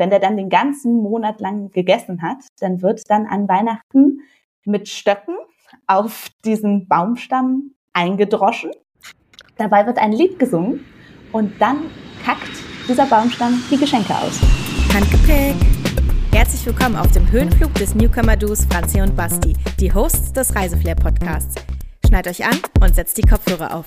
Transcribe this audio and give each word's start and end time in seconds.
wenn 0.00 0.08
der 0.08 0.18
dann 0.18 0.38
den 0.38 0.48
ganzen 0.48 0.96
Monat 1.02 1.40
lang 1.40 1.70
gegessen 1.72 2.22
hat, 2.22 2.38
dann 2.58 2.80
wird 2.80 3.02
dann 3.10 3.26
an 3.26 3.46
Weihnachten 3.48 4.22
mit 4.64 4.88
Stöcken 4.88 5.36
auf 5.86 6.28
diesen 6.42 6.88
Baumstamm 6.88 7.74
eingedroschen. 7.92 8.70
Dabei 9.58 9.86
wird 9.86 9.98
ein 9.98 10.12
Lied 10.12 10.38
gesungen 10.38 10.86
und 11.32 11.52
dann 11.60 11.82
kackt 12.24 12.50
dieser 12.88 13.04
Baumstamm 13.04 13.62
die 13.70 13.76
Geschenke 13.76 14.14
aus. 14.14 14.40
Handgepäck! 14.94 15.54
Herzlich 16.32 16.64
willkommen 16.64 16.96
auf 16.96 17.12
dem 17.12 17.30
Höhenflug 17.30 17.74
des 17.74 17.94
Newcomer-Duos 17.94 18.64
Franzi 18.70 19.02
und 19.02 19.14
Basti, 19.14 19.52
die 19.78 19.92
Hosts 19.92 20.32
des 20.32 20.56
Reiseflair-Podcasts. 20.56 21.56
Schneid 22.06 22.26
euch 22.26 22.42
an 22.42 22.56
und 22.80 22.94
setzt 22.94 23.18
die 23.18 23.22
Kopfhörer 23.28 23.74
auf. 23.74 23.86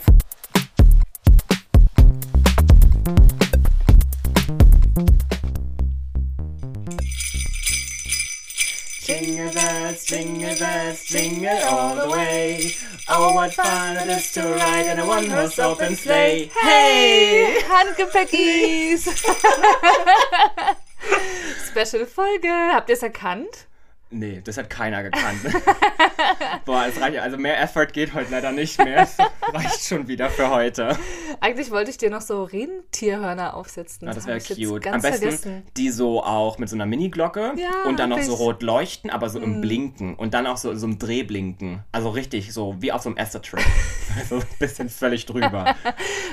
Jingle 9.04 9.52
bells, 9.52 10.06
jingle 10.06 10.56
bells, 10.58 11.04
jingle 11.04 11.58
all 11.66 11.96
the 11.96 12.10
way. 12.10 12.72
Oh, 13.10 13.34
what 13.36 13.54
fun 13.54 13.98
it 13.98 14.08
is 14.08 14.32
to 14.32 14.42
ride 14.42 14.86
in 14.86 14.98
a 14.98 15.06
one-horse 15.06 15.60
open 15.60 15.94
sleigh. 15.98 16.50
Hey, 16.62 17.60
Handgepäckis! 17.66 19.04
Special 21.70 22.06
Folge. 22.06 22.48
Habt 22.72 22.90
ihr 22.90 22.96
es 22.96 23.04
erkannt? 23.04 23.68
Nee, 24.14 24.42
das 24.44 24.58
hat 24.58 24.70
keiner 24.70 25.02
gekannt. 25.04 25.40
Boah, 26.66 26.86
es 26.88 27.00
reicht. 27.02 27.18
Also 27.20 27.38
mehr 27.38 27.60
Effort 27.62 27.88
geht 27.94 28.14
heute 28.14 28.32
leider 28.32 28.52
nicht 28.52 28.78
mehr. 28.84 29.02
Es 29.04 29.18
reicht 29.52 29.86
schon 29.88 30.08
wieder 30.08 30.30
für 30.30 30.50
heute. 30.50 30.98
Eigentlich 31.42 31.72
wollte 31.72 31.90
ich 31.92 31.98
dir 31.98 32.10
noch 32.10 32.22
so 32.22 32.44
Rentierhörner 32.44 33.56
aufsetzen. 33.56 34.08
Ja, 34.08 34.14
das 34.14 34.28
wäre 34.28 34.40
cute. 34.40 34.88
Am 34.88 35.02
besten 35.02 35.22
vergessen. 35.22 35.64
die 35.78 35.90
so 35.90 36.24
auch 36.24 36.58
mit 36.60 36.70
so 36.70 36.76
einer 36.76 36.86
Mini-Glocke 36.86 37.54
Ja, 37.58 37.84
und 37.88 37.98
dann 38.00 38.10
noch 38.10 38.22
so 38.22 38.36
rot 38.36 38.62
leuchten, 38.62 39.10
aber 39.10 39.30
so 39.30 39.40
Mhm. 39.40 39.46
im 39.46 39.62
Blinken 39.62 40.16
und 40.16 40.34
dann 40.34 40.46
auch 40.48 40.58
so, 40.58 40.74
so 40.76 40.86
im 40.86 41.00
Drehblinken. 41.00 41.84
Also 41.92 42.10
richtig, 42.10 42.54
so 42.54 42.76
wie 42.80 42.92
auf 42.92 43.02
so 43.02 43.10
einem 43.10 43.18
Asset-Trip. 43.18 43.60
also 44.20 44.36
ein 44.38 44.44
bisschen 44.60 44.90
völlig 44.90 45.26
drüber. 45.26 45.76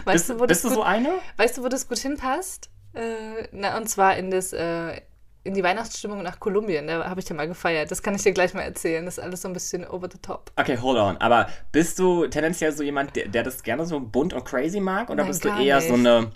Weißt 0.05 0.13
bist 0.15 0.31
du, 0.31 0.35
wo 0.39 0.47
das 0.47 0.49
bist 0.59 0.65
du 0.65 0.69
gut, 0.69 0.75
so 0.77 0.83
eine? 0.83 1.09
weißt 1.39 1.59
du, 1.59 1.63
wo 1.65 1.69
das 1.69 1.89
gut 1.89 1.99
hinpasst? 1.99 2.69
Äh, 2.93 3.49
na, 3.53 3.77
und 3.77 3.89
zwar 3.89 4.17
in 4.17 4.31
das, 4.31 4.53
äh, 4.53 5.01
in 5.43 5.55
die 5.55 5.63
Weihnachtsstimmung 5.63 6.23
nach 6.23 6.39
Kolumbien. 6.39 6.87
Da 6.87 7.09
habe 7.09 7.21
ich 7.21 7.29
ja 7.29 7.35
mal 7.35 7.49
gefeiert. 7.49 7.91
Das 7.91 8.03
kann 8.03 8.15
ich 8.15 8.23
dir 8.23 8.33
gleich 8.33 8.53
mal 8.55 8.63
erzählen. 8.63 9.05
Das 9.05 9.19
ist 9.19 9.25
alles 9.25 9.43
so 9.43 9.49
ein 9.49 9.55
bisschen 9.55 9.87
over 9.87 10.09
the 10.11 10.19
top. 10.19 10.53
Okay, 10.57 10.77
hold 10.79 10.99
on. 10.99 11.17
Aber 11.19 11.49
bist 11.73 11.99
du 11.99 12.27
tendenziell 12.27 12.73
so 12.73 12.83
jemand, 12.83 13.17
der, 13.17 13.29
der 13.29 13.43
das 13.43 13.63
gerne 13.63 13.87
so 13.87 14.01
bunt 14.01 14.33
und 14.35 14.45
crazy 14.45 14.81
mag? 14.81 15.09
Oder 15.09 15.23
Nein, 15.23 15.29
bist 15.29 15.45
du 15.45 15.49
eher 15.49 15.77
nicht. 15.77 15.89
so 15.89 15.95
eine, 15.95 16.33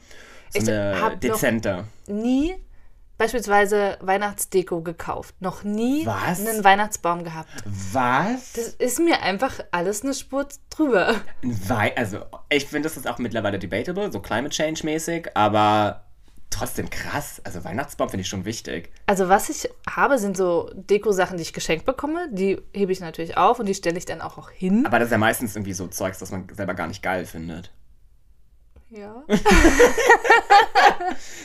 so 0.51 0.59
Ich 0.59 0.69
eine 0.71 1.17
dezente? 1.19 1.85
Nie 2.07 2.55
beispielsweise 3.19 3.99
Weihnachtsdeko 4.01 4.83
gekauft. 4.83 5.35
Noch 5.41 5.63
nie 5.63 6.05
Was? 6.07 6.41
einen 6.47 6.65
Weihnachtsbaum 6.65 7.25
gehabt. 7.25 7.49
Was? 7.93 8.53
Das 8.55 8.69
ist 8.69 8.99
mir 8.99 9.23
einfach 9.23 9.61
alles 9.71 10.03
eine 10.03 10.15
Spur 10.15 10.49
drüber. 10.71 11.15
Wei 11.43 11.97
also, 11.97 12.21
ich 12.49 12.67
finde, 12.67 12.89
das 12.89 12.97
ist 12.97 13.07
auch 13.07 13.19
mittlerweile 13.19 13.59
debatable, 13.59 14.11
so 14.11 14.21
Climate 14.21 14.55
Change 14.55 14.85
mäßig, 14.85 15.29
aber 15.35 16.05
trotzdem 16.55 16.89
krass. 16.91 17.41
Also, 17.45 17.65
Weihnachtsbaum 17.65 18.09
finde 18.09 18.23
ich 18.23 18.29
schon 18.29 18.45
wichtig. 18.45 18.91
Also 19.07 19.29
was 19.29 19.49
ich 19.49 19.69
habe, 19.91 20.19
sind 20.19 20.37
so 20.37 20.71
Deko-Sachen, 20.75 21.37
die 21.37 21.43
ich 21.43 21.53
geschenkt 21.53 21.85
bekomme. 21.85 22.29
Die 22.31 22.61
hebe 22.73 22.93
ich 22.93 23.01
natürlich 23.01 23.37
auf 23.37 23.59
und 23.59 23.67
die 23.67 23.75
stelle 23.75 23.99
ich 23.99 24.05
dann 24.07 24.21
auch, 24.21 24.39
auch 24.39 24.51
hin. 24.51 24.87
Aber 24.87 24.99
das 24.99 25.07
ist 25.07 25.13
ja 25.13 25.19
meistens 25.19 25.55
irgendwie 25.57 25.73
so 25.75 25.87
Zeugs, 25.89 26.19
das 26.19 26.31
man 26.31 26.49
selber 26.53 26.75
gar 26.75 26.87
nicht 26.87 27.03
geil 27.03 27.27
findet. 27.27 27.71
Ja. 28.91 29.25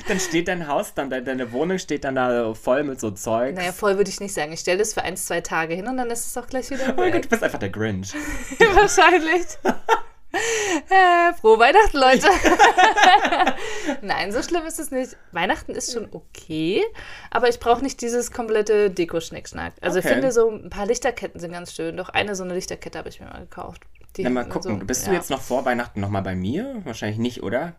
Dann 0.07 0.19
steht 0.19 0.47
dein 0.47 0.67
Haus, 0.67 0.93
dann 0.93 1.09
de- 1.09 1.23
deine 1.23 1.51
Wohnung 1.51 1.77
steht 1.79 2.03
dann 2.03 2.15
da 2.15 2.53
voll 2.53 2.83
mit 2.83 2.99
so 2.99 3.11
Zeugs. 3.11 3.57
Naja, 3.57 3.71
voll 3.71 3.97
würde 3.97 4.09
ich 4.09 4.19
nicht 4.19 4.33
sagen. 4.33 4.51
Ich 4.51 4.59
stelle 4.61 4.77
das 4.79 4.93
für 4.93 5.03
ein, 5.03 5.15
zwei 5.17 5.41
Tage 5.41 5.73
hin 5.75 5.87
und 5.87 5.97
dann 5.97 6.09
ist 6.11 6.27
es 6.27 6.37
auch 6.37 6.47
gleich 6.47 6.69
wieder 6.69 6.93
oh 6.95 6.99
mein 6.99 7.11
Gott, 7.11 7.13
weg. 7.15 7.21
du 7.23 7.29
bist 7.29 7.43
einfach 7.43 7.59
der 7.59 7.69
Grinch. 7.69 8.13
Wahrscheinlich. 8.73 9.45
äh, 10.31 11.33
frohe 11.39 11.57
Weihnachten, 11.59 11.97
Leute. 11.97 12.27
Nein, 14.01 14.31
so 14.31 14.41
schlimm 14.43 14.65
ist 14.65 14.79
es 14.79 14.91
nicht. 14.91 15.17
Weihnachten 15.31 15.71
ist 15.73 15.93
schon 15.93 16.07
okay, 16.11 16.83
aber 17.31 17.49
ich 17.49 17.59
brauche 17.59 17.81
nicht 17.83 18.01
dieses 18.01 18.31
komplette 18.31 18.89
Deko-Schnickschnack. 18.91 19.73
Also 19.81 19.99
Okay. 19.99 20.07
ich 20.07 20.13
finde 20.13 20.31
so 20.31 20.49
ein 20.49 20.69
paar 20.69 20.85
Lichterketten 20.85 21.39
sind 21.39 21.51
ganz 21.51 21.73
schön. 21.73 21.97
Doch 21.97 22.09
eine 22.09 22.35
so 22.35 22.43
eine 22.43 22.53
Lichterkette 22.53 22.97
habe 22.97 23.09
ich 23.09 23.19
mir 23.19 23.27
mal 23.27 23.39
gekauft. 23.41 23.81
Die 24.17 24.23
Ja, 24.23 24.29
mal 24.29 24.47
gucken. 24.47 24.79
so- 24.79 24.85
Bist 24.85 25.05
du 25.07 25.11
ja. 25.11 25.17
jetzt 25.17 25.29
noch 25.29 25.41
vor 25.41 25.65
Weihnachten 25.65 25.99
nochmal 25.99 26.21
bei 26.23 26.35
mir? 26.35 26.81
Wahrscheinlich 26.83 27.19
nicht, 27.19 27.43
oder? 27.43 27.73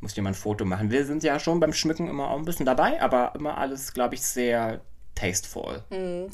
Muss 0.00 0.16
mal 0.18 0.28
ein 0.28 0.34
Foto 0.34 0.64
machen. 0.64 0.90
Wir 0.90 1.04
sind 1.06 1.22
ja 1.22 1.38
schon 1.40 1.58
beim 1.60 1.72
Schmücken 1.72 2.08
immer 2.08 2.30
auch 2.30 2.36
ein 2.38 2.44
bisschen 2.44 2.66
dabei, 2.66 3.00
aber 3.00 3.32
immer 3.34 3.56
alles, 3.56 3.94
glaube 3.94 4.14
ich, 4.14 4.22
sehr 4.22 4.80
tasteful. 5.14 5.82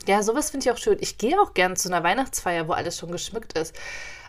Ja, 0.07 0.23
sowas 0.25 0.51
finde 0.51 0.65
ich 0.67 0.73
auch 0.73 0.77
schön. 0.79 0.97
Ich 1.01 1.17
gehe 1.17 1.41
auch 1.41 1.55
gern 1.55 1.77
zu 1.77 1.89
einer 1.89 2.03
Weihnachtsfeier, 2.03 2.67
wo 2.67 2.73
alles 2.73 2.99
schon 2.99 3.13
geschmückt 3.13 3.57
ist. 3.57 3.75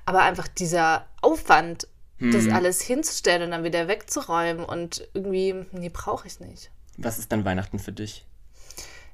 Aber 0.06 0.22
einfach 0.24 0.48
dieser 0.48 1.06
Aufwand, 1.22 1.88
das 2.20 2.46
Hm. 2.46 2.54
alles 2.54 2.82
hinzustellen 2.82 3.44
und 3.44 3.52
dann 3.52 3.64
wieder 3.64 3.88
wegzuräumen 3.88 4.64
und 4.64 5.08
irgendwie, 5.14 5.66
nee, 5.72 5.90
brauche 5.90 6.28
ich 6.28 6.40
nicht. 6.40 6.72
Was 6.98 7.20
ist 7.20 7.32
dann 7.32 7.44
Weihnachten 7.44 7.80
für 7.80 7.92
dich? 7.92 8.26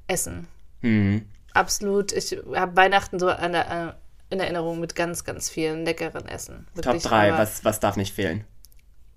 Essen. 0.06 0.46
Hm. 0.80 1.26
Absolut. 1.52 2.12
Ich 2.12 2.36
habe 2.54 2.76
Weihnachten 2.76 3.18
so 3.18 3.28
an 3.28 3.52
der, 3.52 3.96
äh, 4.30 4.32
in 4.34 4.38
Erinnerung 4.40 4.78
mit 4.80 4.94
ganz, 4.94 5.24
ganz 5.24 5.48
vielen 5.50 5.84
leckeren 5.84 6.26
Essen. 6.26 6.66
Top 6.76 6.84
Wirklich, 6.86 7.02
3, 7.02 7.30
aber 7.32 7.42
was, 7.42 7.64
was 7.64 7.80
darf 7.80 7.96
nicht 7.96 8.14
fehlen? 8.14 8.44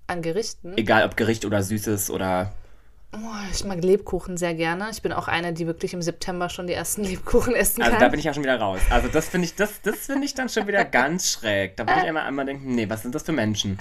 An 0.06 0.22
Gerichten. 0.22 0.76
Egal 0.76 1.04
ob 1.04 1.16
Gericht 1.16 1.44
oder 1.44 1.62
Süßes 1.62 2.10
oder. 2.10 2.52
Oh, 3.14 3.50
ich 3.52 3.64
mag 3.64 3.82
Lebkuchen 3.82 4.36
sehr 4.36 4.54
gerne. 4.54 4.88
Ich 4.90 5.02
bin 5.02 5.12
auch 5.12 5.28
eine, 5.28 5.52
die 5.52 5.66
wirklich 5.66 5.94
im 5.94 6.02
September 6.02 6.48
schon 6.48 6.66
die 6.66 6.72
ersten 6.72 7.04
Lebkuchen 7.04 7.54
essen 7.54 7.82
kann. 7.82 7.92
Also 7.92 8.00
da 8.00 8.08
bin 8.08 8.18
ich 8.18 8.24
ja 8.24 8.34
schon 8.34 8.42
wieder 8.42 8.58
raus. 8.58 8.80
Also 8.90 9.08
das 9.08 9.28
finde 9.28 9.46
ich, 9.46 9.54
das, 9.54 9.80
das 9.82 10.06
finde 10.06 10.24
ich 10.24 10.34
dann 10.34 10.48
schon 10.48 10.66
wieder 10.66 10.84
ganz 10.84 11.30
schräg. 11.30 11.76
Da 11.76 11.86
würde 11.86 12.00
ich 12.00 12.06
immer 12.06 12.24
einmal 12.24 12.46
denken, 12.46 12.74
nee, 12.74 12.88
was 12.88 13.02
sind 13.02 13.14
das 13.14 13.22
für 13.22 13.32
Menschen? 13.32 13.78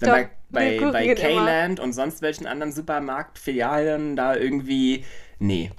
Doch, 0.00 0.08
bei 0.08 0.30
bei, 0.50 0.78
bei. 0.92 1.14
K-Land 1.14 1.80
und 1.80 1.92
sonst 1.92 2.22
welchen 2.22 2.46
anderen 2.46 2.72
Supermarktfilialen 2.72 4.16
da 4.16 4.34
irgendwie. 4.34 5.04
Nee. 5.38 5.70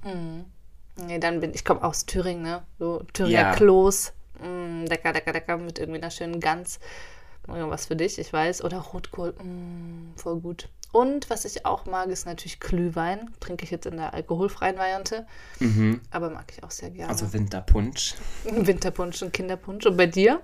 Nee, 1.05 1.19
dann 1.19 1.39
bin 1.39 1.53
ich 1.53 1.63
komme 1.65 1.83
aus 1.83 2.05
Thüringen, 2.05 2.43
ne? 2.43 2.63
So 2.77 3.03
Thüringer 3.13 3.39
Ja. 3.39 3.55
Kloß. 3.55 4.13
Mm, 4.41 4.85
lecker, 4.85 5.13
lecker, 5.13 5.33
lecker 5.33 5.57
mit 5.57 5.79
irgendwie 5.79 6.01
einer 6.01 6.11
schönen 6.11 6.39
Gans. 6.39 6.79
Irgendwas 7.47 7.87
für 7.87 7.95
dich, 7.95 8.19
ich 8.19 8.31
weiß. 8.31 8.63
Oder 8.63 8.79
Rotkohl. 8.79 9.33
Mm, 9.33 10.13
voll 10.17 10.39
gut. 10.39 10.69
Und 10.91 11.29
was 11.29 11.45
ich 11.45 11.65
auch 11.65 11.85
mag, 11.85 12.09
ist 12.09 12.25
natürlich 12.25 12.59
Glühwein. 12.59 13.29
Trinke 13.39 13.63
ich 13.63 13.71
jetzt 13.71 13.85
in 13.85 13.97
der 13.97 14.13
alkoholfreien 14.13 14.77
Variante. 14.77 15.27
Aber 16.11 16.29
mag 16.31 16.51
ich 16.51 16.63
auch 16.63 16.71
sehr 16.71 16.89
gerne. 16.89 17.09
Also 17.09 17.31
Winterpunsch. 17.31 18.15
Winterpunsch 18.43 19.21
und 19.21 19.31
Kinderpunsch. 19.31 19.85
Und 19.85 19.97
bei 19.97 20.07
dir? 20.07 20.41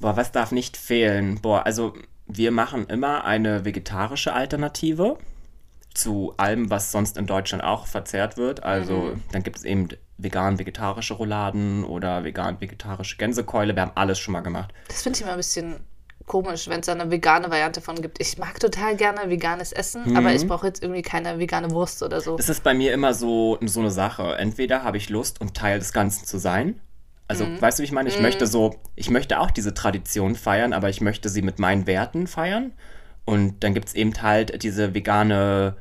Boah, 0.00 0.16
was 0.16 0.32
darf 0.32 0.50
nicht 0.50 0.76
fehlen? 0.76 1.40
Boah, 1.42 1.66
also 1.66 1.94
wir 2.26 2.50
machen 2.50 2.86
immer 2.86 3.24
eine 3.24 3.64
vegetarische 3.64 4.32
Alternative 4.32 5.18
zu 5.94 6.32
allem, 6.38 6.70
was 6.70 6.90
sonst 6.90 7.18
in 7.18 7.26
Deutschland 7.26 7.62
auch 7.62 7.86
verzehrt 7.86 8.38
wird. 8.38 8.62
Also 8.62 9.14
dann 9.30 9.42
gibt 9.42 9.58
es 9.58 9.64
eben 9.64 9.88
vegan-vegetarische 10.16 11.14
Rouladen 11.14 11.84
oder 11.84 12.24
vegan-vegetarische 12.24 13.16
Gänsekeule. 13.18 13.74
Wir 13.74 13.82
haben 13.82 13.92
alles 13.94 14.18
schon 14.18 14.32
mal 14.32 14.40
gemacht. 14.40 14.72
Das 14.88 15.02
finde 15.02 15.18
ich 15.18 15.22
immer 15.22 15.32
ein 15.32 15.36
bisschen 15.36 15.80
komisch, 16.26 16.68
wenn 16.68 16.80
es 16.80 16.86
da 16.86 16.92
eine 16.92 17.10
vegane 17.10 17.50
Variante 17.50 17.80
von 17.80 18.00
gibt. 18.00 18.20
Ich 18.20 18.38
mag 18.38 18.58
total 18.60 18.96
gerne 18.96 19.28
veganes 19.28 19.72
Essen, 19.72 20.16
aber 20.16 20.32
ich 20.32 20.46
brauche 20.46 20.66
jetzt 20.66 20.82
irgendwie 20.82 21.02
keine 21.02 21.38
vegane 21.38 21.70
Wurst 21.70 22.02
oder 22.02 22.20
so. 22.20 22.36
Es 22.38 22.48
ist 22.48 22.62
bei 22.62 22.74
mir 22.74 22.92
immer 22.92 23.14
so, 23.14 23.58
so 23.62 23.80
eine 23.80 23.90
Sache. 23.90 24.36
Entweder 24.36 24.82
habe 24.82 24.96
ich 24.96 25.10
Lust 25.10 25.40
und 25.40 25.54
Teil 25.54 25.78
des 25.78 25.92
Ganzen 25.92 26.26
zu 26.26 26.38
sein. 26.38 26.80
Also, 27.28 27.46
weißt 27.60 27.78
du, 27.78 27.82
wie 27.82 27.86
ich 27.86 27.92
meine? 27.92 28.08
Ich 28.10 28.20
möchte 28.20 28.46
so, 28.46 28.74
ich 28.94 29.08
möchte 29.08 29.40
auch 29.40 29.50
diese 29.50 29.72
Tradition 29.72 30.34
feiern, 30.34 30.72
aber 30.72 30.90
ich 30.90 31.00
möchte 31.00 31.28
sie 31.28 31.40
mit 31.40 31.58
meinen 31.58 31.86
Werten 31.86 32.26
feiern. 32.26 32.72
Und 33.24 33.62
dann 33.64 33.72
gibt 33.72 33.88
es 33.88 33.94
eben 33.94 34.12
halt 34.20 34.62
diese 34.62 34.94
vegane 34.94 35.76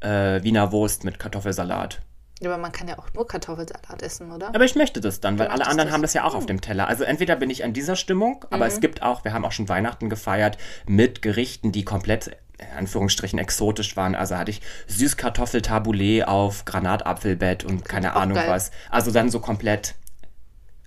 äh, 0.00 0.42
Wiener 0.42 0.72
Wurst 0.72 1.04
mit 1.04 1.18
Kartoffelsalat. 1.18 2.02
Aber 2.44 2.58
man 2.58 2.70
kann 2.70 2.86
ja 2.86 2.98
auch 2.98 3.12
nur 3.14 3.26
Kartoffelsalat 3.26 4.02
essen, 4.02 4.30
oder? 4.30 4.48
Aber 4.48 4.64
ich 4.64 4.74
möchte 4.74 5.00
das 5.00 5.20
dann, 5.20 5.38
weil 5.38 5.48
alle 5.48 5.66
anderen 5.66 5.88
das. 5.88 5.94
haben 5.94 6.02
das 6.02 6.12
ja 6.12 6.24
auch 6.24 6.34
auf 6.34 6.44
dem 6.44 6.60
Teller. 6.60 6.86
Also 6.86 7.04
entweder 7.04 7.34
bin 7.36 7.48
ich 7.48 7.64
an 7.64 7.72
dieser 7.72 7.96
Stimmung, 7.96 8.44
aber 8.50 8.66
es 8.66 8.80
gibt 8.80 9.02
auch, 9.02 9.24
wir 9.24 9.32
haben 9.32 9.44
auch 9.44 9.52
schon 9.52 9.68
Weihnachten 9.70 10.10
gefeiert 10.10 10.58
mit 10.86 11.22
Gerichten, 11.22 11.72
die 11.72 11.84
komplett 11.84 12.36
in 12.58 12.78
Anführungsstrichen 12.78 13.38
exotisch 13.38 13.96
waren. 13.96 14.14
Also 14.14 14.36
hatte 14.36 14.50
ich 14.50 14.60
Süßkartoffel-Tabouleh 14.86 16.24
auf 16.24 16.64
Granatapfelbett 16.66 17.64
und 17.64 17.84
keine 17.84 18.14
Ahnung 18.14 18.36
geil. 18.36 18.50
was. 18.50 18.70
Also 18.90 19.10
dann 19.10 19.30
so 19.30 19.40
komplett 19.40 19.94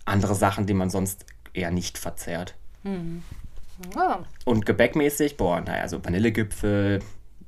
andere 0.05 0.35
Sachen, 0.35 0.67
die 0.67 0.73
man 0.73 0.89
sonst 0.89 1.25
eher 1.53 1.71
nicht 1.71 1.97
verzehrt. 1.97 2.55
Ja. 3.95 4.25
Und 4.45 4.65
gebäckmäßig, 4.65 5.37
boah, 5.37 5.61
naja, 5.61 5.87
so 5.87 6.03
Vanillegipfel 6.03 6.99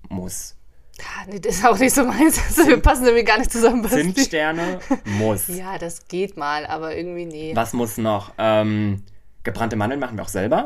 muss. 0.10 0.56
Ah, 1.04 1.26
nee, 1.28 1.40
das 1.40 1.56
ist 1.56 1.66
auch 1.66 1.78
nicht 1.78 1.94
so 1.94 2.04
meins. 2.04 2.40
Also, 2.48 2.68
wir 2.68 2.82
passen 2.82 3.06
irgendwie 3.06 3.24
gar 3.24 3.38
nicht 3.38 3.52
zusammen. 3.52 3.82
Basti. 3.82 4.02
Zimtsterne 4.02 4.80
muss. 5.06 5.48
Ja, 5.48 5.78
das 5.78 6.08
geht 6.08 6.38
mal, 6.38 6.66
aber 6.66 6.96
irgendwie 6.96 7.26
nee. 7.26 7.52
Was 7.56 7.74
muss 7.74 7.98
noch? 7.98 8.34
Ähm, 8.38 9.04
gebrannte 9.44 9.76
Mandeln 9.76 10.00
machen 10.00 10.18
wir 10.18 10.24
auch 10.24 10.30
selber. 10.30 10.66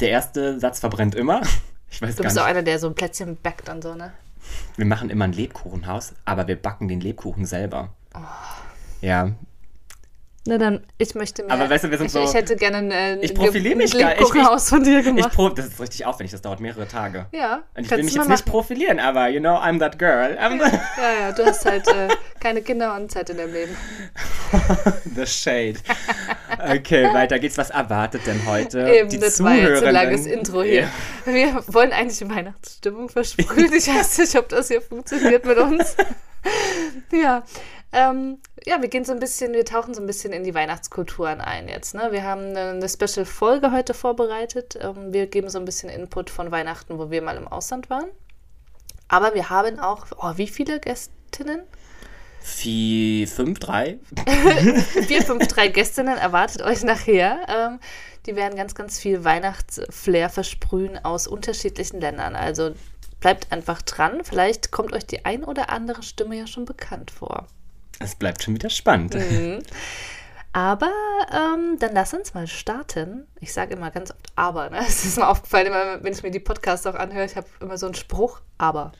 Der 0.00 0.10
erste 0.10 0.58
Satz 0.58 0.80
verbrennt 0.80 1.14
immer. 1.14 1.42
Ich 1.90 2.00
weiß 2.00 2.10
Mhm. 2.14 2.16
Du 2.16 2.22
bist 2.24 2.38
auch 2.38 2.44
einer, 2.44 2.62
der 2.62 2.78
so 2.78 2.88
ein 2.88 2.94
Plätzchen 2.94 3.36
backt 3.42 3.68
und 3.68 3.82
so, 3.82 3.94
ne? 3.94 4.12
Wir 4.76 4.86
machen 4.86 5.10
immer 5.10 5.24
ein 5.24 5.32
Lebkuchenhaus, 5.32 6.14
aber 6.24 6.48
wir 6.48 6.56
backen 6.56 6.88
den 6.88 7.00
Lebkuchen 7.00 7.44
selber. 7.44 7.90
Oh. 8.14 8.18
Ja, 9.02 9.30
na 10.44 10.58
dann, 10.58 10.84
ich 10.98 11.14
möchte 11.14 11.44
mir. 11.44 11.52
Aber 11.52 11.70
weißt 11.70 11.84
du, 11.84 11.90
wir 11.90 11.98
sind 11.98 12.06
ich, 12.06 12.12
so. 12.12 12.24
Ich 12.24 12.34
hätte 12.34 12.56
gerne 12.56 12.78
ein, 12.78 12.90
äh, 12.90 13.16
ich 13.20 13.32
profiliere 13.32 13.76
mich 13.76 13.96
gar 13.96 14.10
nicht. 14.10 14.20
Ich, 14.20 14.62
von 14.62 14.82
dir 14.82 15.02
gemacht. 15.02 15.28
Ich 15.28 15.36
pro, 15.36 15.48
das 15.50 15.66
ist 15.66 15.80
richtig 15.80 16.04
aufwendig, 16.04 16.32
das 16.32 16.42
dauert 16.42 16.58
mehrere 16.58 16.88
Tage. 16.88 17.26
Ja. 17.30 17.62
Und 17.76 17.84
ich 17.84 17.90
will 17.90 17.98
mich 17.98 18.06
jetzt 18.06 18.16
machen. 18.16 18.32
nicht 18.32 18.46
profilieren, 18.46 18.98
aber 18.98 19.28
you 19.28 19.38
know, 19.38 19.54
I'm 19.54 19.78
that 19.78 20.00
girl. 20.00 20.36
I'm 20.38 20.58
ja, 20.60 20.80
ja, 20.96 21.20
ja, 21.20 21.32
du 21.32 21.44
hast 21.44 21.64
halt 21.64 21.86
äh, 21.86 22.08
keine 22.40 22.60
Kinder 22.60 22.96
und 22.96 23.12
Zeit 23.12 23.30
in 23.30 23.36
deinem 23.36 23.52
Leben. 23.52 23.76
The 25.14 25.26
shade. 25.26 25.76
Okay, 26.58 27.04
weiter 27.14 27.38
geht's. 27.38 27.56
Was 27.56 27.70
erwartet 27.70 28.26
denn 28.26 28.44
heute? 28.44 28.88
Eben, 28.88 29.08
die 29.08 29.18
das 29.18 29.42
war 29.42 29.54
jetzt 29.54 29.84
ein 29.84 29.94
langes 29.94 30.26
Intro 30.26 30.62
hier. 30.62 30.88
Ja. 31.24 31.32
Wir 31.32 31.64
wollen 31.68 31.92
eigentlich 31.92 32.28
Weihnachtsstimmung 32.28 33.08
versprühen. 33.08 33.72
Ich 33.72 33.86
weiß 33.86 34.18
nicht, 34.18 34.36
ob 34.36 34.48
das 34.48 34.68
hier 34.68 34.82
funktioniert 34.82 35.44
mit 35.46 35.56
uns. 35.58 35.96
ja, 37.12 37.44
ähm, 37.92 38.38
ja, 38.64 38.80
wir 38.80 38.88
gehen 38.88 39.04
so 39.04 39.12
ein 39.12 39.18
bisschen, 39.20 39.52
wir 39.52 39.64
tauchen 39.64 39.92
so 39.92 40.00
ein 40.00 40.06
bisschen 40.06 40.32
in 40.32 40.44
die 40.44 40.54
Weihnachtskulturen 40.54 41.40
ein 41.40 41.68
jetzt. 41.68 41.94
Ne? 41.94 42.08
Wir 42.10 42.24
haben 42.24 42.56
eine 42.56 42.88
Special-Folge 42.88 43.70
heute 43.70 43.92
vorbereitet. 43.92 44.78
Ähm, 44.80 45.12
wir 45.12 45.26
geben 45.26 45.50
so 45.50 45.58
ein 45.58 45.64
bisschen 45.66 45.90
Input 45.90 46.30
von 46.30 46.50
Weihnachten, 46.50 46.98
wo 46.98 47.10
wir 47.10 47.20
mal 47.20 47.36
im 47.36 47.46
Ausland 47.46 47.90
waren. 47.90 48.08
Aber 49.08 49.34
wir 49.34 49.50
haben 49.50 49.78
auch, 49.78 50.06
oh, 50.16 50.32
wie 50.36 50.48
viele 50.48 50.80
Gästinnen? 50.80 51.62
Vier, 52.40 53.28
fünf, 53.28 53.58
drei. 53.58 53.98
Vier, 55.06 55.22
fünf, 55.22 55.46
drei 55.48 55.68
Gästinnen 55.68 56.16
erwartet 56.16 56.62
euch 56.62 56.82
nachher. 56.82 57.40
Ähm, 57.46 57.78
die 58.26 58.36
werden 58.36 58.56
ganz, 58.56 58.74
ganz 58.74 58.98
viel 58.98 59.22
Weihnachtsflair 59.22 60.30
versprühen 60.30 61.04
aus 61.04 61.26
unterschiedlichen 61.26 62.00
Ländern. 62.00 62.34
Also 62.36 62.72
bleibt 63.20 63.52
einfach 63.52 63.82
dran. 63.82 64.22
Vielleicht 64.24 64.72
kommt 64.72 64.92
euch 64.92 65.06
die 65.06 65.24
ein 65.24 65.44
oder 65.44 65.68
andere 65.70 66.02
Stimme 66.02 66.36
ja 66.36 66.46
schon 66.46 66.64
bekannt 66.64 67.10
vor. 67.10 67.46
Es 68.02 68.14
bleibt 68.14 68.42
schon 68.42 68.54
wieder 68.54 68.70
spannend. 68.70 69.14
Mhm. 69.14 69.62
Aber 70.52 70.92
ähm, 71.32 71.78
dann 71.78 71.92
lass 71.94 72.12
uns 72.12 72.34
mal 72.34 72.46
starten. 72.46 73.26
Ich 73.40 73.52
sage 73.54 73.74
immer 73.74 73.90
ganz 73.90 74.10
oft 74.10 74.32
aber. 74.36 74.70
Ne? 74.70 74.80
Es 74.86 75.04
ist 75.04 75.16
mir 75.16 75.26
aufgefallen, 75.26 75.68
immer, 75.68 76.04
wenn 76.04 76.12
ich 76.12 76.22
mir 76.22 76.30
die 76.30 76.40
Podcasts 76.40 76.86
auch 76.86 76.94
anhöre, 76.94 77.24
ich 77.24 77.36
habe 77.36 77.46
immer 77.60 77.78
so 77.78 77.86
einen 77.86 77.94
Spruch, 77.94 78.40
aber. 78.58 78.92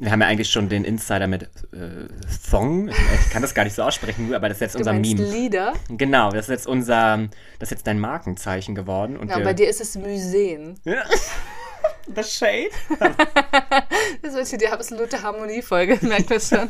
Wir 0.00 0.12
haben 0.12 0.20
ja 0.20 0.28
eigentlich 0.28 0.50
schon 0.50 0.68
den 0.68 0.84
Insider 0.84 1.26
mit 1.26 1.44
äh, 1.72 2.08
Thong. 2.50 2.88
Ich 2.88 3.30
kann 3.30 3.42
das 3.42 3.52
gar 3.52 3.64
nicht 3.64 3.74
so 3.74 3.82
aussprechen, 3.82 4.32
aber 4.32 4.48
das 4.48 4.58
ist 4.58 4.60
jetzt 4.60 4.74
du 4.74 4.78
unser 4.78 4.92
Meme. 4.92 5.24
Lieder? 5.24 5.72
Genau, 5.88 6.30
das 6.30 6.42
ist 6.42 6.50
jetzt 6.50 6.66
unser, 6.68 7.28
das 7.58 7.68
ist 7.68 7.78
jetzt 7.78 7.86
dein 7.88 7.98
Markenzeichen 7.98 8.76
geworden. 8.76 9.16
Und 9.16 9.28
ja, 9.28 9.40
bei 9.40 9.54
dir 9.54 9.68
ist 9.68 9.80
es 9.80 9.96
Museen. 9.96 10.78
Ja. 10.84 11.02
The 12.14 12.22
Shade. 12.24 12.70
das 14.22 14.34
wird 14.34 14.60
die 14.60 14.68
absolute 14.68 15.22
Harmoniefolge, 15.22 15.98
merkt 16.02 16.30
man 16.30 16.40
schon. 16.40 16.68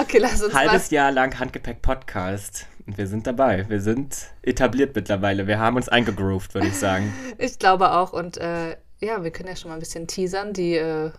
Okay, 0.00 0.18
lass 0.18 0.42
uns 0.42 0.54
Halbes 0.54 0.90
mal. 0.90 0.96
Jahr 0.96 1.12
lang 1.12 1.38
Handgepäck-Podcast. 1.38 2.66
Und 2.86 2.98
wir 2.98 3.06
sind 3.06 3.26
dabei. 3.26 3.68
Wir 3.68 3.80
sind 3.80 4.16
etabliert 4.42 4.94
mittlerweile. 4.94 5.46
Wir 5.46 5.58
haben 5.58 5.76
uns 5.76 5.88
eingegroovt, 5.88 6.54
würde 6.54 6.68
ich 6.68 6.76
sagen. 6.76 7.12
Ich 7.38 7.58
glaube 7.58 7.92
auch. 7.92 8.12
Und 8.12 8.36
äh, 8.38 8.76
ja, 9.00 9.22
wir 9.22 9.30
können 9.30 9.48
ja 9.48 9.56
schon 9.56 9.70
mal 9.70 9.76
ein 9.76 9.80
bisschen 9.80 10.06
teasern. 10.06 10.52
Die 10.52 10.76
äh, 10.76 11.10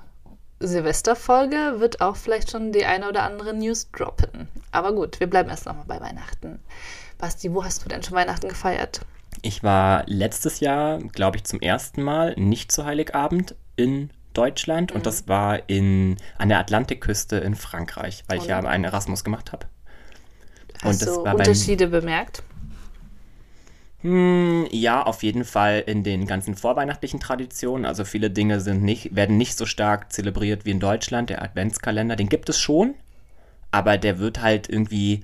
Silvesterfolge 0.59 1.79
wird 1.79 2.01
auch 2.01 2.15
vielleicht 2.15 2.51
schon 2.51 2.71
die 2.71 2.85
eine 2.85 3.09
oder 3.09 3.23
andere 3.23 3.53
News 3.53 3.91
droppen. 3.91 4.47
Aber 4.71 4.93
gut, 4.93 5.19
wir 5.19 5.27
bleiben 5.27 5.49
erst 5.49 5.65
nochmal 5.65 5.85
bei 5.87 5.99
Weihnachten. 5.99 6.59
Basti, 7.17 7.53
wo 7.53 7.63
hast 7.63 7.83
du 7.83 7.89
denn 7.89 8.03
schon 8.03 8.15
Weihnachten 8.15 8.49
gefeiert? 8.49 9.01
Ich 9.45 9.61
war 9.61 10.03
letztes 10.07 10.59
Jahr, 10.59 10.97
glaube 10.97 11.37
ich, 11.37 11.43
zum 11.43 11.59
ersten 11.61 12.01
Mal 12.01 12.33
nicht 12.35 12.71
zu 12.71 12.83
Heiligabend 12.83 13.53
in 13.75 14.09
Deutschland 14.33 14.89
mhm. 14.89 14.97
und 14.97 15.05
das 15.05 15.27
war 15.27 15.69
in, 15.69 16.17
an 16.39 16.49
der 16.49 16.57
Atlantikküste 16.57 17.35
in 17.35 17.53
Frankreich, 17.53 18.23
weil 18.27 18.39
ich 18.39 18.47
ja 18.47 18.59
einen 18.59 18.85
Erasmus 18.85 19.23
gemacht 19.23 19.51
habe. 19.51 19.67
Hast 20.81 20.85
und 20.85 21.07
das 21.07 21.15
du 21.15 21.23
war 21.23 21.35
Unterschiede 21.35 21.89
beim, 21.89 22.01
bemerkt? 22.01 22.41
Hm, 24.01 24.65
ja, 24.71 25.03
auf 25.03 25.21
jeden 25.21 25.45
Fall 25.45 25.83
in 25.85 26.03
den 26.03 26.25
ganzen 26.25 26.55
vorweihnachtlichen 26.55 27.19
Traditionen. 27.19 27.85
Also 27.85 28.03
viele 28.03 28.31
Dinge 28.31 28.61
sind 28.61 28.81
nicht, 28.81 29.15
werden 29.15 29.37
nicht 29.37 29.59
so 29.59 29.67
stark 29.67 30.11
zelebriert 30.11 30.65
wie 30.65 30.71
in 30.71 30.79
Deutschland. 30.79 31.29
Der 31.29 31.43
Adventskalender, 31.43 32.15
den 32.15 32.29
gibt 32.29 32.49
es 32.49 32.59
schon, 32.59 32.95
aber 33.69 33.99
der 33.99 34.17
wird 34.17 34.41
halt 34.41 34.69
irgendwie 34.69 35.23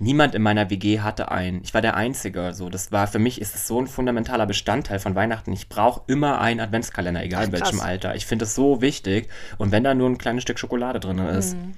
niemand 0.00 0.34
in 0.34 0.42
meiner 0.42 0.70
WG 0.70 1.00
hatte 1.00 1.30
einen. 1.30 1.62
Ich 1.62 1.74
war 1.74 1.82
der 1.82 1.96
Einzige. 1.96 2.52
So, 2.54 2.68
das 2.68 2.90
war 2.90 3.06
für 3.06 3.18
mich 3.18 3.40
ist 3.40 3.54
es 3.54 3.66
so 3.66 3.80
ein 3.80 3.86
fundamentaler 3.86 4.46
Bestandteil 4.46 4.98
von 4.98 5.14
Weihnachten. 5.14 5.52
Ich 5.52 5.68
brauche 5.68 6.02
immer 6.06 6.40
einen 6.40 6.60
Adventskalender, 6.60 7.22
egal 7.22 7.46
in 7.46 7.52
welchem 7.52 7.80
Alter. 7.80 8.14
Ich 8.14 8.26
finde 8.26 8.46
es 8.46 8.54
so 8.54 8.80
wichtig. 8.80 9.28
Und 9.58 9.72
wenn 9.72 9.84
da 9.84 9.94
nur 9.94 10.08
ein 10.08 10.18
kleines 10.18 10.42
Stück 10.42 10.58
Schokolade 10.58 11.00
drin 11.00 11.18
ist. 11.18 11.54
Mhm. 11.54 11.74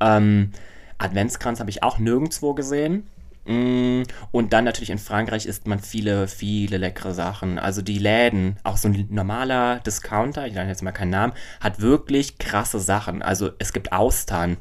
Ähm, 0.00 0.50
Adventskranz 0.98 1.60
habe 1.60 1.70
ich 1.70 1.82
auch 1.82 1.98
nirgendwo 1.98 2.54
gesehen. 2.54 3.06
Mm, 3.46 4.02
und 4.32 4.52
dann 4.52 4.64
natürlich 4.64 4.90
in 4.90 4.98
Frankreich 4.98 5.46
isst 5.46 5.66
man 5.66 5.78
viele, 5.78 6.28
viele 6.28 6.76
leckere 6.76 7.14
Sachen. 7.14 7.58
Also 7.58 7.82
die 7.82 7.98
Läden, 7.98 8.56
auch 8.64 8.76
so 8.76 8.88
ein 8.88 9.06
normaler 9.10 9.80
Discounter, 9.80 10.46
ich 10.46 10.54
nenne 10.54 10.68
jetzt 10.68 10.82
mal 10.82 10.92
keinen 10.92 11.10
Namen, 11.10 11.32
hat 11.60 11.80
wirklich 11.80 12.38
krasse 12.38 12.80
Sachen. 12.80 13.22
Also 13.22 13.50
es 13.58 13.72
gibt 13.72 13.92
Austern 13.92 14.58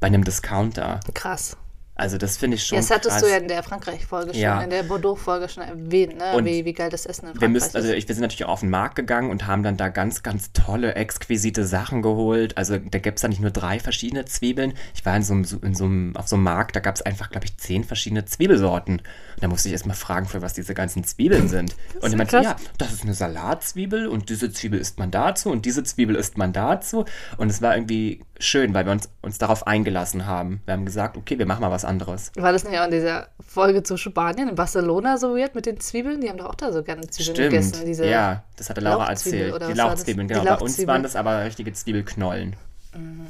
bei 0.00 0.06
einem 0.06 0.24
Discounter. 0.24 1.00
Krass. 1.12 1.56
Also 2.00 2.16
das 2.16 2.38
finde 2.38 2.56
ich 2.56 2.64
schon. 2.64 2.78
Das 2.78 2.90
hattest 2.90 3.10
krass. 3.10 3.22
du 3.22 3.30
ja 3.30 3.36
in 3.36 3.48
der 3.48 3.62
Frankreich-Folge 3.62 4.32
schon, 4.32 4.40
ja. 4.40 4.62
in 4.62 4.70
der 4.70 4.84
Bordeaux-Folge 4.84 5.50
schon 5.50 5.62
erwähnt, 5.62 6.16
ne? 6.16 6.40
wie, 6.42 6.64
wie 6.64 6.72
geil 6.72 6.88
das 6.88 7.04
Essen 7.04 7.26
in 7.26 7.32
Frankreich 7.32 7.42
wir 7.42 7.48
müssen, 7.50 7.76
also 7.76 7.92
ich, 7.92 8.08
wir 8.08 8.14
sind 8.14 8.22
natürlich 8.22 8.44
auch 8.46 8.52
auf 8.52 8.60
den 8.60 8.70
Markt 8.70 8.96
gegangen 8.96 9.30
und 9.30 9.46
haben 9.46 9.62
dann 9.62 9.76
da 9.76 9.88
ganz, 9.88 10.22
ganz 10.22 10.52
tolle, 10.52 10.94
exquisite 10.94 11.66
Sachen 11.66 12.00
geholt. 12.00 12.56
Also 12.56 12.78
da 12.78 12.98
gibt 12.98 13.18
es 13.18 13.22
da 13.22 13.28
nicht 13.28 13.42
nur 13.42 13.50
drei 13.50 13.78
verschiedene 13.78 14.24
Zwiebeln. 14.24 14.72
Ich 14.94 15.04
war 15.04 15.14
in 15.14 15.22
so 15.22 15.34
einem, 15.34 15.46
in 15.62 15.74
so 15.74 15.84
einem 15.84 16.16
auf 16.16 16.26
so 16.26 16.36
einem 16.36 16.44
Markt, 16.44 16.74
da 16.74 16.80
gab 16.80 16.94
es 16.94 17.02
einfach, 17.02 17.30
glaube 17.30 17.44
ich, 17.44 17.58
zehn 17.58 17.84
verschiedene 17.84 18.24
Zwiebelsorten. 18.24 18.96
Und 18.96 19.42
da 19.42 19.48
musste 19.48 19.68
ich 19.68 19.72
erstmal 19.72 19.96
fragen, 19.96 20.26
für 20.26 20.40
was 20.40 20.54
diese 20.54 20.72
ganzen 20.72 21.04
Zwiebeln 21.04 21.48
sind. 21.50 21.76
und 22.00 22.10
ich 22.10 22.16
meinte, 22.16 22.40
ja, 22.40 22.56
das 22.78 22.92
ist 22.92 23.02
eine 23.02 23.14
Salatzwiebel 23.14 24.06
und 24.06 24.30
diese 24.30 24.50
Zwiebel 24.50 24.80
isst 24.80 24.98
man 24.98 25.10
dazu 25.10 25.50
und 25.50 25.66
diese 25.66 25.84
Zwiebel 25.84 26.16
isst 26.16 26.38
man 26.38 26.54
dazu. 26.54 27.04
Und 27.36 27.50
es 27.50 27.60
war 27.60 27.76
irgendwie 27.76 28.22
schön, 28.38 28.72
weil 28.74 28.86
wir 28.86 28.92
uns, 28.92 29.10
uns 29.20 29.38
darauf 29.38 29.66
eingelassen 29.66 30.26
haben. 30.26 30.62
Wir 30.64 30.72
haben 30.72 30.86
gesagt, 30.86 31.16
okay, 31.16 31.38
wir 31.38 31.46
machen 31.46 31.60
mal 31.60 31.70
was 31.70 31.84
anderes. 31.90 32.32
War 32.36 32.52
das 32.52 32.64
nicht 32.64 32.78
auch 32.78 32.84
in 32.84 32.90
dieser 32.90 33.28
Folge 33.46 33.82
zu 33.82 33.96
Spanien, 33.96 34.48
in 34.48 34.54
Barcelona 34.54 35.18
so 35.18 35.36
weird 35.36 35.54
mit 35.54 35.66
den 35.66 35.78
Zwiebeln? 35.80 36.20
Die 36.20 36.28
haben 36.28 36.38
doch 36.38 36.46
auch 36.46 36.54
da 36.54 36.72
so 36.72 36.82
gerne 36.82 37.02
Zwiebeln 37.02 37.34
Stimmt. 37.34 37.50
gegessen. 37.50 37.86
Diese 37.86 38.06
ja, 38.06 38.44
das 38.56 38.70
hatte 38.70 38.80
Laura 38.80 39.08
erzählt. 39.08 39.60
Die 39.68 39.72
Lauchzwiebeln, 39.72 40.28
genau. 40.28 40.40
Die 40.40 40.46
Bei 40.48 40.56
uns 40.56 40.86
waren 40.86 41.02
das 41.02 41.16
aber 41.16 41.44
richtige 41.44 41.72
Zwiebelknollen. 41.72 42.56
Mhm. 42.94 43.26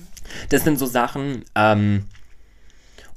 Das 0.49 0.65
sind 0.65 0.79
so 0.79 0.87
Sachen, 0.87 1.45
ähm, 1.55 2.07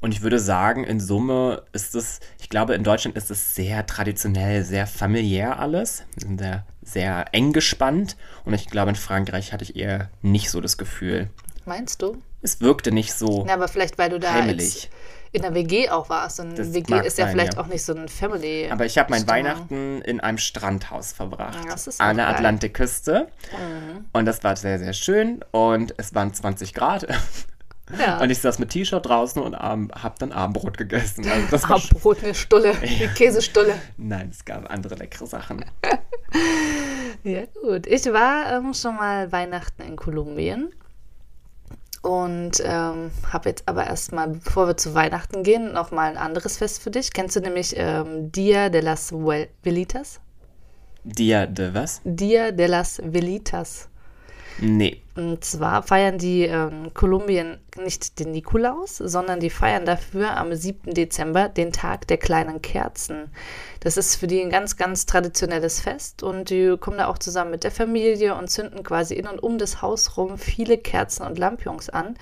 und 0.04 0.12
ich 0.12 0.20
würde 0.20 0.38
sagen, 0.38 0.84
in 0.84 1.00
Summe 1.00 1.62
ist 1.72 1.94
es, 1.94 2.20
ich 2.38 2.50
glaube, 2.50 2.74
in 2.74 2.84
Deutschland 2.84 3.16
ist 3.16 3.30
es 3.30 3.54
sehr 3.54 3.86
traditionell, 3.86 4.62
sehr 4.62 4.86
familiär 4.86 5.58
alles. 5.58 6.04
Wir 6.14 6.28
sind 6.28 6.38
sehr, 6.40 6.66
sehr 6.82 7.24
eng 7.32 7.54
gespannt. 7.54 8.14
Und 8.44 8.52
ich 8.52 8.66
glaube, 8.66 8.90
in 8.90 8.96
Frankreich 8.96 9.54
hatte 9.54 9.64
ich 9.64 9.76
eher 9.76 10.10
nicht 10.20 10.50
so 10.50 10.60
das 10.60 10.76
Gefühl. 10.76 11.30
Meinst 11.64 12.02
du? 12.02 12.18
Es 12.42 12.60
wirkte 12.60 12.92
nicht 12.92 13.14
so. 13.14 13.44
Na, 13.46 13.54
aber 13.54 13.66
vielleicht, 13.66 13.96
weil 13.96 14.10
du 14.10 14.20
da 14.20 14.34
heimelig. 14.34 14.90
In 15.34 15.42
der 15.42 15.54
WG 15.54 15.88
auch 15.90 16.08
warst. 16.08 16.38
Und 16.38 16.56
das 16.58 16.72
WG 16.72 17.00
ist 17.00 17.18
ja 17.18 17.24
sein, 17.24 17.32
vielleicht 17.32 17.54
ja. 17.54 17.60
auch 17.60 17.66
nicht 17.66 17.84
so 17.84 17.92
ein 17.94 18.08
Family. 18.08 18.68
Aber 18.70 18.86
ich 18.86 18.96
habe 18.98 19.10
mein 19.10 19.26
Weihnachten 19.26 20.00
in 20.02 20.20
einem 20.20 20.38
Strandhaus 20.38 21.12
verbracht. 21.12 21.58
Das 21.68 21.88
ist 21.88 22.00
an 22.00 22.16
der 22.16 22.26
geil. 22.26 22.34
Atlantikküste. 22.36 23.28
Mhm. 23.52 24.04
Und 24.12 24.26
das 24.26 24.44
war 24.44 24.54
sehr, 24.56 24.78
sehr 24.78 24.92
schön. 24.92 25.44
Und 25.50 25.94
es 25.96 26.14
waren 26.14 26.32
20 26.32 26.72
Grad. 26.72 27.06
Ja. 27.98 28.18
Und 28.18 28.30
ich 28.30 28.38
saß 28.38 28.58
mit 28.60 28.70
T-Shirt 28.70 29.04
draußen 29.04 29.42
und 29.42 29.54
habe 29.54 30.14
dann 30.18 30.32
Abendbrot 30.32 30.78
gegessen. 30.78 31.26
Also 31.28 31.66
Abendbrot, 31.66 32.24
eine 32.24 32.34
Stulle, 32.34 32.72
ja. 32.82 33.08
Käsestulle. 33.08 33.74
Nein, 33.98 34.30
es 34.30 34.42
gab 34.46 34.70
andere 34.70 34.94
leckere 34.94 35.26
Sachen. 35.26 35.66
ja, 37.24 37.42
gut. 37.62 37.86
Ich 37.86 38.06
war 38.06 38.56
ähm, 38.56 38.72
schon 38.72 38.96
mal 38.96 39.30
Weihnachten 39.32 39.82
in 39.82 39.96
Kolumbien. 39.96 40.72
Und 42.04 42.62
ähm, 42.62 43.10
habe 43.32 43.48
jetzt 43.48 43.66
aber 43.66 43.86
erstmal, 43.86 44.28
bevor 44.28 44.66
wir 44.66 44.76
zu 44.76 44.92
Weihnachten 44.92 45.42
gehen, 45.42 45.72
noch 45.72 45.90
mal 45.90 46.10
ein 46.10 46.18
anderes 46.18 46.58
Fest 46.58 46.82
für 46.82 46.90
dich. 46.90 47.14
Kennst 47.14 47.34
du 47.34 47.40
nämlich 47.40 47.74
ähm, 47.78 48.30
Dia 48.30 48.68
de 48.68 48.82
las 48.82 49.10
Velitas? 49.10 50.20
Dia 51.04 51.46
de 51.46 51.72
was? 51.72 52.02
Dia 52.04 52.52
de 52.52 52.66
las 52.66 53.00
Velitas. 53.02 53.88
Nee. 54.58 55.02
Und 55.16 55.44
zwar 55.44 55.82
feiern 55.82 56.18
die 56.18 56.42
ähm, 56.42 56.92
Kolumbien 56.94 57.58
nicht 57.76 58.18
den 58.18 58.32
Nikolaus, 58.32 58.96
sondern 58.96 59.40
die 59.40 59.50
feiern 59.50 59.84
dafür 59.84 60.36
am 60.36 60.54
7. 60.54 60.94
Dezember 60.94 61.48
den 61.48 61.72
Tag 61.72 62.06
der 62.08 62.18
kleinen 62.18 62.62
Kerzen. 62.62 63.30
Das 63.80 63.96
ist 63.96 64.16
für 64.16 64.26
die 64.26 64.40
ein 64.40 64.50
ganz, 64.50 64.76
ganz 64.76 65.06
traditionelles 65.06 65.80
Fest 65.80 66.22
und 66.22 66.50
die 66.50 66.76
kommen 66.78 66.98
da 66.98 67.06
auch 67.06 67.18
zusammen 67.18 67.52
mit 67.52 67.64
der 67.64 67.70
Familie 67.70 68.34
und 68.36 68.48
zünden 68.48 68.82
quasi 68.82 69.14
in 69.14 69.26
und 69.26 69.42
um 69.42 69.58
das 69.58 69.82
Haus 69.82 70.16
rum 70.16 70.38
viele 70.38 70.78
Kerzen 70.78 71.24
und 71.24 71.38
Lampions 71.38 71.90
an 71.90 72.16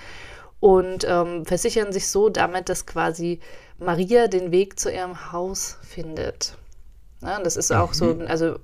und 0.59 1.05
ähm, 1.07 1.45
versichern 1.45 1.91
sich 1.91 2.07
so 2.07 2.29
damit, 2.29 2.69
dass 2.69 2.85
quasi 2.85 3.39
Maria 3.79 4.27
den 4.27 4.51
Weg 4.51 4.79
zu 4.79 4.91
ihrem 4.91 5.31
Haus 5.31 5.77
findet. 5.81 6.57
Ja, 7.21 7.41
das 7.41 7.57
ist 7.57 7.71
auch 7.71 7.89
mhm. 7.89 7.93
so, 7.93 8.17
also 8.27 8.59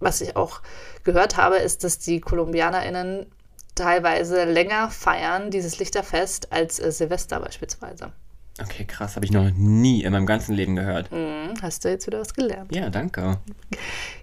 was 0.00 0.20
ich 0.20 0.36
auch 0.36 0.60
gehört 1.04 1.36
habe, 1.36 1.56
ist, 1.56 1.84
dass 1.84 1.98
die 1.98 2.20
KolumbianerInnen 2.20 3.26
teilweise 3.74 4.44
länger 4.44 4.90
feiern, 4.90 5.50
dieses 5.50 5.78
Lichterfest, 5.78 6.52
als 6.52 6.80
äh, 6.80 6.90
Silvester 6.90 7.40
beispielsweise. 7.40 8.12
Okay, 8.60 8.84
krass, 8.84 9.14
habe 9.14 9.24
ich 9.24 9.30
noch 9.30 9.48
nie 9.54 10.02
in 10.02 10.12
meinem 10.12 10.26
ganzen 10.26 10.52
Leben 10.52 10.74
gehört. 10.74 11.12
Hm, 11.12 11.54
hast 11.62 11.84
du 11.84 11.88
jetzt 11.88 12.08
wieder 12.08 12.18
was 12.18 12.34
gelernt? 12.34 12.74
Ja, 12.74 12.90
danke. 12.90 13.38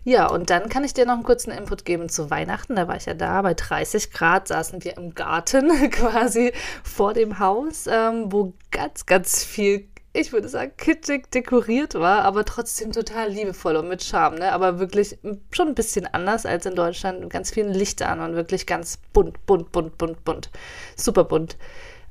Ja, 0.04 0.28
und 0.28 0.50
dann 0.50 0.68
kann 0.68 0.84
ich 0.84 0.94
dir 0.94 1.06
noch 1.06 1.14
einen 1.14 1.24
kurzen 1.24 1.52
Input 1.52 1.86
geben 1.86 2.10
zu 2.10 2.30
Weihnachten. 2.30 2.76
Da 2.76 2.90
war 2.90 2.98
ich 2.98 3.06
ja 3.06 3.14
da, 3.14 3.42
bei 3.42 3.54
30 3.54 4.12
Grad 4.12 4.50
saßen 4.50 4.84
wir 4.84 4.98
im 4.98 5.16
Garten 5.16 5.90
quasi 5.90 6.52
vor 6.84 7.14
dem 7.14 7.40
Haus, 7.40 7.88
ähm, 7.88 8.30
wo 8.30 8.54
ganz, 8.72 9.06
ganz 9.06 9.46
viel 9.46 9.88
ich 10.16 10.32
würde 10.32 10.48
sagen, 10.48 10.72
kitschig 10.78 11.30
dekoriert 11.32 11.96
war, 11.96 12.24
aber 12.24 12.46
trotzdem 12.46 12.92
total 12.92 13.30
liebevoll 13.30 13.76
und 13.76 13.90
mit 13.90 14.04
Charme, 14.04 14.40
ne? 14.40 14.52
Aber 14.52 14.80
wirklich 14.80 15.18
schon 15.52 15.68
ein 15.70 15.76
bisschen 15.76 16.08
anders 16.08 16.46
als 16.46 16.66
in 16.66 16.76
Deutschland. 16.76 17.20
Mit 17.20 17.30
ganz 17.30 17.52
vielen 17.52 17.74
Lichtern 17.74 18.22
und 18.22 18.36
wirklich 18.36 18.66
ganz 18.66 18.98
bunt, 19.14 19.46
bunt, 19.46 19.72
bunt, 19.72 19.98
bunt, 19.98 20.24
bunt. 20.24 20.50
Super 20.96 21.26
bunt. 21.26 21.58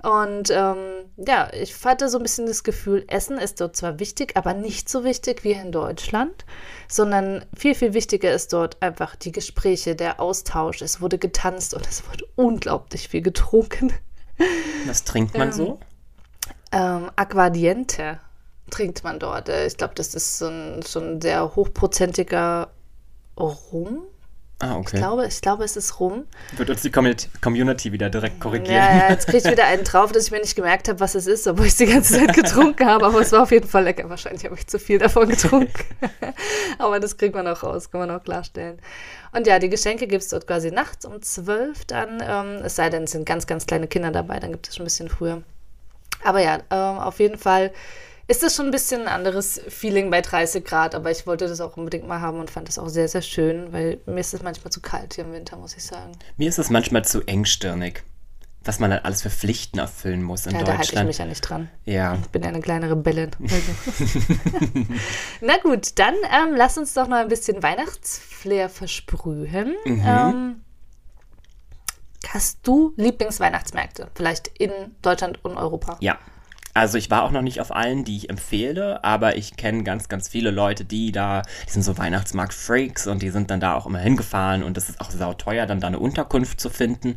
Und 0.03 0.51
ähm, 0.51 1.07
ja, 1.17 1.51
ich 1.55 1.83
hatte 1.83 2.11
so 2.11 2.19
ein 2.19 2.23
bisschen 2.23 2.45
das 2.45 2.63
Gefühl, 2.63 3.05
Essen 3.09 3.39
ist 3.39 3.63
dort 3.63 3.75
zwar 3.75 3.99
wichtig, 3.99 4.37
aber 4.37 4.53
nicht 4.53 4.91
so 4.91 5.03
wichtig 5.03 5.45
wie 5.45 5.53
in 5.53 5.73
Deutschland, 5.73 6.45
sondern 6.89 7.47
viel, 7.57 7.75
viel 7.75 7.95
wichtiger 7.95 8.31
ist 8.31 8.53
dort 8.53 8.83
einfach 8.83 9.17
die 9.17 9.33
Gespräche, 9.33 9.97
der 9.97 10.21
Austausch. 10.21 10.83
Es 10.83 11.01
wurde 11.01 11.17
getanzt 11.17 11.73
und 11.73 11.89
es 11.89 12.07
wurde 12.07 12.27
unglaublich 12.37 13.09
viel 13.09 13.23
getrunken. 13.23 13.95
Was 14.87 15.05
trinkt 15.05 15.39
man 15.39 15.49
ähm, 15.49 15.55
so? 15.55 15.81
Ähm, 16.75 17.11
Aquadiente 17.15 18.19
trinkt 18.71 19.05
man 19.05 19.19
dort. 19.19 19.49
Äh, 19.49 19.67
ich 19.67 19.77
glaube, 19.77 19.95
das 19.95 20.15
ist 20.15 20.39
so 20.39 20.49
ein, 20.49 20.83
so 20.83 21.01
ein 21.01 21.21
sehr 21.21 21.55
hochprozentiger 21.55 22.69
Rum. 23.39 24.03
Ah, 24.61 24.77
okay. 24.77 24.91
Ich 24.95 25.01
glaube, 25.01 25.27
ich 25.27 25.41
glaube, 25.41 25.65
es 25.65 25.77
ist 25.77 26.01
rum. 26.01 26.27
Wird 26.57 26.71
uns 26.71 26.83
die 26.83 26.91
Community 26.91 27.93
wieder 27.93 28.09
direkt 28.09 28.41
korrigieren. 28.41 28.75
Ja, 28.75 28.99
ja 28.99 29.11
jetzt 29.11 29.27
kriege 29.27 29.39
ich 29.39 29.51
wieder 29.51 29.67
einen 29.67 29.85
drauf, 29.85 30.13
dass 30.13 30.27
ich 30.27 30.31
mir 30.31 30.41
nicht 30.41 30.55
gemerkt 30.55 30.89
habe, 30.89 31.01
was 31.01 31.15
es 31.15 31.27
ist, 31.27 31.47
obwohl 31.47 31.67
ich 31.67 31.73
es 31.73 31.79
die 31.79 31.87
ganze 31.87 32.15
Zeit 32.15 32.35
getrunken 32.35 32.87
habe. 32.87 33.05
Aber 33.05 33.21
es 33.21 33.33
war 33.33 33.43
auf 33.43 33.51
jeden 33.51 33.69
Fall 33.69 33.85
lecker. 33.85 34.09
Wahrscheinlich 34.09 34.45
habe 34.45 34.55
ich 34.55 34.67
zu 34.67 34.79
viel 34.79 34.99
davon 34.99 35.29
getrunken. 35.29 35.85
aber 36.79 36.99
das 37.01 37.17
kriegt 37.17 37.35
man 37.35 37.47
auch 37.49 37.63
raus, 37.63 37.91
kann 37.91 38.01
man 38.01 38.11
auch 38.13 38.23
klarstellen. 38.23 38.79
Und 39.33 39.47
ja, 39.47 39.59
die 39.59 39.69
Geschenke 39.69 40.07
gibt 40.07 40.23
es 40.23 40.29
dort 40.29 40.47
quasi 40.47 40.71
nachts 40.71 41.05
um 41.05 41.21
zwölf 41.21 41.85
dann. 41.85 42.23
Ähm, 42.27 42.63
es 42.65 42.77
sei 42.77 42.91
denn, 42.91 43.05
es 43.05 43.11
sind 43.11 43.27
ganz, 43.27 43.47
ganz 43.47 43.67
kleine 43.67 43.89
Kinder 43.89 44.13
dabei, 44.13 44.39
dann 44.39 44.53
gibt 44.53 44.69
es 44.69 44.77
schon 44.77 44.85
ein 44.85 44.87
bisschen 44.87 45.09
früher. 45.09 45.43
Aber 46.25 46.41
ja, 46.41 46.59
ähm, 46.71 46.99
auf 46.99 47.21
jeden 47.21 47.39
Fall 47.39 47.73
ist 48.27 48.43
das 48.43 48.57
schon 48.57 48.67
ein 48.67 48.71
bisschen 48.71 49.03
ein 49.03 49.09
anderes 49.09 49.61
Feeling 49.69 50.11
bei 50.11 50.23
30 50.23 50.65
Grad, 50.65 50.95
aber 50.95 51.11
ich 51.11 51.27
wollte 51.27 51.47
das 51.47 51.61
auch 51.61 51.77
unbedingt 51.77 52.09
mal 52.09 52.21
haben 52.21 52.41
und 52.41 52.51
fand 52.51 52.69
das 52.69 52.79
auch 52.79 52.89
sehr, 52.89 53.09
sehr 53.09 53.23
schön, 53.23 53.73
weil 53.73 54.01
mir 54.07 54.21
ist 54.21 54.33
es 54.33 54.43
manchmal 54.43 54.73
zu 54.73 54.81
kalt 54.81 55.15
hier 55.15 55.25
im 55.25 55.33
Winter, 55.33 55.57
muss 55.57 55.77
ich 55.77 55.85
sagen. 55.85 56.13
Mir 56.39 56.49
ist 56.49 56.59
es 56.59 56.71
manchmal 56.71 57.05
zu 57.05 57.23
engstirnig, 57.27 58.03
was 58.65 58.81
man 58.81 58.91
dann 58.91 59.01
alles 59.01 59.21
für 59.21 59.29
Pflichten 59.29 59.79
erfüllen 59.79 60.23
muss 60.23 60.47
in 60.47 60.53
ja, 60.53 60.61
Deutschland. 60.61 60.79
Da 60.79 60.79
halte 60.79 61.01
ich 61.01 61.07
mich 61.07 61.19
ja 61.19 61.27
nicht 61.27 61.43
dran. 61.43 61.69
Ja. 61.85 62.17
Ich 62.23 62.29
bin 62.29 62.45
eine 62.45 62.61
kleine 62.61 62.91
Rebellin. 62.91 63.31
Also. 63.43 64.71
Na 65.43 65.59
gut, 65.59 65.99
dann 65.99 66.15
ähm, 66.15 66.55
lass 66.57 66.79
uns 66.79 66.95
doch 66.95 67.09
noch 67.09 67.19
ein 67.19 67.29
bisschen 67.29 67.63
Weihnachtsflair 67.63 68.71
versprühen. 68.71 69.75
Mhm. 69.85 70.03
Ähm, 70.07 70.64
hast 72.33 72.61
du 72.63 72.95
Lieblingsweihnachtsmärkte? 72.97 74.09
Vielleicht 74.15 74.49
in 74.59 74.71
Deutschland 75.03 75.45
und 75.45 75.57
Europa? 75.57 75.97
Ja, 76.01 76.19
also 76.75 76.99
ich 76.99 77.09
war 77.09 77.23
auch 77.23 77.31
noch 77.31 77.43
nicht 77.43 77.61
auf 77.61 77.75
allen, 77.75 78.05
die 78.05 78.17
ich 78.17 78.31
empfehle, 78.31 79.05
aber 79.05 79.37
ich 79.37 79.57
kenne 79.57 79.85
ganz, 79.85 80.09
ganz 80.09 80.29
viele 80.29 80.51
Leute, 80.51 80.85
die 80.85 81.13
da, 81.13 81.43
die 81.67 81.71
sind 81.71 81.83
so 81.83 81.97
Weihnachtsmarkt-Freaks 81.97 83.07
und 83.07 83.23
die 83.23 83.31
sind 83.31 83.51
dann 83.53 83.61
da 83.61 83.75
auch 83.75 83.87
immer 83.87 84.01
hingefahren 84.01 84.65
und 84.65 84.77
es 84.77 84.89
ist 84.89 85.01
auch 85.01 85.13
sauteuer, 85.13 85.67
dann 85.67 85.79
da 85.79 85.87
eine 85.87 86.01
Unterkunft 86.01 86.61
zu 86.61 86.71
finden. 86.71 87.17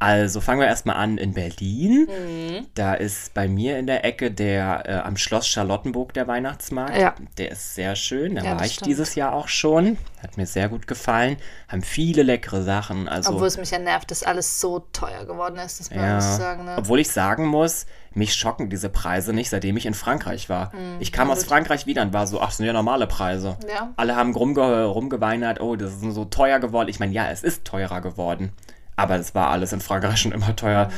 Also 0.00 0.40
fangen 0.40 0.60
wir 0.60 0.66
erstmal 0.66 0.96
an 0.96 1.18
in 1.18 1.34
Berlin. 1.34 2.08
Mhm. 2.08 2.66
Da 2.74 2.94
ist 2.94 3.34
bei 3.34 3.48
mir 3.48 3.78
in 3.78 3.86
der 3.86 4.02
Ecke 4.02 4.30
der 4.30 4.82
äh, 4.86 4.92
am 4.94 5.18
Schloss 5.18 5.46
Charlottenburg 5.46 6.14
der 6.14 6.26
Weihnachtsmarkt. 6.26 6.96
Ja. 6.96 7.14
Der 7.36 7.50
ist 7.50 7.74
sehr 7.74 7.94
schön. 7.96 8.36
Da 8.36 8.42
ja, 8.42 8.56
war 8.56 8.64
ich 8.64 8.72
stimmt. 8.72 8.86
dieses 8.86 9.14
Jahr 9.14 9.34
auch 9.34 9.48
schon. 9.48 9.98
Hat 10.22 10.38
mir 10.38 10.46
sehr 10.46 10.70
gut 10.70 10.86
gefallen. 10.86 11.36
Haben 11.68 11.82
viele 11.82 12.22
leckere 12.22 12.62
Sachen. 12.62 13.08
Also, 13.08 13.34
Obwohl 13.34 13.46
es 13.46 13.58
mich 13.58 13.72
ja 13.72 13.78
nervt, 13.78 14.10
dass 14.10 14.22
alles 14.22 14.58
so 14.58 14.78
teuer 14.92 15.26
geworden 15.26 15.56
ist. 15.56 15.80
Das 15.80 15.90
ja, 15.90 16.14
muss 16.14 16.24
ich 16.24 16.30
sagen. 16.30 16.64
Ne? 16.64 16.76
Obwohl 16.78 17.00
ich 17.00 17.10
sagen 17.10 17.46
muss, 17.46 17.84
mich 18.14 18.34
schocken 18.34 18.70
diese 18.70 18.88
Preise 18.88 19.34
nicht, 19.34 19.50
seitdem 19.50 19.76
ich 19.76 19.84
in 19.84 19.94
Frankreich 19.94 20.48
war. 20.48 20.74
Mhm, 20.74 20.96
ich 21.00 21.12
kam 21.12 21.30
aus 21.30 21.44
Frankreich 21.44 21.84
wieder 21.84 22.00
und 22.00 22.14
war 22.14 22.26
so, 22.26 22.40
ach, 22.40 22.46
das 22.46 22.56
sind 22.56 22.66
ja 22.66 22.72
normale 22.72 23.06
Preise. 23.06 23.58
Ja. 23.68 23.92
Alle 23.96 24.16
haben 24.16 24.34
rumge 24.34 24.84
rumgeweinert, 24.84 25.60
oh, 25.60 25.76
das 25.76 25.92
ist 25.92 26.14
so 26.14 26.24
teuer 26.24 26.58
geworden. 26.58 26.88
Ich 26.88 27.00
meine, 27.00 27.12
ja, 27.12 27.30
es 27.30 27.42
ist 27.42 27.66
teurer 27.66 28.00
geworden. 28.00 28.52
Aber 28.96 29.16
es 29.16 29.34
war 29.34 29.50
alles 29.50 29.72
in 29.72 29.80
Frankreich 29.80 30.20
schon 30.20 30.32
immer 30.32 30.54
teuer. 30.56 30.90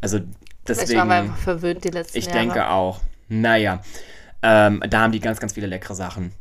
Also 0.00 0.20
deswegen. 0.66 0.90
Ich 0.90 0.96
war 0.96 1.10
einfach 1.10 1.36
verwöhnt 1.36 1.84
die 1.84 1.88
letzten 1.88 2.18
ich 2.18 2.26
Jahre. 2.26 2.38
Ich 2.38 2.42
denke 2.42 2.68
auch. 2.68 3.00
Naja, 3.28 3.80
ähm, 4.42 4.82
da 4.88 5.00
haben 5.00 5.12
die 5.12 5.20
ganz, 5.20 5.40
ganz 5.40 5.52
viele 5.52 5.66
leckere 5.66 5.94
Sachen. 5.94 6.32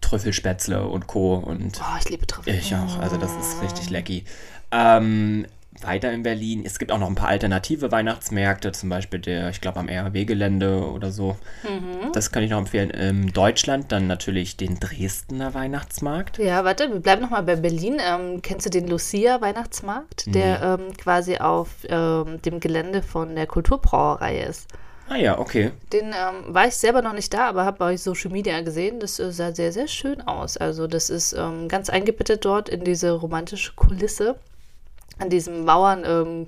Trüffelspätzle 0.00 0.86
und 0.86 1.06
Co. 1.06 1.34
Und 1.34 1.80
oh, 1.80 1.98
ich 1.98 2.08
liebe 2.08 2.26
Trüffel. 2.26 2.54
Ich 2.54 2.74
auch. 2.74 2.98
Also 2.98 3.16
das 3.16 3.32
ist 3.32 3.62
richtig 3.62 3.90
lecky. 3.90 4.24
Ähm, 4.70 5.46
weiter 5.84 6.12
in 6.12 6.22
Berlin. 6.22 6.62
Es 6.64 6.78
gibt 6.78 6.92
auch 6.92 6.98
noch 6.98 7.08
ein 7.08 7.14
paar 7.14 7.28
alternative 7.28 7.90
Weihnachtsmärkte, 7.92 8.72
zum 8.72 8.88
Beispiel 8.88 9.20
der, 9.20 9.50
ich 9.50 9.60
glaube, 9.60 9.80
am 9.80 9.88
RHW-Gelände 9.88 10.90
oder 10.90 11.10
so. 11.10 11.36
Mhm. 11.62 12.12
Das 12.12 12.32
kann 12.32 12.42
ich 12.42 12.50
noch 12.50 12.58
empfehlen. 12.58 12.90
In 12.90 13.32
Deutschland 13.32 13.92
dann 13.92 14.06
natürlich 14.06 14.56
den 14.56 14.78
Dresdner 14.80 15.54
Weihnachtsmarkt. 15.54 16.38
Ja, 16.38 16.64
warte, 16.64 16.92
wir 16.92 17.00
bleiben 17.00 17.22
nochmal 17.22 17.42
bei 17.42 17.56
Berlin. 17.56 17.98
Ähm, 18.00 18.42
kennst 18.42 18.66
du 18.66 18.70
den 18.70 18.88
Lucia-Weihnachtsmarkt, 18.88 20.34
der 20.34 20.76
nee. 20.76 20.84
ähm, 20.84 20.96
quasi 20.96 21.38
auf 21.38 21.68
ähm, 21.88 22.40
dem 22.42 22.60
Gelände 22.60 23.02
von 23.02 23.34
der 23.34 23.46
Kulturbrauerei 23.46 24.40
ist? 24.40 24.68
Ah 25.10 25.16
ja, 25.16 25.40
okay. 25.40 25.72
Den 25.92 26.06
ähm, 26.06 26.54
war 26.54 26.68
ich 26.68 26.76
selber 26.76 27.02
noch 27.02 27.12
nicht 27.12 27.34
da, 27.34 27.48
aber 27.48 27.64
habe 27.64 27.78
bei 27.78 27.96
Social 27.96 28.30
Media 28.30 28.60
gesehen. 28.60 29.00
Das 29.00 29.18
äh, 29.18 29.32
sah 29.32 29.52
sehr, 29.52 29.72
sehr 29.72 29.88
schön 29.88 30.20
aus. 30.20 30.56
Also 30.56 30.86
das 30.86 31.10
ist 31.10 31.32
ähm, 31.32 31.66
ganz 31.66 31.90
eingebettet 31.90 32.44
dort 32.44 32.68
in 32.68 32.84
diese 32.84 33.10
romantische 33.10 33.72
Kulisse 33.74 34.36
an 35.20 35.30
diesem 35.30 35.66
Bauern, 35.66 36.04
ähm, 36.04 36.46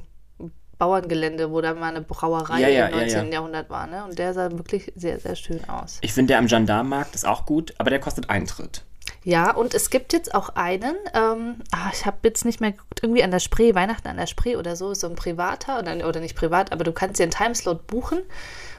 Bauerngelände, 0.79 1.53
wo 1.53 1.61
da 1.61 1.75
mal 1.75 1.91
eine 1.91 2.01
Brauerei 2.01 2.61
ja, 2.61 2.69
ja, 2.69 2.87
im 2.87 2.97
19. 2.97 3.27
Ja, 3.27 3.35
Jahrhundert 3.35 3.71
war. 3.71 3.87
Ne? 3.87 4.05
Und 4.05 4.19
der 4.19 4.35
sah 4.35 4.51
wirklich 4.51 4.93
sehr, 4.97 5.21
sehr 5.21 5.37
schön 5.37 5.69
aus. 5.69 5.99
Ich 6.01 6.13
finde, 6.13 6.33
der 6.33 6.39
am 6.39 6.49
Gendarmenmarkt 6.49 7.15
ist 7.15 7.25
auch 7.25 7.47
gut, 7.47 7.73
aber 7.79 7.91
der 7.91 8.01
kostet 8.01 8.31
Eintritt. 8.31 8.83
Ja, 9.25 9.53
und 9.53 9.75
es 9.75 9.91
gibt 9.91 10.13
jetzt 10.13 10.35
auch 10.35 10.51
einen, 10.57 10.97
ähm, 11.15 11.57
ach, 11.71 11.93
ich 11.93 12.07
habe 12.07 12.17
jetzt 12.25 12.45
nicht 12.45 12.61
mehr 12.61 12.73
geguckt, 12.73 13.01
irgendwie 13.03 13.23
an 13.23 13.31
der 13.31 13.39
Spree, 13.39 13.75
Weihnachten 13.75 14.09
an 14.09 14.17
der 14.17 14.27
Spree 14.27 14.57
oder 14.57 14.75
so, 14.75 14.95
so 14.95 15.09
ein 15.09 15.15
privater, 15.15 15.79
oder, 15.79 16.09
oder 16.09 16.19
nicht 16.19 16.35
privat, 16.35 16.73
aber 16.73 16.83
du 16.83 16.93
kannst 16.93 17.21
dir 17.21 17.25
einen 17.25 17.33
Timeslot 17.33 17.87
buchen 17.87 18.19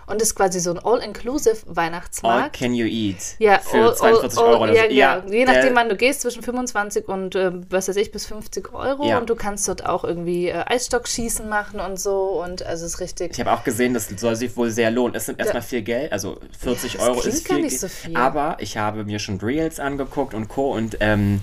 und 0.08 0.22
ist 0.22 0.36
quasi 0.36 0.60
so 0.60 0.72
ein 0.72 0.80
All-Inclusive 0.80 1.58
Weihnachtsmarkt. 1.68 2.44
All 2.44 2.50
can 2.50 2.74
you 2.74 2.86
eat. 2.86 3.36
Ja, 3.40 3.60
für 3.60 3.90
all, 3.90 3.96
42 3.96 4.38
all, 4.38 4.46
all, 4.46 4.54
Euro. 4.54 4.64
Oder 4.64 4.74
ja, 4.74 4.84
so. 4.84 4.94
ja, 4.94 5.24
je 5.28 5.46
nachdem, 5.46 5.76
wann 5.76 5.90
du 5.90 5.96
gehst, 5.96 6.22
zwischen 6.22 6.44
25 6.44 7.08
und 7.08 7.36
äh, 7.36 7.52
was 7.70 7.88
weiß 7.88 7.96
ich, 7.98 8.12
bis 8.12 8.26
50 8.26 8.74
Euro. 8.74 9.08
Ja. 9.08 9.18
Und 9.18 9.30
du 9.30 9.36
kannst 9.36 9.68
dort 9.68 9.86
auch 9.86 10.04
irgendwie 10.04 10.50
äh, 10.50 10.64
Eisstockschießen 10.66 11.48
machen 11.48 11.80
und 11.80 12.00
so. 12.00 12.42
Und 12.44 12.64
also 12.64 12.86
es 12.86 12.96
ist 12.96 13.00
richtig. 13.00 13.32
Ich 13.34 13.40
habe 13.40 13.52
auch 13.52 13.64
gesehen, 13.64 13.94
das 13.94 14.08
soll 14.08 14.36
sich 14.36 14.56
wohl 14.58 14.70
sehr 14.70 14.92
lohnen. 14.92 15.16
Es 15.16 15.26
sind 15.26 15.40
erstmal 15.40 15.62
viel 15.62 15.82
Geld, 15.82 16.12
also 16.12 16.38
40 16.60 16.94
ja, 16.94 17.00
Euro 17.02 17.22
ist 17.22 17.48
viel, 17.48 17.70
so 17.70 17.88
viel. 17.88 18.16
Aber 18.16 18.58
ich 18.60 18.78
habe 18.78 19.04
mir 19.04 19.20
schon 19.20 19.40
Reels 19.40 19.80
angeguckt 19.80 20.34
und 20.34 20.48
Co. 20.48 20.74
Und 20.74 20.98
ähm, 21.00 21.42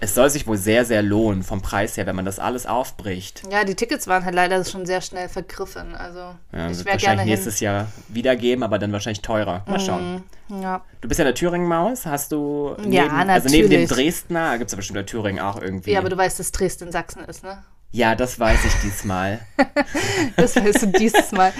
es 0.00 0.14
soll 0.14 0.30
sich 0.30 0.46
wohl 0.46 0.56
sehr, 0.56 0.84
sehr 0.84 1.02
lohnen 1.02 1.42
vom 1.42 1.62
Preis 1.62 1.96
her, 1.96 2.06
wenn 2.06 2.16
man 2.16 2.24
das 2.24 2.38
alles 2.38 2.66
aufbricht. 2.66 3.42
Ja, 3.50 3.64
die 3.64 3.74
Tickets 3.74 4.06
waren 4.06 4.24
halt 4.24 4.34
leider 4.34 4.64
schon 4.64 4.86
sehr 4.86 5.00
schnell 5.00 5.28
vergriffen. 5.28 5.94
Also 5.94 6.18
ja, 6.52 6.70
ich 6.70 6.78
werde 6.78 6.92
wahrscheinlich 6.92 7.26
nächstes 7.26 7.60
Jahr 7.60 7.88
wiedergeben, 8.08 8.62
aber 8.62 8.78
dann 8.78 8.92
wahrscheinlich 8.92 9.22
teurer. 9.22 9.64
Mal 9.66 9.80
schauen. 9.80 10.22
Mm, 10.48 10.62
ja. 10.62 10.82
Du 11.00 11.08
bist 11.08 11.18
ja 11.18 11.24
eine 11.24 11.34
Thüringen-Maus. 11.34 12.06
Hast 12.06 12.32
du 12.32 12.74
neben, 12.78 12.92
ja, 12.92 13.04
natürlich. 13.06 13.30
also 13.30 13.48
neben 13.48 13.70
dem 13.70 13.88
Dresdner, 13.88 14.58
gibt 14.58 14.68
es 14.68 14.72
ja 14.72 14.76
bestimmt 14.76 14.98
in 14.98 15.06
Thüringen 15.06 15.40
auch 15.40 15.60
irgendwie. 15.60 15.92
Ja, 15.92 15.98
aber 16.00 16.08
du 16.08 16.16
weißt, 16.16 16.38
dass 16.38 16.52
Dresden 16.52 16.92
Sachsen 16.92 17.24
ist, 17.24 17.42
ne? 17.42 17.62
Ja, 17.90 18.14
das 18.14 18.38
weiß 18.38 18.66
ich 18.66 18.74
diesmal. 18.82 19.40
das 20.36 20.56
weißt 20.56 20.82
du 20.82 20.86
dieses 20.98 21.32
Mal. 21.32 21.52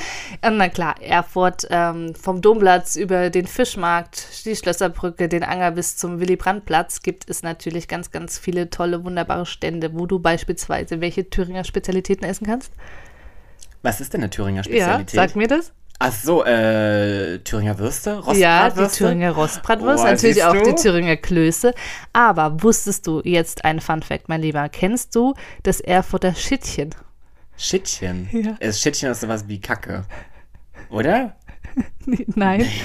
Ähm, 0.43 0.59
na 0.59 0.69
klar, 0.69 1.01
Erfurt 1.01 1.67
ähm, 1.71 2.15
vom 2.15 2.43
Domplatz 2.43 2.97
über 2.97 3.31
den 3.31 3.47
Fischmarkt, 3.47 4.45
die 4.45 4.55
Schlösserbrücke, 4.55 5.29
den 5.29 5.43
Anger 5.43 5.71
bis 5.71 5.97
zum 5.97 6.21
Willy-Brandt-Platz 6.21 7.01
gibt 7.01 7.31
es 7.31 7.43
natürlich 7.43 7.89
ganz, 7.89 8.11
ganz 8.11 8.39
viele 8.39 8.69
tolle, 8.69 9.05
wunderbare 9.05 9.47
Stände, 9.47 9.95
wo 9.95 10.05
du 10.05 10.19
beispielsweise 10.19 11.01
welche 11.01 11.31
Thüringer 11.31 11.65
Spezialitäten 11.65 12.25
essen 12.25 12.47
kannst. 12.47 12.73
Was 13.81 14.01
ist 14.01 14.13
denn 14.13 14.21
eine 14.21 14.31
Thüringer 14.31 14.65
Spezialität? 14.65 15.15
Ja, 15.15 15.27
sag 15.27 15.35
mir 15.35 15.49
das. 15.49 15.73
Ach 16.01 16.13
so, 16.13 16.45
äh, 16.45 17.41
Thüringer 17.41 17.79
Würste, 17.79 18.19
Rostbratwürste? 18.19 18.41
Ja, 18.41 18.71
die 18.71 18.87
Thüringer 18.87 19.33
Rostbratwürste, 19.33 20.07
oh, 20.07 20.11
natürlich 20.11 20.45
auch 20.45 20.53
die 20.53 20.75
Thüringer 20.75 21.17
Klöße. 21.17 21.75
Aber 22.13 22.63
wusstest 22.63 23.07
du 23.09 23.21
jetzt 23.25 23.65
ein 23.65 23.81
Fun 23.81 24.03
Fact, 24.03 24.29
mein 24.29 24.41
Lieber? 24.41 24.69
Kennst 24.69 25.17
du 25.17 25.35
das 25.65 25.81
Erfurter 25.81 26.35
Schittchen? 26.35 26.95
Schittchen? 27.57 28.29
Ja. 28.31 28.57
Das 28.61 28.81
Schittchen 28.81 29.11
ist 29.11 29.21
sowas 29.21 29.49
wie 29.49 29.61
Kacke, 29.61 30.05
oder? 30.91 31.37
Nein. 32.35 32.67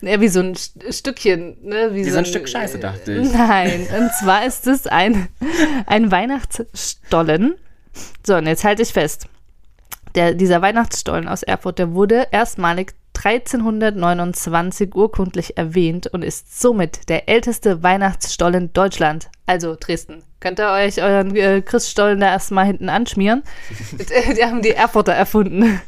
Ja, 0.00 0.20
wie 0.20 0.26
so 0.26 0.40
ein 0.40 0.56
Stückchen, 0.56 1.58
ne? 1.62 1.90
Wie, 1.92 2.04
wie 2.04 2.10
so 2.10 2.18
ein, 2.18 2.24
Stück 2.24 2.48
Scheiße, 2.48 2.80
dachte 2.80 3.12
ich. 3.12 3.32
Nein, 3.32 3.86
und 3.98 4.10
zwar 4.14 4.44
ist 4.44 4.66
es 4.66 4.88
ein, 4.88 5.28
ein 5.86 6.10
Weihnachtsstollen. 6.10 7.54
So, 8.26 8.34
und 8.34 8.46
jetzt 8.46 8.64
halte 8.64 8.82
ich 8.82 8.92
fest. 8.92 9.28
Der, 10.14 10.34
dieser 10.34 10.62
Weihnachtsstollen 10.62 11.28
aus 11.28 11.42
Erfurt, 11.42 11.78
der 11.78 11.92
wurde 11.94 12.28
erstmalig 12.30 12.94
1329 13.24 14.94
urkundlich 14.94 15.56
erwähnt 15.56 16.06
und 16.06 16.22
ist 16.22 16.60
somit 16.60 17.08
der 17.08 17.28
älteste 17.28 17.82
Weihnachtsstollen 17.82 18.72
Deutschland, 18.72 19.28
also 19.46 19.76
Dresden. 19.78 20.22
Könnt 20.40 20.60
ihr 20.60 20.70
euch 20.70 21.02
euren 21.02 21.34
äh, 21.34 21.60
Christstollen 21.62 22.20
da 22.20 22.28
erstmal 22.28 22.66
hinten 22.66 22.88
anschmieren? 22.88 23.42
die 24.36 24.44
haben 24.44 24.62
die 24.62 24.70
Erfurter 24.70 25.12
erfunden. 25.12 25.80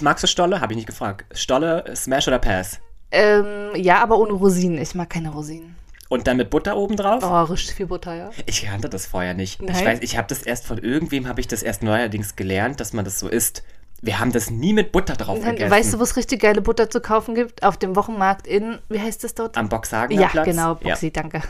Magst 0.00 0.24
du 0.24 0.26
Stolle? 0.26 0.60
Habe 0.60 0.72
ich 0.72 0.76
nicht 0.78 0.88
gefragt. 0.88 1.26
Stolle, 1.36 1.84
Smash 1.94 2.26
oder 2.26 2.38
Pass? 2.38 2.80
Ähm, 3.10 3.70
ja, 3.76 4.02
aber 4.02 4.18
ohne 4.18 4.32
Rosinen. 4.32 4.78
Ich 4.78 4.94
mag 4.94 5.10
keine 5.10 5.30
Rosinen. 5.30 5.76
Und 6.08 6.26
dann 6.26 6.36
mit 6.36 6.50
Butter 6.50 6.76
oben 6.76 6.96
drauf? 6.96 7.22
Oh, 7.24 7.42
richtig 7.52 7.76
viel 7.76 7.86
Butter, 7.86 8.14
ja. 8.14 8.30
Ich 8.46 8.64
kannte 8.64 8.88
das 8.88 9.06
vorher 9.06 9.34
nicht. 9.34 9.62
Nein? 9.62 9.74
Ich 9.74 9.84
weiß, 9.84 9.98
ich 10.02 10.16
habe 10.16 10.28
das 10.28 10.42
erst 10.42 10.66
von 10.66 10.78
irgendwem, 10.78 11.26
habe 11.26 11.40
ich 11.40 11.48
das 11.48 11.62
erst 11.62 11.82
neuerdings 11.82 12.36
gelernt, 12.36 12.80
dass 12.80 12.92
man 12.92 13.04
das 13.04 13.18
so 13.18 13.28
isst. 13.28 13.62
Wir 14.02 14.20
haben 14.20 14.32
das 14.32 14.50
nie 14.50 14.74
mit 14.74 14.92
Butter 14.92 15.14
drauf 15.14 15.38
Nein, 15.40 15.52
gegessen. 15.52 15.70
Weißt 15.70 15.94
du, 15.94 15.98
wo 15.98 16.02
es 16.02 16.16
richtig 16.16 16.42
geile 16.42 16.60
Butter 16.60 16.90
zu 16.90 17.00
kaufen 17.00 17.34
gibt? 17.34 17.62
Auf 17.62 17.78
dem 17.78 17.96
Wochenmarkt 17.96 18.46
in, 18.46 18.78
wie 18.90 19.00
heißt 19.00 19.24
das 19.24 19.34
dort? 19.34 19.56
Am 19.56 19.70
Boxhagener 19.70 20.20
ja, 20.20 20.28
Platz? 20.28 20.44
genau, 20.44 20.74
Boxy, 20.74 21.06
ja. 21.06 21.12
danke. 21.12 21.42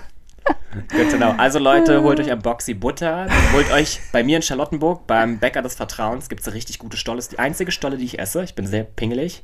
Gut, 0.92 1.11
genau. 1.11 1.34
Also 1.37 1.58
Leute, 1.58 2.02
holt 2.02 2.20
euch 2.20 2.30
am 2.30 2.40
Boxy 2.40 2.75
Butter. 2.75 3.26
Holt 3.52 3.73
euch 3.73 4.00
bei 4.12 4.23
mir 4.23 4.37
in 4.37 4.42
Charlottenburg 4.42 5.06
beim 5.06 5.38
Bäcker 5.38 5.62
des 5.62 5.75
Vertrauens 5.75 6.28
gibt 6.28 6.46
es 6.46 6.52
richtig 6.52 6.78
gute 6.78 6.96
Stolle. 6.96 7.16
Das 7.16 7.26
ist 7.26 7.32
die 7.32 7.38
einzige 7.38 7.73
Stolle, 7.73 7.96
die 7.96 8.04
ich 8.04 8.18
esse. 8.18 8.44
Ich 8.44 8.54
bin 8.54 8.66
sehr 8.66 8.84
pingelig. 8.84 9.42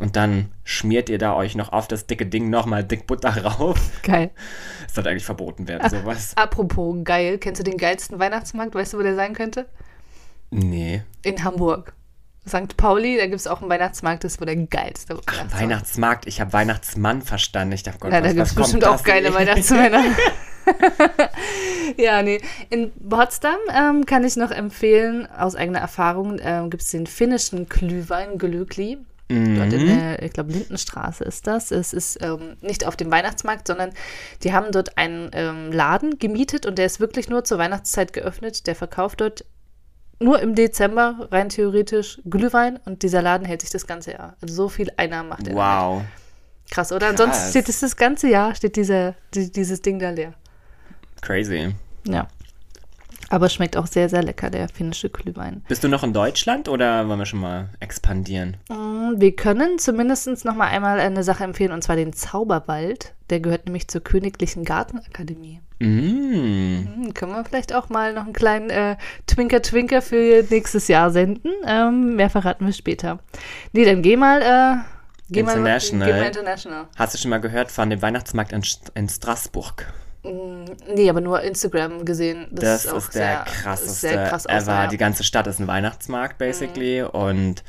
Und 0.00 0.16
dann 0.16 0.52
schmiert 0.64 1.08
ihr 1.08 1.18
da 1.18 1.34
euch 1.34 1.54
noch 1.54 1.72
auf 1.72 1.88
das 1.88 2.06
dicke 2.06 2.26
Ding 2.26 2.50
nochmal 2.50 2.84
dick 2.84 3.06
Butter 3.06 3.36
rauf. 3.44 3.78
Geil. 4.02 4.30
Das 4.84 4.94
sollte 4.94 5.10
eigentlich 5.10 5.24
verboten 5.24 5.68
werden, 5.68 5.88
sowas. 5.88 6.32
Apropos 6.36 6.96
geil, 7.04 7.38
kennst 7.38 7.60
du 7.60 7.64
den 7.64 7.76
geilsten 7.76 8.18
Weihnachtsmarkt? 8.18 8.74
Weißt 8.74 8.92
du, 8.92 8.98
wo 8.98 9.02
der 9.02 9.16
sein 9.16 9.34
könnte? 9.34 9.66
Nee. 10.50 11.02
In 11.22 11.42
Hamburg. 11.44 11.94
St. 12.48 12.76
Pauli, 12.76 13.18
da 13.18 13.26
gibt 13.26 13.40
es 13.40 13.46
auch 13.46 13.60
einen 13.60 13.70
Weihnachtsmarkt, 13.70 14.24
das 14.24 14.34
ist 14.34 14.40
wohl 14.40 14.46
der 14.46 14.56
geilste. 14.56 15.14
Weihnachtsmarkt. 15.14 15.52
Ach, 15.52 15.60
Weihnachtsmarkt, 15.60 16.26
ich 16.26 16.40
habe 16.40 16.52
Weihnachtsmann 16.52 17.22
verstanden. 17.22 17.74
Ich 17.74 17.82
dachte, 17.82 17.98
Gott, 17.98 18.12
ja, 18.12 18.20
da 18.20 18.32
gibt 18.32 18.46
es 18.46 18.54
bestimmt 18.54 18.86
auch 18.86 19.02
geile 19.02 19.34
Weihnachtsmänner. 19.34 20.02
ja, 21.96 22.22
nee. 22.22 22.40
In 22.70 22.92
Potsdam 23.08 23.58
ähm, 23.72 24.06
kann 24.06 24.24
ich 24.24 24.36
noch 24.36 24.50
empfehlen, 24.50 25.26
aus 25.30 25.54
eigener 25.54 25.78
Erfahrung, 25.78 26.38
ähm, 26.42 26.70
gibt 26.70 26.82
es 26.82 26.90
den 26.90 27.06
finnischen 27.06 27.68
Glühwein, 27.68 28.38
Glöckli. 28.38 28.98
Mhm. 29.28 29.56
Dort 29.56 29.72
in 29.72 29.86
der, 29.86 30.22
ich 30.22 30.32
glaube, 30.32 30.52
Lindenstraße 30.52 31.24
ist 31.24 31.46
das. 31.46 31.70
Es 31.70 31.92
ist 31.92 32.18
ähm, 32.22 32.56
nicht 32.60 32.86
auf 32.86 32.96
dem 32.96 33.10
Weihnachtsmarkt, 33.10 33.66
sondern 33.66 33.90
die 34.42 34.52
haben 34.52 34.72
dort 34.72 34.96
einen 34.96 35.30
ähm, 35.32 35.70
Laden 35.70 36.18
gemietet 36.18 36.64
und 36.64 36.78
der 36.78 36.86
ist 36.86 36.98
wirklich 37.00 37.28
nur 37.28 37.44
zur 37.44 37.58
Weihnachtszeit 37.58 38.12
geöffnet. 38.12 38.66
Der 38.66 38.74
verkauft 38.74 39.20
dort 39.20 39.44
nur 40.20 40.40
im 40.40 40.54
Dezember 40.54 41.28
rein 41.30 41.48
theoretisch 41.48 42.20
Glühwein 42.28 42.78
und 42.84 43.02
dieser 43.02 43.22
Laden 43.22 43.46
hält 43.46 43.60
sich 43.60 43.70
das 43.70 43.86
ganze 43.86 44.12
Jahr. 44.12 44.36
Also 44.40 44.54
so 44.54 44.68
viel 44.68 44.90
Einnahmen 44.96 45.28
macht 45.28 45.46
er. 45.46 45.54
Wow. 45.54 45.98
Damit. 45.98 46.06
Krass, 46.70 46.92
oder? 46.92 47.10
Krass. 47.10 47.20
Ansonsten 47.20 47.50
steht 47.50 47.68
es 47.68 47.80
das 47.80 47.96
ganze 47.96 48.28
Jahr, 48.28 48.54
steht 48.54 48.76
diese, 48.76 49.14
die, 49.34 49.50
dieses 49.50 49.80
Ding 49.82 49.98
da 49.98 50.10
leer. 50.10 50.34
Crazy. 51.20 51.74
Ja. 52.06 52.28
Aber 53.30 53.46
es 53.46 53.54
schmeckt 53.54 53.76
auch 53.76 53.86
sehr, 53.86 54.08
sehr 54.08 54.22
lecker, 54.22 54.50
der 54.50 54.68
finnische 54.68 55.10
Glühwein. 55.10 55.62
Bist 55.68 55.84
du 55.84 55.88
noch 55.88 56.02
in 56.02 56.12
Deutschland 56.12 56.68
oder 56.68 57.08
wollen 57.08 57.18
wir 57.18 57.26
schon 57.26 57.40
mal 57.40 57.68
expandieren? 57.80 58.56
Mm, 58.68 59.20
wir 59.20 59.36
können 59.36 59.78
zumindest 59.78 60.44
noch 60.44 60.54
mal 60.54 60.68
einmal 60.68 60.98
eine 60.98 61.22
Sache 61.22 61.44
empfehlen, 61.44 61.72
und 61.72 61.82
zwar 61.82 61.96
den 61.96 62.12
Zauberwald. 62.12 63.14
Der 63.30 63.40
gehört 63.40 63.66
nämlich 63.66 63.88
zur 63.88 64.02
Königlichen 64.02 64.64
Gartenakademie. 64.64 65.60
Mm. 65.80 67.12
Können 67.12 67.32
wir 67.32 67.44
vielleicht 67.44 67.74
auch 67.74 67.90
mal 67.90 68.14
noch 68.14 68.24
einen 68.24 68.32
kleinen 68.32 68.70
äh, 68.70 68.96
Twinker-Twinker 69.26 70.00
für 70.00 70.44
nächstes 70.48 70.88
Jahr 70.88 71.10
senden? 71.10 71.50
Ähm, 71.66 72.16
mehr 72.16 72.30
verraten 72.30 72.64
wir 72.64 72.72
später. 72.72 73.18
Nee, 73.72 73.84
dann 73.84 74.02
geh 74.02 74.16
mal... 74.16 74.42
Äh, 74.42 74.76
Geh 75.30 75.40
international. 75.40 76.08
Mal, 76.08 76.14
geh 76.14 76.20
mal 76.20 76.26
international. 76.28 76.84
Hast 76.96 77.12
du 77.12 77.18
schon 77.18 77.28
mal 77.28 77.38
gehört 77.38 77.70
von 77.70 77.90
dem 77.90 78.00
Weihnachtsmarkt 78.00 78.52
in, 78.52 78.62
in 78.94 79.10
Straßburg? 79.10 79.92
Mm, 80.22 80.64
nee, 80.94 81.08
aber 81.08 81.20
nur 81.20 81.40
Instagram 81.42 82.04
gesehen. 82.04 82.48
Das, 82.50 82.82
das 82.82 82.84
ist, 82.84 82.92
ist 82.92 83.14
der 83.14 83.22
sehr, 83.22 83.44
krasseste 83.44 83.92
sehr 83.92 84.28
krass 84.28 84.46
ever. 84.46 84.72
Ja. 84.72 84.86
Die 84.86 84.96
ganze 84.96 85.24
Stadt 85.24 85.46
ist 85.46 85.60
ein 85.60 85.66
Weihnachtsmarkt, 85.66 86.38
basically. 86.38 87.02
Mhm. 87.02 87.08
Und 87.08 87.64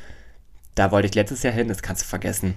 da 0.75 0.91
wollte 0.91 1.07
ich 1.07 1.15
letztes 1.15 1.43
Jahr 1.43 1.53
hin, 1.53 1.67
das 1.67 1.81
kannst 1.81 2.03
du 2.03 2.07
vergessen. 2.07 2.55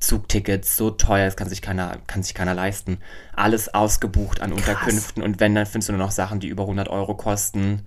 Zugtickets, 0.00 0.76
so 0.76 0.90
teuer, 0.90 1.24
das 1.24 1.36
kann 1.36 1.48
sich 1.48 1.60
keiner, 1.60 1.98
kann 2.06 2.22
sich 2.22 2.34
keiner 2.34 2.54
leisten. 2.54 2.98
Alles 3.34 3.74
ausgebucht 3.74 4.40
an 4.40 4.50
Krass. 4.50 4.60
Unterkünften 4.60 5.22
und 5.22 5.40
wenn, 5.40 5.54
dann 5.54 5.66
findest 5.66 5.88
du 5.88 5.92
nur 5.92 6.04
noch 6.04 6.12
Sachen, 6.12 6.38
die 6.38 6.48
über 6.48 6.62
100 6.62 6.88
Euro 6.88 7.14
kosten. 7.16 7.86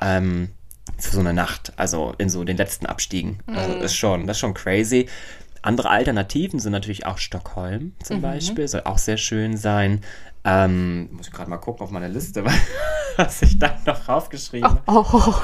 Ähm, 0.00 0.50
für 0.96 1.14
so 1.14 1.20
eine 1.20 1.34
Nacht, 1.34 1.72
also 1.76 2.14
in 2.18 2.28
so 2.28 2.44
den 2.44 2.56
letzten 2.56 2.86
Abstiegen. 2.86 3.40
Also 3.46 3.60
mhm. 3.60 3.74
Also 3.74 3.84
ist 3.84 3.96
schon, 3.96 4.26
das 4.26 4.36
ist 4.36 4.40
schon 4.40 4.54
crazy. 4.54 5.08
Andere 5.60 5.90
Alternativen 5.90 6.60
sind 6.60 6.72
natürlich 6.72 7.04
auch 7.06 7.18
Stockholm 7.18 7.92
zum 8.02 8.18
mhm. 8.18 8.22
Beispiel, 8.22 8.68
soll 8.68 8.82
auch 8.84 8.98
sehr 8.98 9.16
schön 9.16 9.56
sein. 9.56 10.00
Ähm, 10.44 11.08
muss 11.12 11.28
ich 11.28 11.32
gerade 11.32 11.50
mal 11.50 11.58
gucken 11.58 11.84
auf 11.84 11.90
meine 11.90 12.08
Liste, 12.08 12.44
was 13.16 13.42
ich 13.42 13.58
da 13.58 13.76
noch 13.86 14.08
raufgeschrieben 14.08 14.68
habe. 14.68 14.82
Oh, 14.86 15.04
oh. 15.12 15.34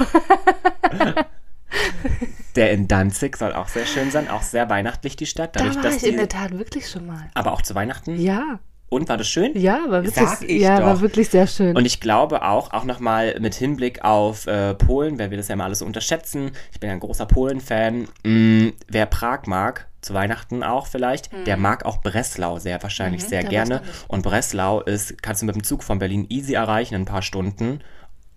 Der 2.55 2.71
in 2.71 2.87
Danzig 2.87 3.35
soll 3.37 3.53
auch 3.53 3.67
sehr 3.67 3.85
schön 3.85 4.11
sein, 4.11 4.29
auch 4.29 4.41
sehr 4.41 4.69
weihnachtlich 4.69 5.15
die 5.15 5.25
Stadt. 5.25 5.55
Dadurch, 5.55 5.75
da 5.75 5.83
war 5.83 5.91
ich 5.91 5.97
die, 5.97 6.09
in 6.09 6.17
der 6.17 6.29
Tat 6.29 6.57
wirklich 6.57 6.89
schon 6.89 7.05
mal. 7.05 7.29
Aber 7.33 7.51
auch 7.51 7.61
zu 7.61 7.75
Weihnachten? 7.75 8.19
Ja. 8.19 8.59
Und 8.87 9.09
war 9.09 9.17
das 9.17 9.27
schön? 9.27 9.57
Ja, 9.57 9.81
war 9.89 10.05
wirklich, 10.05 10.61
ja, 10.61 10.81
war 10.81 11.01
wirklich 11.01 11.29
sehr 11.29 11.47
schön. 11.47 11.75
Und 11.75 11.85
ich 11.85 11.99
glaube 11.99 12.43
auch, 12.43 12.71
auch 12.71 12.85
nochmal 12.85 13.35
mit 13.39 13.55
Hinblick 13.55 14.05
auf 14.05 14.45
äh, 14.45 14.75
Polen, 14.75 15.17
weil 15.17 15.31
wir 15.31 15.37
das 15.37 15.47
ja 15.47 15.55
mal 15.55 15.65
alles 15.65 15.79
so 15.79 15.85
unterschätzen. 15.85 16.51
Ich 16.71 16.79
bin 16.79 16.89
ja 16.89 16.93
ein 16.93 16.99
großer 16.99 17.25
Polen-Fan. 17.25 18.07
Mm, 18.23 18.69
wer 18.87 19.05
Prag 19.07 19.47
mag, 19.47 19.87
zu 20.05 20.13
Weihnachten 20.13 20.63
auch 20.63 20.87
vielleicht, 20.87 21.33
mhm. 21.33 21.45
der 21.45 21.57
mag 21.57 21.83
auch 21.83 21.97
Breslau 21.97 22.59
sehr 22.59 22.81
wahrscheinlich 22.83 23.23
mhm, 23.23 23.27
sehr 23.27 23.43
gerne. 23.43 23.81
Und 24.07 24.21
Breslau 24.21 24.81
ist, 24.81 25.21
kannst 25.21 25.41
du 25.41 25.45
mit 25.47 25.55
dem 25.55 25.63
Zug 25.63 25.83
von 25.83 25.99
Berlin 25.99 26.27
easy 26.29 26.53
erreichen 26.53 26.93
in 26.93 27.01
ein 27.01 27.05
paar 27.05 27.23
Stunden. 27.23 27.81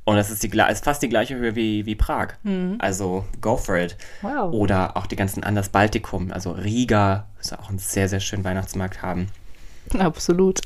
Und 0.04 0.16
das 0.16 0.31
ist, 0.31 0.42
die, 0.42 0.48
ist 0.48 0.85
fast 0.85 1.02
die 1.02 1.11
gleiche 1.11 1.37
Höhe 1.37 1.54
wie, 1.54 1.85
wie 1.85 1.94
Prag. 1.94 2.28
Mhm. 2.42 2.76
Also 2.78 3.26
go 3.42 3.59
for 3.59 3.76
it. 3.76 3.96
Wow. 4.22 4.52
Oder 4.54 4.96
auch 4.96 5.07
die 5.07 5.16
ganzen 5.16 5.44
Anders 5.44 5.68
Baltikum, 5.68 6.33
also 6.33 6.52
Riga, 6.52 7.26
ist 7.38 7.57
auch 7.59 7.68
einen 7.68 7.78
sehr, 7.78 8.09
sehr 8.09 8.20
schönen 8.20 8.44
Weihnachtsmarkt 8.44 9.02
haben. 9.02 9.28
Absolut. 9.98 10.62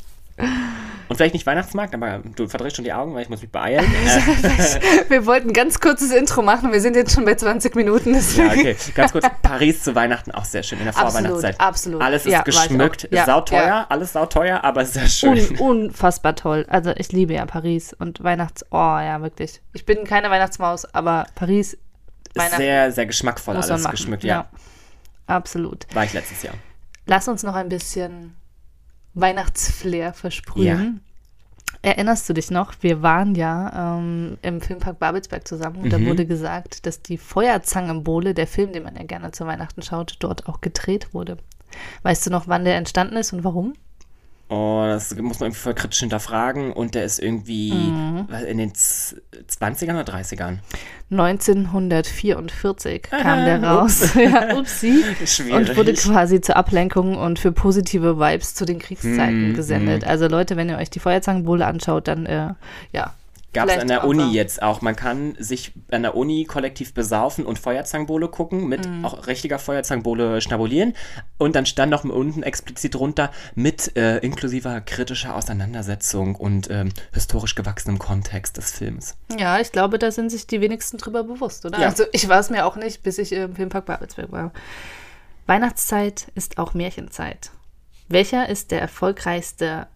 Und 1.13 1.17
vielleicht 1.17 1.35
nicht 1.35 1.45
Weihnachtsmarkt, 1.45 1.95
aber 1.95 2.23
du 2.37 2.49
verdrehst 2.49 2.77
schon 2.77 2.87
die 2.87 2.93
Augen, 2.95 3.15
weil 3.15 3.21
ich 3.23 3.29
muss 3.29 3.43
mich 3.43 3.51
beeilen. 3.51 3.85
wir 5.09 5.27
wollten 5.27 5.51
ein 5.51 5.53
ganz 5.53 5.79
kurzes 5.79 6.11
Intro 6.11 6.41
machen, 6.41 6.73
wir 6.73 6.81
sind 6.81 6.97
jetzt 6.97 7.15
schon 7.15 7.27
bei 7.27 7.35
20 7.35 7.75
Minuten. 7.75 8.15
Deswegen. 8.15 8.47
Ja, 8.47 8.55
okay. 8.55 8.77
Ganz 8.95 9.13
kurz, 9.13 9.27
Paris 9.43 9.83
zu 9.83 9.95
Weihnachten 9.95 10.31
auch 10.31 10.47
sehr 10.47 10.63
schön, 10.63 10.79
in 10.79 10.85
der 10.87 10.95
Vorweihnachtszeit. 10.95 11.61
Absolut, 11.61 12.01
Alles 12.01 12.25
ist 12.25 12.33
ja, 12.33 12.41
geschmückt, 12.41 13.09
ja, 13.11 13.27
sauteuer, 13.27 13.67
ja. 13.67 13.87
alles 13.91 14.15
sauteuer, 14.15 14.65
aber 14.65 14.87
sehr 14.87 15.07
schön. 15.07 15.39
Un 15.59 15.83
unfassbar 15.83 16.35
toll. 16.35 16.65
Also 16.71 16.93
ich 16.97 17.13
liebe 17.13 17.35
ja 17.35 17.45
Paris 17.45 17.93
und 17.93 18.25
Weihnachts... 18.25 18.65
Oh 18.71 18.77
ja, 18.77 19.21
wirklich. 19.21 19.61
Ich 19.75 19.85
bin 19.85 20.05
keine 20.05 20.31
Weihnachtsmaus, 20.31 20.87
aber 20.95 21.27
Paris... 21.35 21.77
Ist 22.33 22.57
sehr, 22.57 22.91
sehr 22.91 23.05
geschmackvoll 23.05 23.57
alles 23.57 23.91
geschmückt, 23.91 24.25
ja. 24.25 24.47
Absolut. 25.27 25.87
War 25.95 26.05
ich 26.05 26.15
letztes 26.15 26.43
Jahr. 26.43 26.55
Lass 27.05 27.29
uns 27.29 27.43
noch 27.43 27.55
ein 27.55 27.69
bisschen 27.69 28.35
Weihnachtsflair 29.14 30.12
versprühen. 30.12 30.66
Ja. 30.66 30.92
Erinnerst 31.83 32.29
du 32.29 32.33
dich 32.33 32.51
noch? 32.51 32.75
Wir 32.81 33.03
waren 33.03 33.35
ja 33.35 33.98
ähm, 33.98 34.38
im 34.42 34.61
Filmpark 34.61 34.98
Babelsberg 34.98 35.48
zusammen 35.48 35.77
und 35.77 35.87
mhm. 35.87 35.90
da 35.90 36.01
wurde 36.05 36.27
gesagt, 36.27 36.87
dass 36.87 37.03
die 37.03 37.18
Feuerzangenbowle, 37.18 38.35
der 38.35 38.46
Film, 38.46 38.72
den 38.72 38.85
man 38.85 38.94
ja 38.96 39.03
gerne 39.03 39.33
zu 39.33 39.46
Weihnachten 39.46 39.83
schaut, 39.83 40.16
dort 40.20 40.46
auch 40.48 40.61
gedreht 40.61 41.12
wurde. 41.12 41.38
Weißt 42.03 42.27
du 42.27 42.31
noch, 42.31 42.46
wann 42.46 42.64
der 42.64 42.77
entstanden 42.77 43.16
ist 43.16 43.33
und 43.33 43.42
warum? 43.42 43.75
Oh, 44.53 44.85
das 44.87 45.17
muss 45.17 45.41
man 45.41 45.47
irgendwie 45.47 45.62
voll 45.62 45.73
kritisch 45.73 46.01
hinterfragen. 46.01 46.75
Und 46.75 46.95
der 46.95 47.05
ist 47.05 47.19
irgendwie 47.19 47.73
mhm. 47.73 48.29
in 48.47 48.59
den 48.59 48.73
20ern 48.73 49.99
oder 49.99 50.12
30ern? 50.12 50.59
1944 51.11 53.09
Aha, 53.11 53.23
kam 53.23 53.47
der 53.47 53.65
raus. 53.65 54.03
Ups. 54.03 54.15
ja, 54.23 54.55
upsi. 54.55 55.05
Schwierig. 55.25 55.55
Und 55.55 55.75
wurde 55.75 55.95
quasi 55.95 56.43
zur 56.43 56.59
Ablenkung 56.59 57.17
und 57.17 57.38
für 57.38 57.51
positive 57.53 58.19
Vibes 58.19 58.55
zu 58.55 58.67
den 58.67 58.79
Kriegszeiten 58.79 59.47
hm, 59.47 59.55
gesendet. 59.55 60.03
Hm. 60.03 60.11
Also 60.11 60.29
Leute, 60.29 60.59
wenn 60.59 60.69
ihr 60.69 60.77
euch 60.77 60.91
die 60.91 61.01
Feuerzangenbowle 61.01 61.65
anschaut, 61.65 62.07
dann 62.07 62.27
äh, 62.27 62.53
ja, 62.93 63.15
Gab 63.53 63.69
es 63.69 63.79
an 63.79 63.88
der 63.88 64.05
Uni 64.05 64.33
jetzt 64.33 64.62
auch. 64.62 64.81
Man 64.81 64.97
kann 64.97 65.35
sich 65.38 65.73
an 65.91 66.03
der 66.03 66.17
Uni 66.17 66.45
kollektiv 66.45 66.95
besaufen 66.95 67.45
und 67.45 67.59
Feuerzangenbowle 67.59 68.29
gucken, 68.29 68.67
mit 68.67 68.88
mm. 68.88 69.05
auch 69.05 69.27
richtiger 69.27 69.59
Feuerzangenbowle 69.59 70.41
schnabulieren. 70.41 70.95
Und 71.37 71.55
dann 71.55 71.67
stand 71.67 71.91
noch 71.91 72.05
unten 72.05 72.43
explizit 72.43 72.95
drunter 72.95 73.31
mit 73.55 73.95
äh, 73.97 74.19
inklusiver 74.19 74.81
kritischer 74.81 75.35
Auseinandersetzung 75.35 76.35
und 76.35 76.71
ähm, 76.71 76.88
historisch 77.12 77.55
gewachsenem 77.55 77.99
Kontext 77.99 78.57
des 78.57 78.73
Films. 78.73 79.17
Ja, 79.38 79.61
ich 79.61 79.71
glaube, 79.71 79.99
da 79.99 80.11
sind 80.11 80.31
sich 80.31 80.47
die 80.47 80.62
wenigsten 80.62 80.97
drüber 80.97 81.23
bewusst, 81.23 81.67
oder? 81.67 81.79
Ja. 81.79 81.88
Also 81.88 82.05
ich 82.12 82.29
war 82.29 82.41
es 82.41 82.49
mir 82.49 82.65
auch 82.65 82.77
nicht, 82.77 83.03
bis 83.03 83.19
ich 83.19 83.33
im 83.33 83.55
Filmpark 83.55 83.85
Babelsberg 83.85 84.33
war. 84.33 84.53
Weihnachtszeit 85.47 86.29
ist 86.35 86.57
auch 86.57 86.73
Märchenzeit. 86.73 87.51
Welcher 88.09 88.49
ist 88.49 88.71
der 88.71 88.81
erfolgreichste 88.81 89.88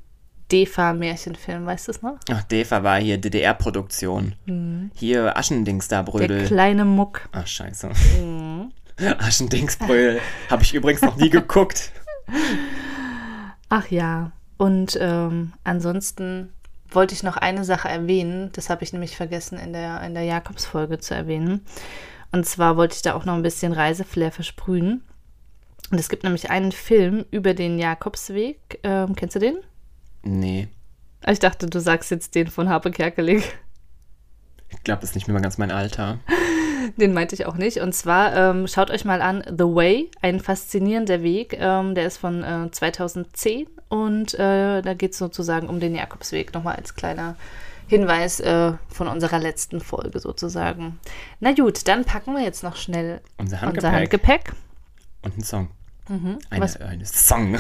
DEFA-Märchenfilm, 0.53 1.67
weißt 1.67 1.89
du 1.89 1.93
es 1.93 2.03
noch? 2.03 2.17
Ach, 2.31 2.43
DEFA 2.45 2.83
war 2.83 2.99
hier 2.99 3.19
DDR-Produktion. 3.19 4.35
Hier 4.95 5.37
Aschendings 5.37 5.89
da, 5.89 6.03
Der 6.03 6.45
kleine 6.45 6.85
Muck. 6.85 7.29
Ach, 7.33 7.47
scheiße. 7.47 7.91
Aschendingsbrödel. 9.19 10.21
Habe 10.49 10.63
ich 10.63 10.75
übrigens 10.75 11.03
noch 11.03 11.17
nie 11.17 11.31
geguckt. 11.31 11.93
Ach 13.69 13.89
ja. 13.91 14.33
Und 14.57 14.97
ähm, 15.01 15.53
ansonsten 15.65 16.53
wollte 16.91 17.15
ich 17.15 17.23
noch 17.23 17.37
eine 17.37 17.65
Sache 17.65 17.89
erwähnen. 17.89 18.51
Das 18.53 18.71
habe 18.71 18.85
ich 18.85 18.93
nämlich 18.93 19.17
vergessen 19.17 19.59
in 19.59 19.73
der, 19.73 20.03
in 20.03 20.15
der 20.15 20.23
Jakobsfolge 20.23 20.99
zu 20.99 21.15
erwähnen. 21.15 21.67
Und 22.33 22.47
zwar 22.47 22.77
wollte 22.77 22.97
ich 22.97 23.03
da 23.03 23.15
auch 23.15 23.25
noch 23.25 23.35
ein 23.35 23.43
bisschen 23.43 23.73
Reiseflair 23.73 24.33
versprühen. 24.33 25.03
Und 25.91 25.99
es 25.99 26.09
gibt 26.09 26.25
nämlich 26.25 26.51
einen 26.51 26.73
Film 26.73 27.25
über 27.31 27.55
den 27.55 27.79
Jakobsweg. 27.79 28.81
Ähm, 28.83 29.15
kennst 29.15 29.37
du 29.37 29.41
den? 29.41 29.57
Nee. 30.27 30.69
Ich 31.27 31.39
dachte, 31.39 31.67
du 31.67 31.81
sagst 31.81 32.11
jetzt 32.11 32.35
den 32.35 32.49
von 32.49 32.69
Harpe 32.69 32.91
Kerkeling. 32.91 33.43
Ich 34.71 34.83
glaube, 34.85 35.01
das 35.01 35.11
ist 35.11 35.15
nicht 35.15 35.29
mehr 35.29 35.41
ganz 35.41 35.59
mein 35.59 35.71
Alter. 35.71 36.19
Den 36.97 37.15
meinte 37.15 37.35
ich 37.35 37.47
auch 37.47 37.57
nicht. 37.57 37.79
Und 37.81 37.95
zwar 37.95 38.35
ähm, 38.37 38.67
schaut 38.69 38.91
euch 38.91 39.05
mal 39.05 39.21
an 39.23 39.43
The 39.49 39.65
Way, 39.65 40.11
ein 40.23 40.39
faszinierender 40.41 41.23
Weg. 41.23 41.57
Ähm, 41.59 41.95
der 41.95 42.07
ist 42.07 42.17
von 42.19 42.45
äh, 42.45 42.71
2010 42.71 43.67
und 43.89 44.35
äh, 44.35 44.83
da 44.83 44.95
geht 44.95 45.13
es 45.13 45.19
sozusagen 45.19 45.69
um 45.69 45.81
den 45.81 45.95
Jakobsweg. 45.97 46.55
Nochmal 46.55 46.77
als 46.77 46.95
kleiner 46.95 47.37
Hinweis 47.89 48.39
äh, 48.41 48.73
von 48.89 49.09
unserer 49.09 49.39
letzten 49.41 49.81
Folge 49.81 50.21
sozusagen. 50.21 50.99
Na 51.41 51.53
gut, 51.53 51.89
dann 51.89 52.05
packen 52.05 52.35
wir 52.35 52.43
jetzt 52.43 52.63
noch 52.63 52.77
schnell 52.77 53.21
Unser 53.39 53.63
unser 53.67 53.91
Handgepäck. 53.93 53.93
Handgepäck. 53.93 54.53
Und 55.23 55.39
ein 55.39 55.43
Song. 55.45 55.69
Mhm. 56.09 56.39
Was- 56.51 56.77
Eine, 56.77 56.89
eine 56.91 57.07
Song. 57.07 57.57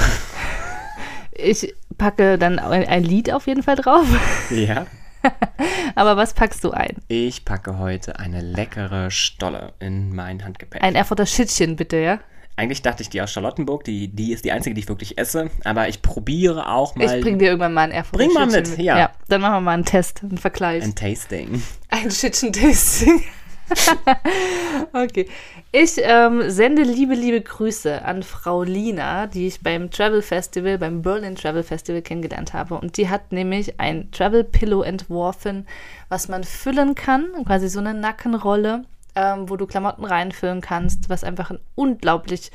Ich 1.32 1.74
packe 1.98 2.38
dann 2.38 2.58
ein, 2.58 3.04
Lied 3.04 3.32
auf 3.32 3.46
jeden 3.46 3.62
Fall 3.62 3.76
drauf. 3.76 4.06
ja. 4.50 4.86
Aber 5.94 6.16
was 6.16 6.34
packst 6.34 6.62
du 6.62 6.70
ein? 6.70 6.96
Ich 7.08 7.44
packe 7.44 7.78
heute 7.78 8.18
eine 8.18 8.40
leckere 8.40 9.10
Stolle 9.10 9.72
in 9.80 10.14
mein 10.14 10.44
Handgepäck. 10.44 10.82
Ein 10.82 10.94
Erfurter 10.94 11.26
Schittchen, 11.26 11.76
bitte, 11.76 11.96
ja? 11.96 12.20
Eigentlich 12.58 12.80
dachte 12.80 13.02
ich 13.02 13.10
die 13.10 13.20
aus 13.20 13.32
Charlottenburg, 13.32 13.84
die, 13.84 14.08
die 14.08 14.32
ist 14.32 14.44
die 14.46 14.52
einzige, 14.52 14.74
die 14.74 14.80
ich 14.80 14.88
wirklich 14.88 15.18
esse. 15.18 15.50
Aber 15.64 15.88
ich 15.88 16.00
probiere 16.00 16.70
auch 16.70 16.96
mal 16.96 17.16
Ich 17.16 17.22
bring 17.22 17.38
dir 17.38 17.46
irgendwann 17.48 17.74
mal 17.74 17.82
ein 17.82 17.90
Erfurter 17.90 18.24
Bring 18.24 18.32
mal 18.32 18.50
Schittchen 18.50 18.76
mit, 18.76 18.84
ja. 18.84 19.10
Dann 19.28 19.42
machen 19.42 19.56
wir 19.56 19.60
mal 19.60 19.72
einen 19.72 19.84
Test, 19.84 20.22
einen 20.22 20.38
Vergleich. 20.38 20.82
ein 20.82 20.94
Tasting. 20.94 21.62
Ein 21.90 22.10
Schittchen-Tasting. 22.10 23.22
okay. 24.92 25.28
Ich 25.72 25.96
ähm, 25.98 26.50
sende 26.50 26.82
liebe, 26.82 27.14
liebe 27.14 27.40
Grüße 27.40 28.04
an 28.04 28.22
Frau 28.22 28.62
Lina, 28.62 29.26
die 29.26 29.46
ich 29.46 29.60
beim 29.60 29.90
Travel 29.90 30.22
Festival, 30.22 30.78
beim 30.78 31.02
Berlin 31.02 31.34
Travel 31.34 31.62
Festival 31.62 32.02
kennengelernt 32.02 32.54
habe. 32.54 32.76
Und 32.76 32.96
die 32.96 33.08
hat 33.08 33.32
nämlich 33.32 33.80
ein 33.80 34.10
Travel 34.10 34.44
Pillow 34.44 34.82
entworfen, 34.82 35.66
was 36.08 36.28
man 36.28 36.44
füllen 36.44 36.94
kann, 36.94 37.26
quasi 37.44 37.68
so 37.68 37.80
eine 37.80 37.94
Nackenrolle, 37.94 38.84
ähm, 39.14 39.48
wo 39.48 39.56
du 39.56 39.66
Klamotten 39.66 40.04
reinfüllen 40.04 40.60
kannst, 40.60 41.08
was 41.08 41.24
einfach 41.24 41.50
ein 41.50 41.58
unglaublich 41.74 42.52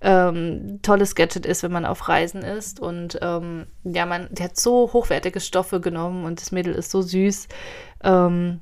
ähm, 0.00 0.80
tolles 0.82 1.14
Gadget 1.14 1.46
ist, 1.46 1.62
wenn 1.62 1.72
man 1.72 1.86
auf 1.86 2.08
Reisen 2.08 2.42
ist. 2.42 2.80
Und 2.80 3.18
ähm, 3.22 3.66
ja, 3.84 4.06
man, 4.06 4.28
die 4.30 4.42
hat 4.42 4.56
so 4.56 4.92
hochwertige 4.92 5.40
Stoffe 5.40 5.80
genommen 5.80 6.24
und 6.24 6.40
das 6.40 6.52
Mädel 6.52 6.74
ist 6.74 6.90
so 6.90 7.02
süß. 7.02 7.48
Ähm, 8.04 8.60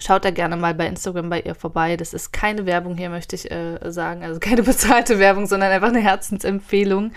Schaut 0.00 0.24
da 0.24 0.30
gerne 0.30 0.56
mal 0.56 0.74
bei 0.74 0.86
Instagram 0.86 1.30
bei 1.30 1.40
ihr 1.40 1.54
vorbei. 1.54 1.96
Das 1.96 2.14
ist 2.14 2.32
keine 2.32 2.66
Werbung 2.66 2.96
hier, 2.96 3.10
möchte 3.10 3.36
ich 3.36 3.50
äh, 3.50 3.78
sagen. 3.90 4.22
Also 4.22 4.38
keine 4.40 4.62
bezahlte 4.64 5.18
Werbung, 5.18 5.46
sondern 5.46 5.70
einfach 5.72 5.88
eine 5.88 6.00
Herzensempfehlung. 6.00 7.12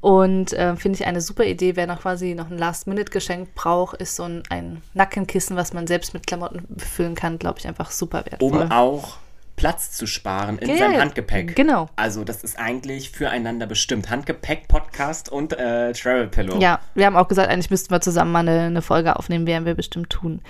Und 0.00 0.52
äh, 0.52 0.76
finde 0.76 0.98
ich 0.98 1.06
eine 1.06 1.22
super 1.22 1.44
Idee. 1.44 1.76
Wer 1.76 1.86
noch 1.86 2.02
quasi 2.02 2.34
noch 2.34 2.50
ein 2.50 2.58
Last-Minute-Geschenk 2.58 3.54
braucht, 3.54 3.96
ist 3.96 4.16
so 4.16 4.24
ein, 4.24 4.42
ein 4.50 4.82
Nackenkissen, 4.92 5.56
was 5.56 5.72
man 5.72 5.86
selbst 5.86 6.12
mit 6.12 6.26
Klamotten 6.26 6.64
befüllen 6.68 7.14
kann, 7.14 7.38
glaube 7.38 7.58
ich, 7.58 7.66
einfach 7.66 7.90
super 7.90 8.22
wertvoll. 8.26 8.62
Um 8.64 8.70
auch 8.70 9.16
Platz 9.56 9.92
zu 9.92 10.06
sparen 10.06 10.58
in 10.58 10.68
Ja, 10.68 10.76
seinem 10.76 11.00
Handgepäck. 11.00 11.56
genau. 11.56 11.88
Also 11.96 12.24
das 12.24 12.42
ist 12.44 12.58
eigentlich 12.58 13.10
füreinander 13.12 13.66
bestimmt. 13.66 14.10
Handgepäck, 14.10 14.68
Podcast 14.68 15.30
und 15.30 15.52
äh, 15.54 15.92
Travel 15.92 16.26
Pillow. 16.26 16.58
Ja, 16.60 16.80
wir 16.94 17.06
haben 17.06 17.16
auch 17.16 17.28
gesagt, 17.28 17.48
eigentlich 17.48 17.70
müssten 17.70 17.90
wir 17.90 18.00
zusammen 18.00 18.32
mal 18.32 18.40
eine, 18.40 18.62
eine 18.62 18.82
Folge 18.82 19.16
aufnehmen, 19.16 19.46
werden 19.46 19.64
wir 19.64 19.74
bestimmt 19.74 20.10
tun. 20.10 20.42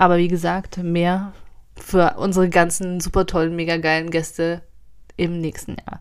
Aber 0.00 0.16
wie 0.16 0.28
gesagt, 0.28 0.78
mehr 0.78 1.34
für 1.76 2.14
unsere 2.16 2.48
ganzen 2.48 3.00
super 3.00 3.26
tollen, 3.26 3.54
mega 3.54 3.76
geilen 3.76 4.08
Gäste 4.10 4.62
im 5.18 5.42
nächsten 5.42 5.76
Jahr. 5.76 6.00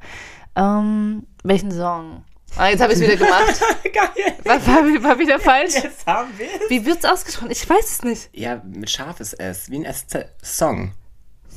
Ähm, 0.56 1.28
welchen 1.44 1.70
Song? 1.70 2.24
Ah, 2.56 2.70
jetzt 2.70 2.82
habe 2.82 2.94
ich 2.94 3.00
es 3.00 3.04
wieder 3.04 3.18
gemacht. 3.18 3.60
Geil. 3.84 4.38
War, 4.46 4.66
war, 4.66 5.04
war 5.04 5.20
wieder 5.20 5.38
falsch. 5.38 5.74
Jetzt 5.84 6.08
haben 6.08 6.30
wir 6.38 6.48
es. 6.48 6.70
Wie 6.70 6.86
wird's 6.86 7.04
ausgesprochen? 7.04 7.52
Ich 7.52 7.70
weiß 7.70 7.92
es 7.92 8.04
nicht. 8.04 8.30
Ja, 8.32 8.62
mit 8.66 8.90
scharfes 8.90 9.34
S, 9.34 9.70
wie 9.70 9.86
ein 9.86 9.94
SZ. 9.94 10.28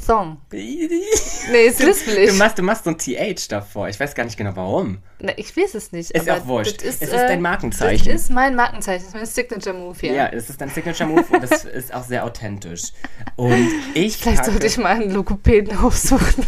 Song. 0.05 0.39
Du, 0.51 0.57
Nee, 1.51 1.67
ist 1.67 1.81
lispelig. 1.83 2.33
machst, 2.39 2.59
du 2.59 2.63
machst 2.63 2.85
so 2.85 2.91
ein 2.91 2.99
TH 2.99 3.49
davor. 3.49 3.89
Ich 3.89 3.99
weiß 4.01 4.15
gar 4.15 4.25
nicht 4.25 4.37
genau 4.37 4.55
warum. 4.57 4.99
Nee, 5.21 5.35
ich 5.37 5.57
weiß 5.57 5.75
es 5.75 5.93
nicht. 5.93 6.11
Ist 6.11 6.29
auch 6.29 6.47
wurscht. 6.47 6.81
das 6.85 6.97
Es 6.97 7.03
ist 7.03 7.13
dein 7.13 7.41
Markenzeichen. 7.41 8.13
Das 8.13 8.23
ist 8.23 8.31
mein 8.31 8.55
Markenzeichen. 8.57 9.01
Das 9.05 9.09
ist 9.09 9.15
mein 9.15 9.27
Signature-Move 9.27 9.97
hier. 10.01 10.13
Ja, 10.13 10.27
es 10.29 10.51
ist 10.51 10.61
dein 10.61 10.71
Signature-Move 10.71 11.25
und 11.31 11.43
das 11.43 11.65
ist 11.65 11.95
auch 11.95 12.05
sehr 12.05 12.25
authentisch. 12.25 12.93
Und 13.37 13.69
ich 13.95 14.17
Vielleicht 14.17 14.39
packe, 14.39 14.51
sollte 14.51 14.67
ich 14.67 14.77
mal 14.79 14.97
einen 14.97 15.11
Lokopäden 15.13 15.77
aufsuchen. 15.79 16.45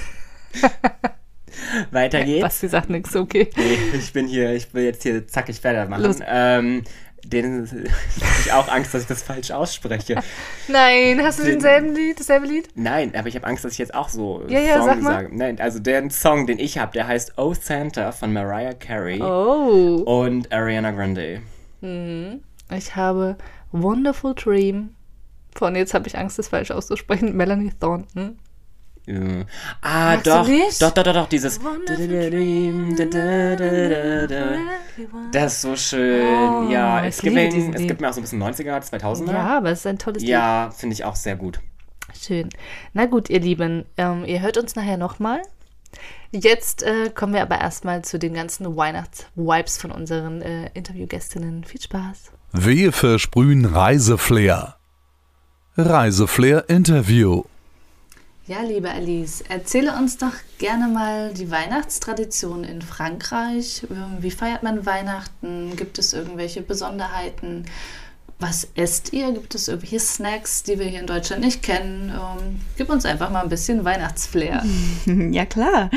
weiter 1.90 2.24
geht's. 2.24 2.42
Basti 2.42 2.68
sagt 2.68 2.90
nichts, 2.90 3.14
okay. 3.16 3.50
Nee, 3.56 3.78
ich 3.98 4.12
bin 4.12 4.26
hier, 4.26 4.52
ich 4.52 4.72
will 4.74 4.84
jetzt 4.84 5.02
hier 5.02 5.26
zackig 5.26 5.62
weitermachen. 5.64 6.02
Los. 6.02 6.16
Ähm, 6.26 6.82
den 7.26 7.66
habe 7.70 7.88
ich 8.44 8.52
auch 8.52 8.68
Angst, 8.68 8.94
dass 8.94 9.02
ich 9.02 9.08
das 9.08 9.22
falsch 9.22 9.50
ausspreche. 9.50 10.22
Nein, 10.68 11.20
hast 11.22 11.38
du 11.38 11.42
Den- 11.44 11.52
denselben 11.52 11.94
Lied, 11.94 12.20
dasselbe 12.20 12.46
Lied? 12.46 12.68
Nein, 12.74 13.12
aber 13.16 13.28
ich 13.28 13.36
habe 13.36 13.46
Angst, 13.46 13.64
dass 13.64 13.72
ich 13.72 13.78
jetzt 13.78 13.94
auch 13.94 14.08
so 14.08 14.42
Ja, 14.48 14.60
ja, 14.60 14.76
Song 14.78 14.86
sag 14.86 15.00
mal. 15.02 15.12
sage. 15.14 15.28
Nein, 15.36 15.60
also 15.60 15.78
der 15.78 16.10
Song, 16.10 16.46
den 16.46 16.58
ich 16.58 16.78
habe, 16.78 16.92
der 16.92 17.06
heißt 17.06 17.34
Oh 17.36 17.54
Santa 17.54 18.12
von 18.12 18.32
Mariah 18.32 18.74
Carey 18.74 19.20
Oh. 19.22 20.02
und 20.06 20.52
Ariana 20.52 20.90
Grande. 20.92 21.42
Ich 22.76 22.96
habe 22.96 23.36
Wonderful 23.72 24.34
Dream 24.34 24.90
von, 25.54 25.76
jetzt 25.76 25.94
habe 25.94 26.08
ich 26.08 26.16
Angst, 26.18 26.38
das 26.38 26.48
falsch 26.48 26.70
auszusprechen, 26.70 27.36
Melanie 27.36 27.72
Thornton. 27.78 28.38
Äh, 29.06 29.44
Ah, 29.82 30.16
doch, 30.16 30.46
doch, 30.46 30.90
doch, 30.92 31.02
doch, 31.02 31.12
doch, 31.14 31.28
dieses. 31.28 31.60
Das 35.32 35.52
ist 35.54 35.60
so 35.62 35.76
schön. 35.76 36.26
Oh, 36.26 36.70
ja, 36.70 37.04
es 37.04 37.20
gibt, 37.20 37.36
diesen 37.36 37.74
es 37.74 37.80
Lied. 37.80 37.88
gibt 37.88 38.00
mir 38.00 38.08
auch 38.08 38.12
so 38.14 38.20
ein 38.20 38.22
bisschen 38.22 38.42
90er, 38.42 38.80
2000er. 38.80 39.32
Ja, 39.32 39.58
aber 39.58 39.70
es 39.70 39.80
ist 39.80 39.86
ein 39.86 39.98
tolles 39.98 40.22
Ja, 40.22 40.70
finde 40.74 40.94
ich 40.94 41.04
auch 41.04 41.16
sehr 41.16 41.36
gut. 41.36 41.58
Lied. 42.08 42.16
Schön. 42.22 42.48
Na 42.92 43.06
gut, 43.06 43.28
ihr 43.28 43.40
Lieben, 43.40 43.84
ähm, 43.96 44.24
ihr 44.24 44.40
hört 44.40 44.56
uns 44.56 44.76
nachher 44.76 44.96
nochmal. 44.96 45.42
Jetzt 46.30 46.82
äh, 46.82 47.10
kommen 47.10 47.34
wir 47.34 47.42
aber 47.42 47.60
erstmal 47.60 48.02
zu 48.02 48.18
den 48.18 48.34
ganzen 48.34 48.76
Weihnachts-Vibes 48.76 49.78
von 49.78 49.90
unseren 49.92 50.42
äh, 50.42 50.70
Interviewgästinnen. 50.74 51.64
Viel 51.64 51.80
Spaß. 51.80 52.32
Wir 52.52 52.92
versprühen 52.92 53.64
Reiseflair. 53.64 54.76
Reiseflair 55.76 56.68
Interview. 56.68 57.44
Ja, 58.46 58.60
liebe 58.60 58.90
Alice, 58.90 59.42
erzähle 59.48 59.96
uns 59.96 60.18
doch 60.18 60.34
gerne 60.58 60.86
mal 60.88 61.32
die 61.32 61.50
Weihnachtstradition 61.50 62.62
in 62.62 62.82
Frankreich. 62.82 63.86
Ähm, 63.90 64.18
Wie 64.20 64.30
feiert 64.30 64.62
man 64.62 64.84
Weihnachten? 64.84 65.74
Gibt 65.76 65.98
es 65.98 66.12
irgendwelche 66.12 66.60
Besonderheiten? 66.60 67.64
Was 68.40 68.68
esst 68.74 69.12
ihr? 69.12 69.32
Gibt 69.32 69.54
es 69.54 69.68
irgendwelche 69.68 70.00
Snacks, 70.00 70.64
die 70.64 70.78
wir 70.78 70.86
hier 70.86 71.00
in 71.00 71.06
Deutschland 71.06 71.42
nicht 71.42 71.62
kennen? 71.62 72.10
Ähm, 72.10 72.60
gib 72.76 72.90
uns 72.90 73.04
einfach 73.04 73.30
mal 73.30 73.42
ein 73.42 73.48
bisschen 73.48 73.84
Weihnachtsflair. 73.84 74.64
Ja 75.06 75.46
klar. 75.46 75.90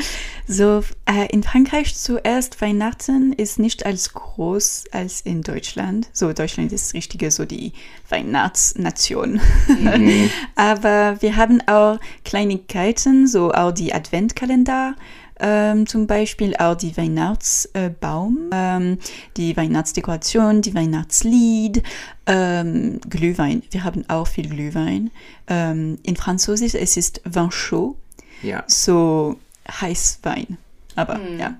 So 0.46 0.82
äh, 1.06 1.26
in 1.30 1.42
Frankreich 1.42 1.96
zuerst 1.96 2.60
Weihnachten 2.60 3.32
ist 3.32 3.58
nicht 3.58 3.84
als 3.84 4.12
groß 4.12 4.84
als 4.92 5.20
in 5.20 5.42
Deutschland. 5.42 6.08
So 6.12 6.32
Deutschland 6.32 6.72
ist 6.72 6.94
richtige 6.94 7.30
so 7.30 7.44
die 7.44 7.72
Weihnachtsnation. 8.08 9.40
Aber 10.54 11.20
wir 11.20 11.36
haben 11.36 11.60
auch 11.66 11.98
Kleinigkeiten, 12.24 13.26
so 13.26 13.52
auch 13.52 13.72
die 13.72 13.92
Adventkalender. 13.92 14.94
Ähm, 15.40 15.86
zum 15.86 16.06
Beispiel 16.06 16.54
auch 16.56 16.74
die 16.74 16.96
Weihnachtsbaum, 16.96 18.50
ähm, 18.52 18.98
die 19.36 19.56
Weihnachtsdekoration, 19.56 20.62
die 20.62 20.74
Weihnachtslied, 20.74 21.82
ähm, 22.26 23.00
Glühwein. 23.08 23.62
Wir 23.70 23.84
haben 23.84 24.04
auch 24.08 24.26
viel 24.26 24.48
Glühwein. 24.48 25.10
Ähm, 25.48 25.98
in 26.02 26.16
Französisch 26.16 26.74
es 26.74 26.96
ist 26.96 27.20
Vin 27.24 27.50
chaud 27.50 27.96
Ja. 28.42 28.64
so 28.66 29.36
Heißwein. 29.80 30.58
Aber 30.96 31.20
ja. 31.38 31.54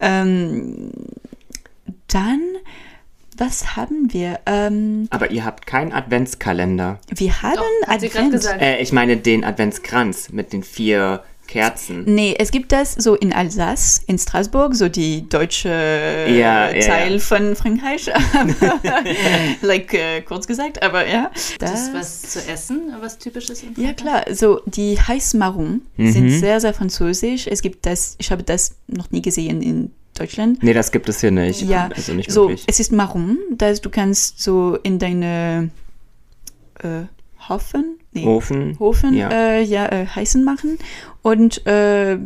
Ähm, 0.00 0.90
dann, 2.08 2.40
was 3.38 3.76
haben 3.76 4.12
wir? 4.12 4.40
Ähm, 4.44 5.06
Aber 5.10 5.30
ihr 5.30 5.44
habt 5.46 5.66
keinen 5.66 5.92
Adventskalender. 5.92 6.98
wir 7.08 7.42
haben 7.42 7.56
gerade 7.86 8.06
Advent. 8.06 8.32
gesagt. 8.32 8.60
Äh, 8.60 8.80
ich 8.82 8.92
meine 8.92 9.16
den 9.16 9.44
Adventskranz 9.44 10.28
mit 10.30 10.52
den 10.52 10.62
vier 10.62 11.22
Kerzen. 11.52 12.04
Nee, 12.06 12.34
es 12.38 12.50
gibt 12.50 12.72
das 12.72 12.94
so 12.94 13.14
in 13.14 13.32
Alsace, 13.32 14.00
in 14.06 14.18
Straßburg, 14.18 14.74
so 14.74 14.88
die 14.88 15.28
deutsche 15.28 15.68
äh, 15.68 16.38
Ja, 16.38 16.70
ja, 16.74 16.80
Teil 16.86 17.12
ja. 17.12 17.18
von 17.18 17.54
Frankreich. 17.56 18.10
like, 19.62 19.92
äh, 19.94 20.22
kurz 20.22 20.46
gesagt, 20.46 20.82
aber 20.82 21.06
ja. 21.06 21.30
Das 21.58 21.72
ist 21.88 21.94
was 21.94 22.22
zu 22.22 22.38
essen, 22.48 22.92
was 23.00 23.18
typisches 23.18 23.62
in 23.62 23.70
Ja, 23.76 23.88
Frankreich? 23.94 23.96
klar. 23.96 24.24
So, 24.34 24.60
die 24.66 24.98
Heißmarron 24.98 25.82
sind 25.98 26.30
sehr, 26.30 26.60
sehr 26.60 26.74
französisch. 26.74 27.46
Es 27.46 27.62
gibt 27.62 27.84
das, 27.86 28.14
ich 28.18 28.30
habe 28.30 28.42
das 28.42 28.76
noch 28.86 29.10
nie 29.10 29.22
gesehen 29.22 29.62
in 29.62 29.92
Deutschland. 30.14 30.62
Nee, 30.62 30.72
das 30.74 30.90
gibt 30.92 31.08
es 31.08 31.20
hier 31.20 31.30
nicht. 31.30 31.62
Ja, 31.62 31.88
Also 31.94 32.12
nicht 32.14 32.30
so, 32.30 32.48
wirklich. 32.48 32.64
es 32.66 32.80
ist 32.80 32.92
Marron, 32.92 33.38
das 33.56 33.80
du 33.80 33.90
kannst 33.90 34.40
so 34.42 34.78
in 34.82 34.98
deine 34.98 35.70
äh, 36.82 37.02
Hofen, 37.48 37.98
nee, 38.12 38.24
Ofen. 38.24 38.78
Hofen 38.78 39.14
ja. 39.14 39.28
äh, 39.30 39.62
ja, 39.62 39.86
äh, 39.86 40.06
heißen 40.06 40.44
machen 40.44 40.78
und 41.22 41.66
äh, 41.66 42.18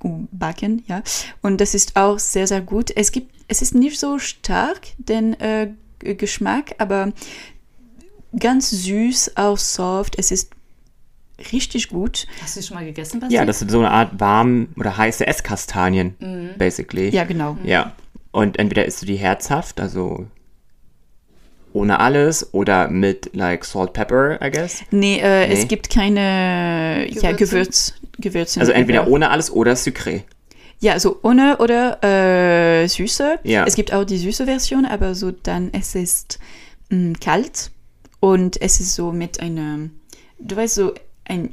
backen, 0.00 0.82
ja. 0.86 1.02
Und 1.42 1.60
das 1.60 1.74
ist 1.74 1.96
auch 1.96 2.18
sehr, 2.18 2.46
sehr 2.46 2.60
gut. 2.60 2.90
Es 2.94 3.12
gibt, 3.12 3.32
es 3.48 3.62
ist 3.62 3.74
nicht 3.74 3.98
so 3.98 4.18
stark, 4.18 4.80
den 4.98 5.38
äh, 5.40 5.70
Geschmack, 6.00 6.74
aber 6.78 7.12
ganz 8.38 8.70
süß, 8.70 9.36
auch 9.36 9.58
soft. 9.58 10.18
Es 10.18 10.30
ist 10.30 10.52
richtig 11.52 11.88
gut. 11.88 12.26
Hast 12.42 12.56
du 12.56 12.62
schon 12.62 12.76
mal 12.76 12.84
gegessen, 12.84 13.20
Basti? 13.20 13.34
Ja, 13.34 13.44
das 13.44 13.58
sind 13.58 13.70
so 13.70 13.78
eine 13.78 13.90
Art 13.90 14.20
warm 14.20 14.68
oder 14.76 14.96
heiße 14.96 15.26
Esskastanien, 15.26 16.54
basically. 16.58 17.10
Ja, 17.10 17.24
genau. 17.24 17.56
Ja. 17.64 17.92
Und 18.32 18.58
entweder 18.58 18.84
isst 18.84 19.02
du 19.02 19.06
die 19.06 19.16
herzhaft, 19.16 19.80
also 19.80 20.26
ohne 21.76 22.00
alles, 22.00 22.52
oder 22.52 22.88
mit 22.88 23.30
like 23.34 23.64
salt 23.64 23.92
pepper, 23.92 24.38
I 24.42 24.50
guess. 24.50 24.82
Nee, 24.90 25.18
äh, 25.20 25.46
Nee. 25.48 25.54
es 25.54 25.68
gibt 25.68 25.90
keine 25.90 27.06
ja, 27.10 27.32
Gewürze? 27.32 27.36
Gewürz, 27.46 27.94
Gewürze. 28.18 28.60
Also 28.60 28.72
entweder 28.72 29.02
über- 29.02 29.10
ohne 29.12 29.30
alles 29.30 29.50
oder 29.50 29.74
sucré. 29.74 30.22
Ja, 30.80 30.92
also 30.92 31.18
ohne 31.22 31.56
oder 31.58 32.02
äh, 32.04 32.86
süße. 32.86 33.38
Ja. 33.44 33.64
Es 33.66 33.74
gibt 33.76 33.92
auch 33.92 34.04
die 34.04 34.18
süße 34.18 34.44
Version, 34.44 34.84
aber 34.84 35.14
so 35.14 35.30
dann 35.30 35.70
es 35.72 35.94
ist 35.94 36.38
mh, 36.90 37.14
kalt 37.20 37.70
und 38.20 38.60
es 38.60 38.80
ist 38.80 38.94
so 38.94 39.12
mit 39.12 39.40
einem, 39.40 39.90
du 40.38 40.56
weißt 40.56 40.74
so 40.74 40.92
ein 41.24 41.50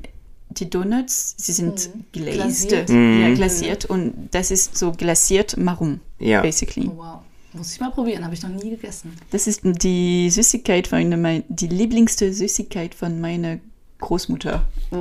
die 0.50 0.70
Donuts, 0.70 1.34
sie 1.38 1.52
sind 1.54 1.90
glazed, 2.12 2.70
Glasiert. 2.70 2.90
ja, 2.90 3.34
glasiert 3.34 3.86
und 3.86 4.30
das 4.32 4.52
ist 4.52 4.78
so 4.78 4.92
glasiert 4.92 5.58
marron, 5.58 6.00
Ja. 6.20 6.42
basically. 6.42 6.88
Oh, 6.94 6.98
wow. 6.98 7.20
Muss 7.54 7.74
ich 7.74 7.80
mal 7.80 7.92
probieren, 7.92 8.24
habe 8.26 8.34
ich 8.34 8.42
noch 8.42 8.50
nie 8.50 8.72
gegessen. 8.72 9.16
Das 9.32 9.46
ist 9.48 9.62
die 9.64 10.30
Süßigkeit 10.30 10.88
von 10.88 11.44
die 11.50 11.68
lieblingste 11.68 12.34
Süßigkeit 12.34 12.96
von 12.96 13.22
meiner 13.22 13.60
Großmutter. 14.00 14.66
Oh, 14.92 14.96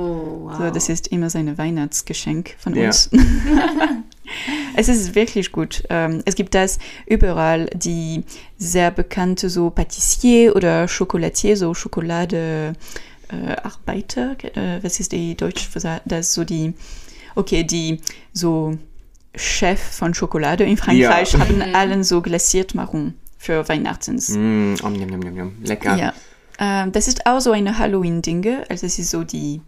wow. 0.45 0.57
So, 0.57 0.69
das 0.69 0.87
ist 0.89 1.07
immer 1.07 1.29
sein 1.29 1.57
Weihnachtsgeschenk 1.57 2.55
von 2.57 2.75
Ja. 2.75 2.87
uns. 2.87 3.09
es 4.75 4.87
ist 4.87 5.15
wirklich 5.15 5.51
gut. 5.51 5.83
Ähm, 5.89 6.21
es 6.25 6.35
gibt 6.35 6.55
das 6.55 6.79
überall, 7.05 7.65
die 7.75 8.23
sehr 8.57 8.91
bekannte 8.91 9.49
so 9.49 9.69
Patissier 9.69 10.55
oder 10.55 10.87
Chocolatier, 10.87 11.57
so 11.57 11.73
Schokolade 11.73 12.73
äh, 13.29 13.55
Arbeiter. 13.61 14.35
Äh, 14.55 14.81
was 14.83 14.99
ist 14.99 15.11
die 15.11 15.35
Deutsch? 15.35 15.69
Das 16.05 16.27
ist 16.27 16.33
so 16.33 16.43
die, 16.43 16.73
okay, 17.35 17.63
die 17.63 17.99
so 18.31 18.77
Chef 19.35 19.79
von 19.79 20.13
Schokolade 20.13 20.63
in 20.63 20.77
Frankreich 20.77 21.33
Ja. 21.33 21.39
haben 21.39 21.61
allen 21.75 22.03
so 22.03 22.21
glasiert 22.21 22.75
Marron 22.75 23.15
für 23.37 23.67
Weihnachtens. 23.67 24.29
Mm, 24.29 24.75
om, 24.83 24.95
yum, 24.95 25.09
yum, 25.09 25.35
yum. 25.37 25.53
Lecker. 25.63 25.95
Ja. 25.97 26.13
Ähm, 26.59 26.91
das 26.91 27.07
ist 27.07 27.25
auch 27.25 27.39
so 27.39 27.51
eine 27.51 27.77
Halloween-Dinge. 27.77 28.65
Also 28.69 28.85
es 28.85 28.99
ist 28.99 29.09
so 29.09 29.23
die 29.23 29.61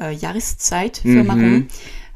äh, 0.00 0.12
Jahreszeit 0.12 0.98
für 0.98 1.08
Mhm. 1.08 1.26
Marron. 1.26 1.68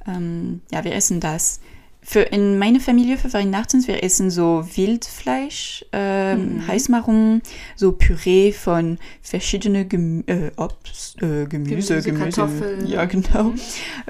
Ähm, 0.07 0.61
ja, 0.73 0.85
wir 0.85 0.95
essen 0.95 1.21
das. 1.21 1.61
Für 2.01 2.21
in 2.21 2.59
meiner 2.59 2.81
Familie 2.81 3.19
für 3.19 3.33
Weihnachten, 3.35 3.87
wir 3.87 4.03
essen 4.03 4.31
so 4.31 4.65
Wildfleisch, 4.77 5.85
ähm, 5.93 6.67
Heißmarron, 6.67 7.43
so 7.77 7.93
Püree 7.93 8.53
von 8.53 8.99
verschiedenen 9.21 9.89
Gemü 9.89 10.23
äh, 10.27 10.51
Obst, 10.57 11.21
äh, 11.23 11.45
Gemüse, 11.45 12.01
Gemüse, 12.01 12.03
Gemüse, 12.03 12.13
Kartoffeln. 12.13 12.87
ja 12.87 13.05
genau, 13.05 13.53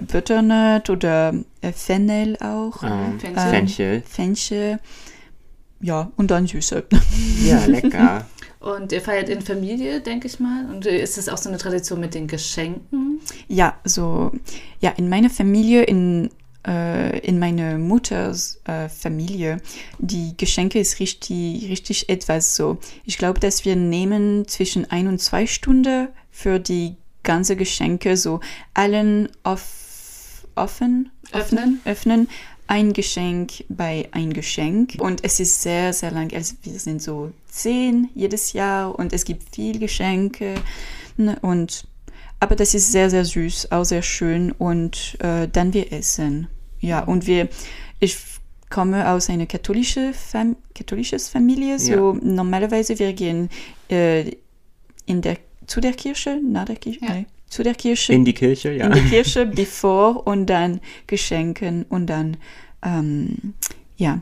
Butternut 0.01 0.91
oder 0.91 1.35
äh, 1.61 1.73
Fennel 1.73 2.37
auch, 2.41 2.83
Ähm, 2.85 3.19
Fenchel. 3.19 3.51
Fenchel. 3.51 4.03
Fenchel, 4.09 4.79
ja 5.81 6.13
und 6.17 6.31
dann 6.31 6.47
Süße. 6.47 6.85
Ja, 7.45 7.65
lecker. 7.67 8.27
Und 8.61 8.91
ihr 8.91 9.01
feiert 9.01 9.29
in 9.29 9.41
Familie, 9.41 10.01
denke 10.01 10.27
ich 10.27 10.41
mal. 10.41 10.67
Und 10.69 10.85
ist 10.85 11.17
es 11.17 11.29
auch 11.29 11.39
so 11.39 11.49
eine 11.49 11.59
Tradition 11.59 12.01
mit 12.01 12.15
den 12.15 12.27
Geschenken? 12.27 13.21
Ja, 13.47 13.79
so, 13.85 14.33
ja, 14.81 14.91
in 14.91 15.09
meiner 15.09 15.31
Familie, 15.31 15.85
in, 15.85 16.31
in 16.67 17.39
meiner 17.39 17.79
Mutters 17.79 18.61
äh, 18.65 18.89
Familie, 18.89 19.59
die 19.99 20.37
Geschenke 20.37 20.79
ist 20.79 21.01
richtig, 21.01 21.69
richtig 21.71 22.09
etwas 22.09 22.57
so. 22.57 22.79
Ich 23.05 23.17
glaube, 23.17 23.41
dass 23.41 23.65
wir 23.65 23.77
nehmen 23.77 24.47
zwischen 24.49 24.91
ein 24.91 25.09
und 25.09 25.21
zwei 25.21 25.47
Stunden 25.47 26.09
für 26.31 26.59
die 26.59 26.97
ganze 27.23 27.57
Geschenke, 27.57 28.17
so 28.17 28.41
allen 28.75 29.29
off, 29.45 30.45
offen, 30.55 31.11
Öffnen. 31.33 31.81
öffnen, 31.85 32.29
ein 32.67 32.93
Geschenk 32.93 33.65
bei 33.69 34.09
ein 34.13 34.33
Geschenk. 34.33 34.97
Und 34.99 35.25
es 35.25 35.41
ist 35.41 35.63
sehr, 35.63 35.93
sehr 35.93 36.11
lang. 36.11 36.33
Also 36.35 36.55
wir 36.63 36.79
sind 36.79 37.03
so 37.03 37.33
zehn 37.47 38.09
jedes 38.15 38.53
Jahr 38.53 38.99
und 38.99 39.13
es 39.13 39.25
gibt 39.25 39.55
viel 39.55 39.79
Geschenke. 39.79 40.55
Ne? 41.17 41.39
Und 41.41 41.87
aber 42.41 42.57
das 42.57 42.75
ist 42.75 42.93
sehr, 42.93 43.11
sehr 43.11 43.25
süß, 43.25 43.73
auch 43.73 43.85
sehr 43.85 44.03
schön. 44.03 44.53
Und 44.53 45.17
äh, 45.21 45.49
dann 45.49 45.73
wir 45.73 45.93
essen. 45.93 46.49
Ja, 46.81 47.01
und 47.01 47.27
wir, 47.27 47.49
ich 48.01 48.17
komme 48.71 49.09
aus 49.09 49.29
einer 49.31 49.47
katholischen 49.47 50.15
Fam 50.15 50.57
katholisches 50.75 51.29
Familie. 51.29 51.79
So 51.79 52.13
normalerweise 52.23 52.99
wir 52.99 53.13
gehen 53.13 53.49
äh, 53.91 54.31
in 55.07 55.23
der, 55.23 55.39
zu 55.67 55.81
der 55.81 55.93
Kirche, 55.93 56.41
nach 56.45 56.67
der 56.67 56.77
Kirche, 56.77 57.01
Ja. 57.03 57.15
nee, 57.15 57.27
zu 57.49 57.63
der 57.63 57.75
Kirche 57.75 58.13
In 58.13 58.25
die 58.25 58.35
Kirche, 58.35 58.73
ja. 58.73 58.87
in 58.87 58.93
die 58.93 59.09
Kirche 59.09 59.47
bevor 59.63 60.27
und 60.27 60.47
dann 60.47 60.81
Geschenken 61.07 61.85
und 61.89 62.07
dann 62.07 62.37
ähm, 62.85 63.55
ja 63.97 64.21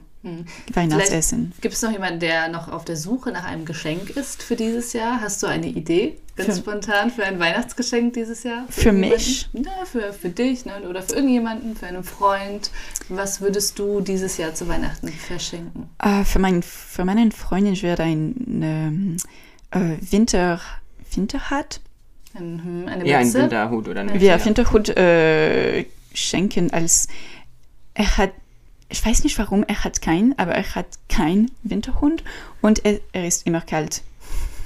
Weihnachtsessen. 0.72 1.52
Gibt 1.60 1.74
es 1.74 1.82
noch 1.82 1.92
jemanden, 1.92 2.20
der 2.20 2.48
noch 2.48 2.68
auf 2.68 2.84
der 2.84 2.96
Suche 2.96 3.30
nach 3.30 3.44
einem 3.44 3.64
Geschenk 3.64 4.10
ist 4.10 4.42
für 4.42 4.56
dieses 4.56 4.92
Jahr? 4.92 5.20
Hast 5.20 5.42
du 5.42 5.46
eine 5.46 5.66
Idee, 5.68 6.16
ganz 6.36 6.54
Für- 6.54 6.62
spontan, 6.62 7.10
für 7.10 7.24
ein 7.24 7.38
Weihnachtsgeschenk 7.38 8.14
dieses 8.14 8.42
Jahr? 8.42 8.64
Für 8.68 8.88
irgendjemanden? 8.88 9.18
mich? 9.18 9.48
Ja, 9.52 9.84
für, 9.84 10.12
für 10.12 10.28
dich 10.30 10.64
ne? 10.66 10.80
oder 10.88 11.02
für 11.02 11.14
irgendjemanden, 11.14 11.76
für 11.76 11.86
einen 11.86 12.04
Freund. 12.04 12.70
Was 13.08 13.40
würdest 13.40 13.78
du 13.78 14.00
dieses 14.00 14.36
Jahr 14.36 14.54
zu 14.54 14.66
Weihnachten 14.68 15.08
verschenken? 15.08 15.88
Äh, 16.02 16.24
für, 16.24 16.38
mein, 16.38 16.62
für 16.62 17.04
meinen 17.04 17.30
Freundin 17.32 17.72
ich 17.74 17.82
werde 17.82 18.02
ein 18.04 19.18
äh, 19.70 19.78
Winter 20.10 20.60
Winterhat 21.14 21.80
Ein, 22.34 22.60
hm, 22.64 22.88
eine 22.88 23.06
Ja, 23.08 23.18
ein? 23.18 23.32
Winterhut 23.32 23.88
oder 23.88 24.04
nicht. 24.04 24.20
wir 24.20 24.44
Winterhut 24.44 24.88
äh, 24.96 25.84
schenken 26.12 26.70
als 26.72 27.08
er 27.94 28.16
hat 28.18 28.32
ich 28.88 29.04
weiß 29.04 29.24
nicht 29.24 29.38
warum 29.38 29.64
er 29.66 29.82
hat 29.84 30.00
keinen 30.00 30.38
aber 30.38 30.52
er 30.52 30.74
hat 30.74 30.86
kein 31.08 31.50
Winterhund 31.62 32.22
und 32.62 32.84
er, 32.84 33.00
er 33.12 33.26
ist 33.26 33.46
immer 33.46 33.60
kalt 33.60 34.02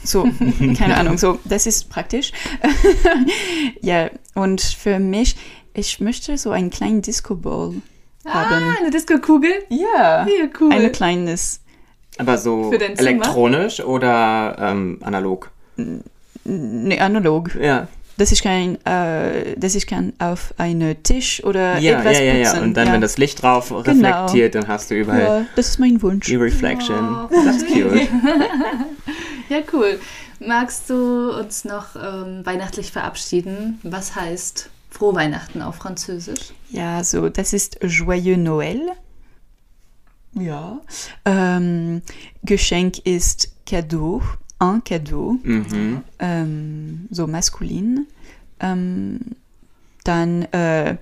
so 0.05 0.29
keine 0.79 0.97
Ahnung 0.97 1.19
so 1.19 1.39
das 1.45 1.67
ist 1.67 1.89
praktisch 1.91 2.33
ja 3.81 4.11
und 4.35 4.61
für 4.61 4.99
mich 4.99 5.37
ich 5.75 6.01
möchte 6.01 6.37
so 6.37 6.51
einen 6.51 6.71
kleinen 6.71 7.03
Disco 7.03 7.35
Ball 7.35 7.75
haben 8.27 8.55
Ah, 8.55 8.75
eine 8.81 8.91
Disco-Kugel? 8.91 9.51
ja 9.71 10.27
Ja, 10.27 10.47
cool. 10.61 10.73
eine 10.73 10.91
kleines 10.91 11.61
Aber 12.19 12.37
so 12.39 12.71
elektronisch 12.73 13.81
oder 13.81 14.57
ähm, 14.59 14.99
analog? 15.03 15.51
ne, 16.45 17.01
analog 17.01 17.55
Ja. 17.55 17.89
Dass 18.21 18.33
ich 18.33 18.43
kann 18.43 18.77
äh, 18.85 19.57
dass 19.57 19.75
ich 19.75 19.87
kann 19.87 20.13
auf 20.19 20.53
einen 20.59 21.03
Tisch 21.03 21.43
oder 21.43 21.79
Ja, 21.79 22.01
etwas 22.01 22.19
ja, 22.19 22.25
ja, 22.25 22.35
ja. 22.35 22.51
putzen. 22.51 22.63
Und 22.65 22.75
dann, 22.75 22.89
ja. 22.89 22.93
wenn 22.93 23.01
das 23.01 23.17
Licht 23.17 23.43
drauf 23.43 23.73
reflektiert, 23.73 24.55
dann 24.55 24.69
hast 24.69 24.91
du 24.91 24.95
überall 24.95 25.21
ja, 25.21 25.47
das 25.57 25.69
ist 25.69 25.79
mein 25.79 26.01
Wunsch 26.03 26.27
die 26.27 26.37
Reflection. 26.37 26.99
Oh, 26.99 27.29
das 27.45 27.57
ist 27.57 27.67
cute. 27.67 28.09
Ja, 29.49 29.63
cool. 29.73 29.99
Magst 30.39 30.89
du 30.89 31.37
uns 31.37 31.65
noch 31.65 31.97
ähm, 31.97 32.47
weihnachtlich 32.47 32.93
verabschieden? 32.93 33.81
Was 33.83 34.15
heißt 34.15 34.71
Frohe 34.91 35.17
Weihnachten 35.17 35.61
auf 35.61 35.75
Französisch? 35.75 36.53
Ja, 36.71 37.03
so, 37.03 37.29
das 37.29 37.53
ist 37.53 37.79
Joyeux 37.83 38.39
Noël. 38.39 38.81
Ja. 40.35 40.81
Ähm, 41.25 42.03
Geschenk 42.45 42.99
ist 43.01 43.51
Cadeau, 43.67 44.23
un 44.61 44.81
Cadeau, 44.85 45.39
Mhm. 45.43 46.03
ähm, 46.19 47.09
so 47.11 47.27
maskulin. 47.27 48.07
Ähm, 48.61 49.21
dann 50.05 50.43
äh, 50.53 50.93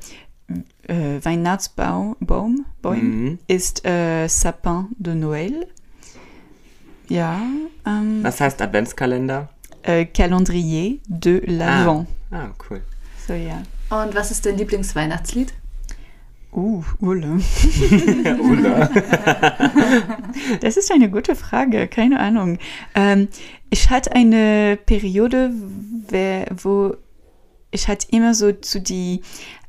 äh, 0.87 1.25
Weihnachtsbaum 1.25 2.17
Baum, 2.21 2.65
Baum 2.83 2.99
Mhm. 3.31 3.39
ist 3.49 3.85
äh, 3.85 4.27
Sapin 4.29 4.87
de 4.99 5.15
Noël. 5.15 5.67
Ja. 7.09 7.41
Ähm, 7.87 8.21
Was 8.23 8.41
heißt 8.41 8.61
Adventskalender? 8.63 9.49
äh, 9.83 10.05
Calendrier 10.07 10.99
de 11.07 11.41
l'Avent. 11.47 12.07
Ah, 12.31 12.49
cool. 12.69 12.83
So, 13.27 13.33
ja. 13.33 13.63
Und 13.91 14.15
was 14.15 14.31
ist 14.31 14.45
dein 14.45 14.57
Lieblingsweihnachtslied? 14.59 15.53
Uh, 16.53 16.83
Ulle. 17.01 17.41
Ulla. 18.41 18.91
Das 20.61 20.77
ist 20.77 20.91
eine 20.91 21.11
gute 21.11 21.35
Frage, 21.35 21.89
keine 21.89 22.21
Ahnung. 22.21 22.59
Ähm, 22.95 23.29
ich 23.71 23.91
hatte 23.91 24.13
eine 24.13 24.79
Periode, 24.87 25.53
wo 26.63 26.95
ich 27.71 27.89
hatte 27.89 28.07
immer 28.11 28.35
so 28.35 28.53
zu 28.53 28.81
die 28.81 29.21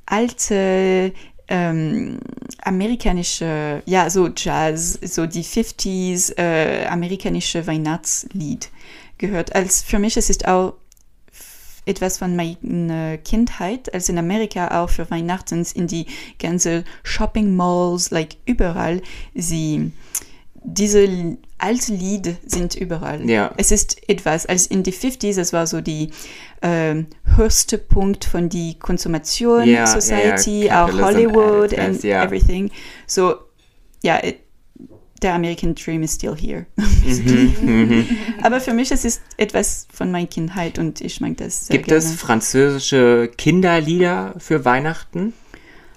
alte 0.05 1.13
ähm, 1.49 2.19
amerikanische, 2.61 3.81
ja, 3.85 4.09
so 4.09 4.29
Jazz, 4.35 4.99
so 5.01 5.25
die 5.25 5.43
50s 5.43 6.37
äh, 6.37 6.85
amerikanische 6.87 7.65
Weihnachtslied 7.67 8.69
gehört. 9.17 9.53
Als 9.55 9.81
für 9.81 9.99
mich 9.99 10.15
es 10.15 10.29
ist 10.29 10.47
auch 10.47 10.75
etwas 11.89 12.17
von 12.17 12.35
meiner 12.35 13.17
Kindheit, 13.17 13.93
als 13.93 14.09
in 14.09 14.17
Amerika 14.17 14.81
auch 14.81 14.89
für 14.89 15.09
Weihnachten 15.09 15.65
in 15.73 15.87
die 15.87 16.05
ganze 16.37 16.83
Shopping 17.03 17.55
Malls, 17.55 18.11
like 18.11 18.37
überall, 18.45 19.01
sie 19.33 19.91
diese 20.63 21.37
alte 21.57 21.93
Lied 21.93 22.37
sind 22.45 22.75
überall. 22.75 23.29
Ja. 23.29 23.53
Es 23.57 23.71
ist 23.71 24.09
etwas, 24.09 24.45
als 24.45 24.67
in 24.67 24.83
die 24.83 24.93
50s, 24.93 25.39
es 25.39 25.53
war 25.53 25.67
so 25.67 25.81
die 25.81 26.11
ähm, 26.61 27.07
höchste 27.35 27.77
Punkt 27.77 28.25
von 28.25 28.49
die 28.49 28.77
Konsumation 28.77 29.67
Ja, 29.67 29.87
Society, 29.87 30.65
ja, 30.65 30.85
auch 30.85 30.91
Hollywood 30.91 31.77
and 31.77 32.03
ja. 32.03 32.23
everything. 32.23 32.71
So, 33.07 33.35
ja, 34.03 34.23
it, 34.23 34.39
der 35.21 35.33
American 35.33 35.75
Dream 35.75 36.03
is 36.03 36.15
still 36.15 36.35
here. 36.35 36.65
Mhm, 37.61 38.05
Aber 38.43 38.59
für 38.61 38.73
mich 38.73 38.91
es 38.91 39.05
ist 39.05 39.21
etwas 39.37 39.87
von 39.91 40.11
meiner 40.11 40.27
Kindheit 40.27 40.79
und 40.79 41.01
ich 41.01 41.19
mag 41.21 41.37
das 41.37 41.67
sehr 41.67 41.77
Gibt 41.77 41.89
gerne. 41.89 41.99
es 42.03 42.13
französische 42.15 43.29
Kinderlieder 43.37 44.35
für 44.37 44.63
Weihnachten? 44.65 45.33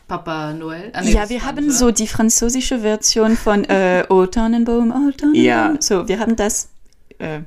Papa 0.08 0.52
Noel. 0.52 0.90
Ah, 0.92 1.02
nee, 1.02 1.12
Ja, 1.12 1.28
wir 1.28 1.44
haben 1.44 1.70
so 1.70 1.90
die 1.90 2.06
französische 2.06 2.80
Version 2.80 3.36
von 3.36 3.64
äh, 3.64 4.04
O 4.10 4.26
Tannenbaum, 4.26 4.90
O 4.90 5.10
Tannenbaum. 5.10 5.34
Ja. 5.34 5.74
So, 5.80 6.06
wir 6.08 6.18
haben 6.18 6.36
das 6.36 6.68
äh, 7.18 7.40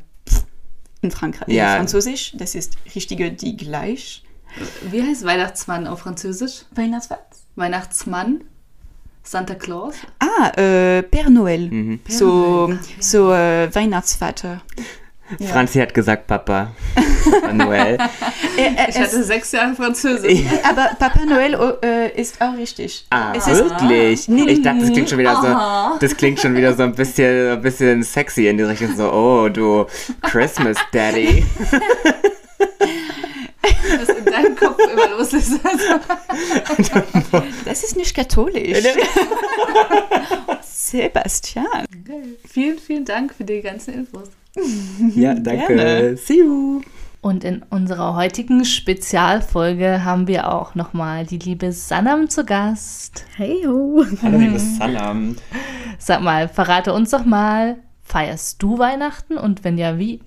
in 1.01 1.11
Frankreich, 1.11 1.47
Ja. 1.53 1.73
in 1.73 1.77
Französisch. 1.79 2.33
Das 2.38 2.55
ist 2.55 2.73
richtige 2.95 3.31
die 3.31 3.55
gleich. 3.57 4.23
Wie 4.89 5.03
heißt 5.03 5.25
Weihnachtsmann 5.25 5.85
auf 5.85 5.99
Französisch? 5.99 6.63
Weihnachtsfest? 6.73 7.21
Weihnachtsmann? 7.55 8.41
Santa 9.25 9.55
Claus? 9.55 9.95
Ah, 10.19 10.49
äh, 10.55 11.01
Père 11.01 11.29
Noël. 11.29 11.69
Mhm. 11.71 11.99
So, 12.07 12.71
so 12.99 13.33
äh, 13.33 13.73
Weihnachtsvater. 13.73 14.61
Ja. 15.39 15.47
Franzi 15.51 15.79
hat 15.79 15.93
gesagt 15.93 16.27
Papa. 16.27 16.71
Äh, 16.95 17.97
Ich 18.88 18.99
hatte 18.99 19.23
sechs 19.23 19.51
Jahre 19.51 19.73
Französisch. 19.73 20.41
aber 20.63 20.91
Papa 20.99 21.25
Noël 21.25 21.55
oh, 21.55 21.73
äh, 21.83 22.11
ist 22.21 22.39
auch 22.39 22.55
richtig. 22.55 23.05
Ah, 23.09 23.33
Es 23.35 23.47
ist- 23.47 23.63
wirklich? 23.63 24.27
Nee, 24.27 24.43
nee, 24.43 24.51
Ich 24.51 24.61
dachte, 24.61 24.81
das 24.81 24.91
klingt 24.91 25.09
schon 25.09 25.17
wieder 25.19 25.35
so, 25.41 25.97
das 25.99 26.15
klingt 26.15 26.39
schon 26.39 26.55
wieder 26.55 26.73
so 26.73 26.83
ein 26.83 26.93
bisschen, 26.93 27.53
ein 27.53 27.61
bisschen 27.61 28.03
sexy 28.03 28.47
in 28.47 28.57
die 28.57 28.63
Richtung 28.63 28.95
so, 28.95 29.11
oh, 29.11 29.49
du 29.49 29.88
Christmas 30.21 30.77
Daddy. 30.93 31.43
Deinem 34.35 34.55
Kopf 34.55 34.79
immer 34.91 35.09
los 35.09 35.33
ist. 35.33 35.59
Das 37.65 37.83
ist 37.83 37.97
nicht 37.97 38.15
katholisch. 38.15 38.77
Sebastian. 40.61 41.85
vielen, 42.47 42.77
vielen 42.77 43.05
Dank 43.05 43.33
für 43.33 43.43
die 43.43 43.61
ganzen 43.61 43.93
Infos. 43.93 44.29
Ja, 45.15 45.33
danke. 45.33 45.75
Gerne. 45.75 46.17
See 46.17 46.39
you. 46.39 46.81
Und 47.21 47.43
in 47.43 47.63
unserer 47.71 48.15
heutigen 48.15 48.65
Spezialfolge 48.65 50.03
haben 50.03 50.27
wir 50.27 50.53
auch 50.53 50.75
nochmal 50.75 51.25
die 51.25 51.39
liebe 51.39 51.71
Sanam 51.71 52.29
zu 52.29 52.45
Gast. 52.45 53.25
Hey 53.35 53.63
ho. 53.65 54.05
Hallo, 54.21 54.37
liebe 54.37 54.59
Salam. 54.59 55.35
Sag 55.97 56.21
mal, 56.21 56.47
verrate 56.47 56.93
uns 56.93 57.09
doch 57.09 57.25
mal, 57.25 57.77
feierst 58.03 58.61
du 58.61 58.77
Weihnachten 58.77 59.37
und 59.37 59.63
wenn 59.63 59.79
ja, 59.79 59.97
wie? 59.97 60.19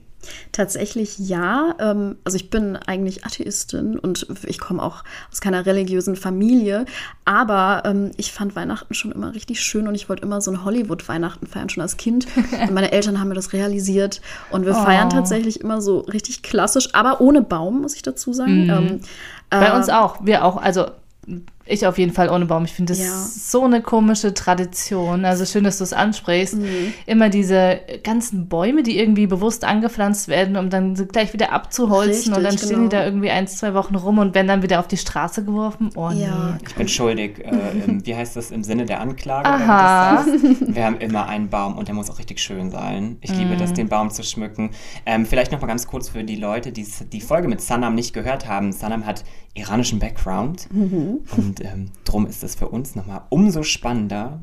Tatsächlich 0.53 1.19
ja. 1.19 1.75
Ähm, 1.79 2.17
also 2.25 2.37
ich 2.37 2.51
bin 2.51 2.77
eigentlich 2.77 3.25
Atheistin 3.25 3.99
und 3.99 4.27
ich 4.47 4.59
komme 4.59 4.83
auch 4.83 5.05
aus 5.31 5.41
keiner 5.41 5.65
religiösen 5.67 6.17
Familie. 6.17 6.85
Aber 7.25 7.83
ähm, 7.85 8.11
ich 8.17 8.33
fand 8.33 8.57
Weihnachten 8.57 8.95
schon 8.95 9.13
immer 9.13 9.35
richtig 9.35 9.61
schön 9.61 9.89
und 9.89 9.95
ich 9.95 10.09
wollte 10.09 10.23
immer 10.23 10.41
so 10.41 10.51
ein 10.51 10.65
Hollywood-Weihnachten 10.65 11.47
feiern, 11.47 11.69
schon 11.69 11.83
als 11.83 11.97
Kind. 11.97 12.27
Und 12.37 12.73
meine 12.73 12.93
Eltern 12.93 13.21
haben 13.21 13.29
mir 13.29 13.35
das 13.35 13.53
realisiert. 13.53 14.21
Und 14.51 14.67
wir 14.67 14.75
feiern 14.75 15.11
tatsächlich 15.11 15.61
immer 15.61 15.81
so 15.81 16.01
richtig 16.01 16.43
klassisch, 16.43 16.95
aber 16.95 17.21
ohne 17.21 17.43
Baum, 17.43 17.83
muss 17.83 17.95
ich 17.95 18.03
dazu 18.03 18.33
sagen. 18.33 18.69
Ähm, 18.69 19.01
Bei 19.51 19.69
äh, 19.69 19.77
uns 19.77 19.89
auch, 19.89 20.25
wir 20.25 20.45
auch, 20.45 20.57
also 20.57 20.87
ich 21.69 21.87
auf 21.87 21.99
jeden 21.99 22.13
Fall 22.13 22.29
ohne 22.31 22.47
Baum. 22.47 22.65
Ich 22.65 22.73
finde 22.73 22.93
das 22.93 23.01
Ja. 23.01 23.13
so 23.15 23.65
eine 23.65 23.83
komische 23.83 24.35
Tradition. 24.35 25.25
Also 25.25 25.45
schön, 25.45 25.65
dass 25.65 25.79
du 25.79 25.85
es 25.85 25.93
ansprichst. 25.93 26.57
Immer 27.07 27.29
diese 27.29 27.81
ganzen 28.03 28.49
Bäume, 28.49 28.83
die 28.83 28.99
irgendwie 28.99 29.27
bewusst 29.27 29.65
angepflanzt 29.65 30.29
werden, 30.29 30.57
um 30.57 30.71
dann 30.71 30.95
gleich 31.09 31.33
wieder 31.33 31.53
abzuholzen 31.53 32.33
und 32.33 32.43
dann 32.43 32.53
Richtig, 32.53 32.69
stehen 32.69 32.83
die 32.85 32.89
genau. 32.89 33.03
da 33.03 33.05
irgendwie 33.05 33.31
ein, 33.31 33.47
zwei 33.47 33.75
Wochen 33.75 33.95
rum 33.95 34.19
und 34.19 34.35
werden 34.35 34.49
dann 34.49 34.63
wieder 34.63 34.81
auf 34.81 34.89
die 34.89 34.97
Straße 34.97 35.45
geworfen. 35.45 35.91
Oh 35.97 36.11
Ja. 36.11 36.57
nee. 36.59 36.65
Ich 36.67 36.75
bin 36.75 36.89
schuldig. 36.89 37.39
Äh, 37.45 37.51
im, 37.87 38.05
wie 38.07 38.15
heißt 38.17 38.37
das 38.37 38.51
im 38.51 38.65
Sinne 38.65 38.85
der 38.87 39.01
Anklage? 39.01 39.49
Aha. 39.49 40.25
Wir 40.61 40.85
haben 40.85 40.99
immer 40.99 41.27
einen 41.29 41.49
Baum 41.49 41.77
und 41.77 41.89
der 41.89 41.95
muss 41.95 42.11
auch 42.11 42.19
richtig 42.19 42.39
schön 42.41 42.71
sein. 42.71 43.17
Ich 43.21 43.31
liebe 43.35 43.57
das, 43.57 43.73
den 43.73 43.89
Baum 43.89 44.11
zu 44.11 44.23
schmücken. 44.23 44.71
Ähm, 45.07 45.27
vielleicht 45.27 45.53
noch 45.53 45.61
mal 45.61 45.67
ganz 45.67 45.87
kurz 45.87 46.09
für 46.09 46.25
die 46.25 46.37
Leute, 46.37 46.73
die 46.73 46.87
die 47.13 47.21
Folge 47.21 47.49
mit 47.49 47.61
Sanam 47.61 47.95
nicht 47.95 48.13
gehört 48.15 48.47
haben. 48.49 48.73
Sanam 48.73 49.07
hat 49.07 49.25
iranischen 49.59 49.99
Background 49.99 50.69
und 50.73 51.61
ähm, 51.61 51.91
drum 52.05 52.27
ist 52.27 52.43
es 52.45 52.55
für 52.55 52.69
uns 52.69 52.95
noch 52.95 53.07
mal 53.07 53.23
umso 53.29 53.63
spannender 53.63 54.41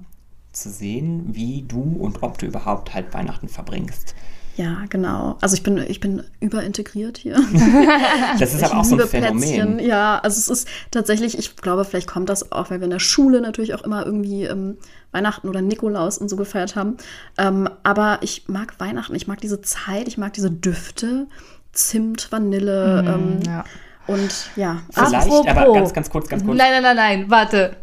zu 0.52 0.70
sehen, 0.70 1.24
wie 1.32 1.64
du 1.68 1.82
und 1.82 2.24
ob 2.24 2.38
du 2.38 2.46
überhaupt 2.46 2.94
halt 2.94 3.14
Weihnachten 3.14 3.48
verbringst. 3.48 4.16
Ja, 4.58 4.84
genau. 4.90 5.38
Also 5.42 5.56
ich 5.56 5.64
bin, 5.64 5.78
ich 5.78 6.00
bin 6.00 6.24
überintegriert 6.40 7.18
hier. 7.18 7.36
Das 8.40 8.54
ist 8.54 8.62
Ich 8.62 8.66
aber 8.66 8.80
auch 8.80 8.84
so 8.86 8.96
ein 8.96 9.00
liebe 9.00 9.10
Plätzchen. 9.10 9.40
Phänomen. 9.42 9.80
Ja, 9.80 10.20
also 10.20 10.40
es 10.40 10.48
ist 10.48 10.68
tatsächlich, 10.92 11.38
ich 11.38 11.56
glaube, 11.58 11.86
vielleicht 11.86 12.08
kommt 12.08 12.30
das 12.30 12.52
auch, 12.52 12.70
weil 12.70 12.80
wir 12.80 12.86
in 12.86 12.92
der 12.92 13.00
Schule 13.00 13.42
natürlich 13.42 13.74
auch 13.74 13.82
immer 13.84 14.06
irgendwie 14.06 14.44
ähm, 14.44 14.78
Weihnachten 15.12 15.50
oder 15.50 15.62
Nikolaus 15.62 16.18
und 16.18 16.30
so 16.30 16.36
gefeiert 16.36 16.76
haben. 16.76 16.98
Ähm, 17.38 17.70
aber 17.84 18.20
ich 18.22 18.48
mag 18.48 18.80
Weihnachten, 18.80 19.16
ich 19.16 19.28
mag 19.28 19.42
diese 19.42 19.62
Zeit, 19.62 20.08
ich 20.08 20.18
mag 20.18 20.34
diese 20.34 20.52
Düfte, 20.52 21.28
Zimt, 21.74 22.32
Vanille 22.32 23.04
ähm, 23.08 23.40
Ja. 23.46 23.66
Und 24.08 24.50
ja. 24.56 24.82
Vielleicht, 24.92 25.48
aber 25.48 25.74
ganz, 25.74 25.94
ganz 25.94 26.10
kurz, 26.10 26.28
ganz 26.28 26.44
kurz. 26.46 26.58
Nein, 26.58 26.72
nein, 26.74 26.84
nein, 26.84 26.96
nein, 26.96 27.26
warte. 27.30 27.78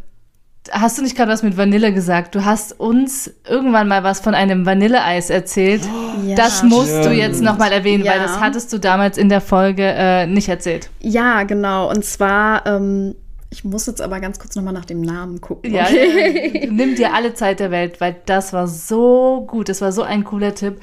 Hast 0.71 0.97
du 0.97 1.03
nicht 1.03 1.17
gerade 1.17 1.33
was 1.33 1.43
mit 1.43 1.57
Vanille 1.57 1.93
gesagt? 1.93 2.37
Du 2.37 2.45
hast 2.45 2.79
uns 2.79 3.33
irgendwann 3.49 3.89
mal 3.89 4.05
was 4.05 4.21
von 4.21 4.33
einem 4.33 4.65
Vanilleeis 4.65 5.29
erzählt. 5.29 5.83
Ja, 6.25 6.37
das 6.37 6.63
musst 6.63 6.95
du 6.95 7.01
stimmt. 7.03 7.17
jetzt 7.17 7.43
nochmal 7.43 7.73
erwähnen, 7.73 8.05
weil 8.05 8.19
Ja. 8.19 8.23
das 8.23 8.39
hattest 8.39 8.73
du 8.73 8.79
damals 8.79 9.19
in 9.19 9.29
der 9.29 9.41
Folge 9.41 9.83
äh, 9.85 10.27
nicht 10.29 10.49
erzählt. 10.49 10.89
Ja, 11.01 11.43
genau. 11.43 11.91
Und 11.91 12.05
zwar, 12.05 12.65
ähm, 12.65 13.17
ich 13.51 13.65
muss 13.65 13.87
jetzt 13.87 14.01
aber 14.01 14.21
ganz 14.21 14.39
kurz 14.39 14.55
nochmal 14.55 14.73
nach 14.73 14.85
dem 14.85 15.01
Namen 15.01 15.41
gucken. 15.41 15.75
Ja, 15.75 15.83
okay? 15.83 16.69
nimm 16.71 16.95
dir 16.95 17.13
alle 17.13 17.35
Zeit 17.35 17.59
der 17.59 17.73
Welt, 17.73 18.01
weil 18.01 18.15
das 18.27 18.53
war 18.53 18.69
so 18.69 19.45
gut. 19.49 19.69
Das 19.69 19.81
war 19.81 19.91
so 19.91 20.03
ein 20.05 20.23
cooler 20.23 20.55
Tipp. 20.55 20.81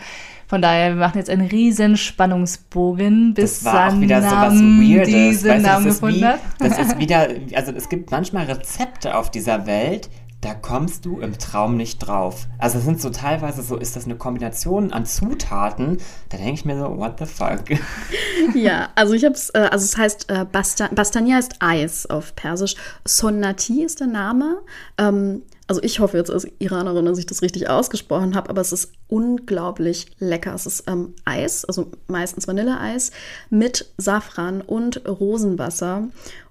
Von 0.49 0.63
daher, 0.63 0.95
wir 0.95 0.99
machen 0.99 1.19
jetzt 1.19 1.29
einen 1.29 1.47
riesen 1.47 1.95
Spannungsbogen, 1.95 3.35
bis 3.35 3.61
Das 3.61 3.65
war 3.73 3.89
auch 3.93 3.99
wieder 4.01 4.19
so 4.21 4.27
was 4.35 4.53
Sanam 4.55 4.81
Weirdes. 4.81 5.07
diesen 5.13 5.49
weißt 5.51 5.63
Namen 5.65 5.85
das, 5.85 5.93
ist 5.93 6.01
gefunden 6.01 6.19
wie, 6.21 6.25
hat. 6.25 6.39
das 6.57 6.79
ist 6.79 6.99
wieder, 6.99 7.27
also 7.53 7.71
es 7.71 7.87
gibt 7.87 8.09
manchmal 8.09 8.45
Rezepte 8.45 9.15
auf 9.15 9.29
dieser 9.29 9.67
Welt, 9.67 10.09
da 10.41 10.55
kommst 10.55 11.05
du 11.05 11.19
im 11.19 11.37
Traum 11.37 11.75
nicht 11.77 11.99
drauf. 11.99 12.47
Also 12.57 12.79
es 12.79 12.85
sind 12.85 12.99
so 12.99 13.09
teilweise 13.11 13.61
so, 13.61 13.75
ist 13.75 13.95
das 13.95 14.05
eine 14.05 14.15
Kombination 14.15 14.91
an 14.91 15.05
Zutaten, 15.05 15.97
da 16.29 16.37
denke 16.37 16.53
ich 16.53 16.65
mir 16.65 16.79
so, 16.79 16.97
what 16.97 17.19
the 17.19 17.25
fuck? 17.25 17.63
Ja, 18.55 18.89
also 18.95 19.13
ich 19.13 19.25
habe 19.25 19.35
es, 19.35 19.49
äh, 19.51 19.67
also 19.71 19.85
es 19.85 19.97
heißt, 19.97 20.31
äh, 20.31 20.45
Basta 20.51 20.87
Bastania 20.91 21.37
ist 21.37 21.57
Eis 21.59 22.07
auf 22.07 22.35
Persisch. 22.35 22.75
Sonnati 23.05 23.83
ist 23.83 23.99
der 23.99 24.07
Name. 24.07 24.61
Ähm, 24.97 25.43
also 25.69 25.83
ich 25.83 25.99
hoffe 25.99 26.17
jetzt 26.17 26.31
als 26.31 26.47
Iranerin, 26.57 27.05
dass 27.05 27.19
ich 27.19 27.27
das 27.27 27.43
richtig 27.43 27.69
ausgesprochen 27.69 28.35
habe, 28.35 28.49
aber 28.49 28.59
es 28.59 28.73
ist 28.73 28.91
unglaublich 29.07 30.07
lecker. 30.17 30.55
Es 30.55 30.65
ist 30.65 30.85
ähm, 30.87 31.13
Eis, 31.25 31.63
also 31.63 31.91
meistens 32.07 32.47
Vanilleeis 32.47 33.11
mit 33.51 33.85
Safran 33.97 34.61
und 34.61 35.07
Rosenwasser. 35.07 36.07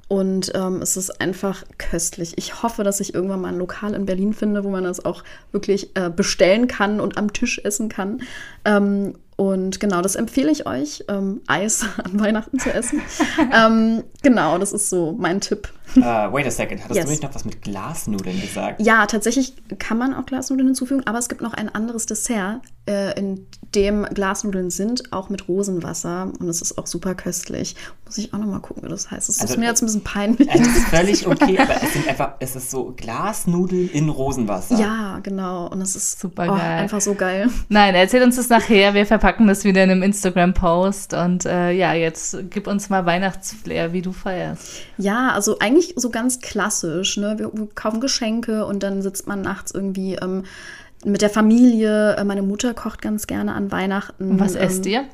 Und 0.06 0.52
ähm, 0.54 0.80
es 0.80 0.96
ist 0.96 1.20
einfach 1.20 1.64
köstlich. 1.78 2.38
Ich 2.38 2.62
hoffe, 2.62 2.84
dass 2.84 3.00
ich 3.00 3.12
irgendwann 3.12 3.40
mal 3.40 3.48
ein 3.48 3.58
Lokal 3.58 3.92
in 3.94 4.06
Berlin 4.06 4.32
finde, 4.32 4.62
wo 4.62 4.70
man 4.70 4.84
das 4.84 5.04
auch 5.04 5.24
wirklich 5.50 5.96
äh, 5.96 6.10
bestellen 6.10 6.68
kann 6.68 7.00
und 7.00 7.18
am 7.18 7.32
Tisch 7.32 7.60
essen 7.64 7.88
kann. 7.88 8.22
Ähm, 8.64 9.14
und 9.34 9.80
genau, 9.80 10.00
das 10.00 10.14
empfehle 10.14 10.50
ich 10.50 10.66
euch, 10.66 11.04
ähm, 11.08 11.42
Eis 11.48 11.84
an 12.04 12.20
Weihnachten 12.20 12.58
zu 12.60 12.72
essen. 12.72 13.02
ähm, 13.52 14.04
genau, 14.22 14.58
das 14.58 14.72
ist 14.72 14.90
so 14.90 15.12
mein 15.18 15.40
Tipp 15.40 15.72
Uh, 15.96 16.32
wait 16.32 16.46
a 16.46 16.50
second, 16.50 16.82
hattest 16.82 16.96
Yes. 16.96 17.04
du 17.06 17.10
nicht 17.10 17.22
noch 17.22 17.34
was 17.34 17.44
mit 17.44 17.62
Glasnudeln 17.62 18.40
gesagt? 18.40 18.80
Ja, 18.80 19.06
tatsächlich 19.06 19.54
kann 19.78 19.98
man 19.98 20.14
auch 20.14 20.26
Glasnudeln 20.26 20.68
hinzufügen, 20.68 21.02
aber 21.06 21.18
es 21.18 21.28
gibt 21.28 21.40
noch 21.40 21.54
ein 21.54 21.68
anderes 21.74 22.06
Dessert, 22.06 22.60
äh, 22.88 23.18
in 23.18 23.46
dem 23.74 24.04
Glasnudeln 24.04 24.70
sind, 24.70 25.12
auch 25.12 25.28
mit 25.28 25.46
Rosenwasser. 25.48 26.32
Und 26.40 26.48
es 26.48 26.62
ist 26.62 26.78
auch 26.78 26.86
super 26.86 27.14
köstlich. 27.14 27.76
Muss 28.06 28.16
ich 28.16 28.32
auch 28.32 28.38
noch 28.38 28.46
mal 28.46 28.60
gucken, 28.60 28.82
wie 28.84 28.88
das 28.88 29.10
heißt. 29.10 29.28
Es 29.28 29.40
Also, 29.40 29.54
ist 29.54 29.60
mir 29.60 29.66
jetzt 29.66 29.82
ein 29.82 29.86
bisschen 29.86 30.04
peinlich. 30.04 30.48
Das 30.48 30.60
ist 30.66 30.84
völlig 30.88 31.26
okay, 31.26 31.58
aber 31.58 31.82
es 31.82 31.92
sind 31.92 32.08
einfach, 32.08 32.32
es 32.40 32.56
ist 32.56 32.70
so 32.70 32.94
Glasnudeln 32.96 33.90
in 33.90 34.08
Rosenwasser. 34.08 34.78
Ja, 34.78 35.18
genau. 35.22 35.66
Und 35.68 35.82
es 35.82 35.94
ist 35.96 36.18
Super 36.18 36.44
oh, 36.44 36.56
geil. 36.56 36.78
einfach 36.78 37.00
so 37.02 37.14
geil. 37.14 37.50
Nein, 37.68 37.94
erzähl 37.94 38.22
uns 38.22 38.36
das 38.36 38.48
nachher. 38.48 38.94
Wir 38.94 39.04
verpacken 39.04 39.46
das 39.46 39.64
wieder 39.64 39.84
in 39.84 39.90
einem 39.90 40.02
Instagram-Post. 40.02 41.12
Und 41.12 41.44
äh, 41.44 41.72
ja, 41.72 41.92
jetzt 41.92 42.38
gib 42.50 42.66
uns 42.66 42.88
mal 42.88 43.04
Weihnachtsflair, 43.04 43.92
wie 43.92 44.00
du 44.00 44.12
feierst. 44.12 44.66
Ja, 44.96 45.32
also 45.32 45.58
eigentlich 45.58 45.77
so 45.96 46.10
ganz 46.10 46.40
klassisch. 46.40 47.16
Ne? 47.16 47.34
Wir, 47.38 47.50
wir 47.52 47.68
kaufen 47.74 48.00
Geschenke 48.00 48.66
und 48.66 48.82
dann 48.82 49.02
sitzt 49.02 49.26
man 49.26 49.40
nachts 49.40 49.72
irgendwie 49.72 50.14
ähm, 50.14 50.44
mit 51.04 51.22
der 51.22 51.30
Familie. 51.30 52.16
Äh, 52.16 52.24
Meine 52.24 52.42
Mutter 52.42 52.74
kocht 52.74 53.02
ganz 53.02 53.26
gerne 53.26 53.54
an 53.54 53.70
Weihnachten. 53.70 54.30
Und 54.30 54.40
was 54.40 54.54
ähm, 54.54 54.62
esst 54.62 54.86
ihr? 54.86 55.04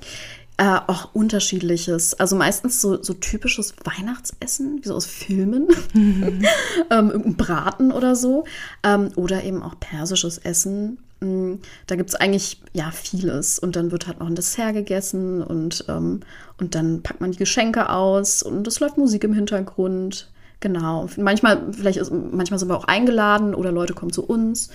Äh, 0.56 0.78
auch 0.86 1.14
unterschiedliches. 1.14 2.14
Also 2.14 2.36
meistens 2.36 2.80
so, 2.80 3.02
so 3.02 3.14
typisches 3.14 3.74
Weihnachtsessen, 3.82 4.78
wie 4.82 4.88
so 4.88 4.94
aus 4.94 5.06
Filmen. 5.06 5.66
ähm, 5.94 6.46
irgendein 6.90 7.36
Braten 7.36 7.92
oder 7.92 8.14
so. 8.14 8.44
Ähm, 8.84 9.10
oder 9.16 9.42
eben 9.42 9.62
auch 9.62 9.78
persisches 9.80 10.38
Essen. 10.38 10.98
Mm, 11.20 11.54
Da 11.88 11.96
gibt 11.96 12.10
es 12.10 12.14
eigentlich 12.14 12.62
ja 12.72 12.92
vieles. 12.92 13.58
Und 13.58 13.74
dann 13.74 13.90
wird 13.90 14.06
halt 14.06 14.20
noch 14.20 14.28
ein 14.28 14.36
Dessert 14.36 14.74
gegessen 14.74 15.42
und, 15.42 15.86
ähm, 15.88 16.20
und 16.60 16.76
dann 16.76 17.02
packt 17.02 17.20
man 17.20 17.32
die 17.32 17.38
Geschenke 17.38 17.90
aus 17.90 18.42
und 18.42 18.66
es 18.68 18.78
läuft 18.78 18.96
Musik 18.96 19.24
im 19.24 19.34
Hintergrund. 19.34 20.30
Genau. 20.60 21.08
Manchmal, 21.16 21.72
vielleicht 21.72 21.98
ist, 21.98 22.10
manchmal 22.10 22.58
sind 22.58 22.68
wir 22.68 22.76
auch 22.76 22.84
eingeladen 22.84 23.54
oder 23.54 23.70
Leute 23.72 23.94
kommen 23.94 24.12
zu 24.12 24.24
uns. 24.24 24.70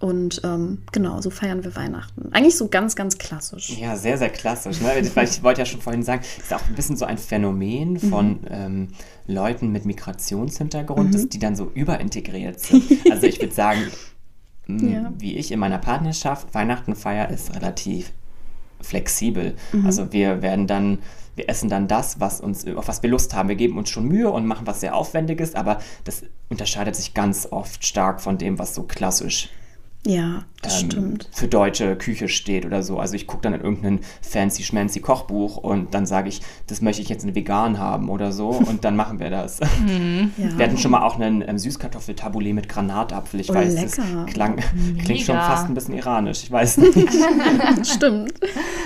Und 0.00 0.42
ähm, 0.44 0.82
genau, 0.92 1.20
so 1.20 1.28
feiern 1.30 1.64
wir 1.64 1.74
Weihnachten. 1.74 2.28
Eigentlich 2.32 2.56
so 2.56 2.68
ganz, 2.68 2.94
ganz 2.94 3.18
klassisch. 3.18 3.76
Ja, 3.80 3.96
sehr, 3.96 4.16
sehr 4.16 4.30
klassisch. 4.30 4.80
Ne? 4.80 4.90
Ich 5.00 5.42
wollte 5.42 5.60
ja 5.60 5.66
schon 5.66 5.80
vorhin 5.80 6.04
sagen, 6.04 6.22
es 6.22 6.44
ist 6.44 6.54
auch 6.54 6.64
ein 6.68 6.74
bisschen 6.76 6.96
so 6.96 7.04
ein 7.04 7.18
Phänomen 7.18 7.98
von 7.98 8.38
ähm, 8.48 8.88
Leuten 9.26 9.72
mit 9.72 9.86
Migrationshintergrund, 9.86 11.14
dass 11.14 11.28
die 11.28 11.40
dann 11.40 11.56
so 11.56 11.70
überintegriert 11.74 12.60
sind. 12.60 12.84
Also 13.10 13.26
ich 13.26 13.40
würde 13.40 13.54
sagen, 13.54 13.80
Ja. 14.68 15.12
wie 15.18 15.36
ich 15.36 15.50
in 15.50 15.58
meiner 15.58 15.78
Partnerschaft, 15.78 16.54
Weihnachten 16.54 16.94
feier 16.94 17.30
ist 17.30 17.54
relativ 17.56 18.12
flexibel. 18.80 19.54
Also 19.84 20.12
wir 20.12 20.42
werden 20.42 20.66
dann, 20.66 20.98
wir 21.36 21.48
essen 21.48 21.68
dann 21.68 21.88
das, 21.88 22.20
was 22.20 22.40
uns, 22.40 22.66
auf 22.66 22.88
was 22.88 23.02
wir 23.02 23.10
Lust 23.10 23.34
haben. 23.34 23.48
Wir 23.48 23.56
geben 23.56 23.78
uns 23.78 23.90
schon 23.90 24.06
Mühe 24.06 24.30
und 24.30 24.46
machen 24.46 24.66
was 24.66 24.80
sehr 24.80 24.94
Aufwendiges, 24.94 25.54
aber 25.54 25.78
das 26.04 26.22
unterscheidet 26.48 26.96
sich 26.96 27.14
ganz 27.14 27.48
oft 27.50 27.84
stark 27.84 28.20
von 28.20 28.38
dem, 28.38 28.58
was 28.58 28.74
so 28.74 28.82
klassisch 28.82 29.50
Ja, 30.06 30.44
das 30.62 30.82
ähm, 30.82 30.90
stimmt. 30.90 31.28
für 31.32 31.48
deutsche 31.48 31.94
Küche 31.96 32.28
steht 32.28 32.64
oder 32.64 32.82
so. 32.82 32.98
Also 32.98 33.14
ich 33.14 33.26
gucke 33.26 33.42
dann 33.42 33.52
in 33.52 33.60
irgendein 33.60 34.00
fancy 34.22 34.62
schmancy 34.62 35.00
Kochbuch 35.00 35.56
und 35.58 35.92
dann 35.92 36.06
sage 36.06 36.28
ich, 36.28 36.40
das 36.66 36.80
möchte 36.80 37.02
ich 37.02 37.08
jetzt 37.08 37.24
in 37.24 37.34
vegan 37.34 37.78
haben 37.78 38.08
oder 38.08 38.32
so 38.32 38.48
und 38.68 38.84
dann 38.84 38.96
machen 38.96 39.18
wir 39.18 39.28
das. 39.28 39.58
Ja. 39.60 40.56
Wir 40.56 40.66
hatten 40.66 40.78
schon 40.78 40.92
mal 40.92 41.02
auch 41.02 41.16
einen 41.18 41.46
ähm, 41.46 41.58
Süßkartoffeltaboulet 41.58 42.54
mit 42.54 42.68
Granatapfel. 42.68 43.40
Ich 43.40 43.50
Oh, 43.50 43.54
weiß, 43.54 43.74
lecker. 43.74 44.02
das 44.24 44.32
klang, 44.32 44.56
klingt 45.04 45.22
schon 45.22 45.36
fast 45.36 45.66
ein 45.66 45.74
bisschen 45.74 45.94
iranisch. 45.94 46.44
Ich 46.44 46.50
weiß 46.50 46.76
nicht. 46.78 46.96
Stimmt. 47.86 48.32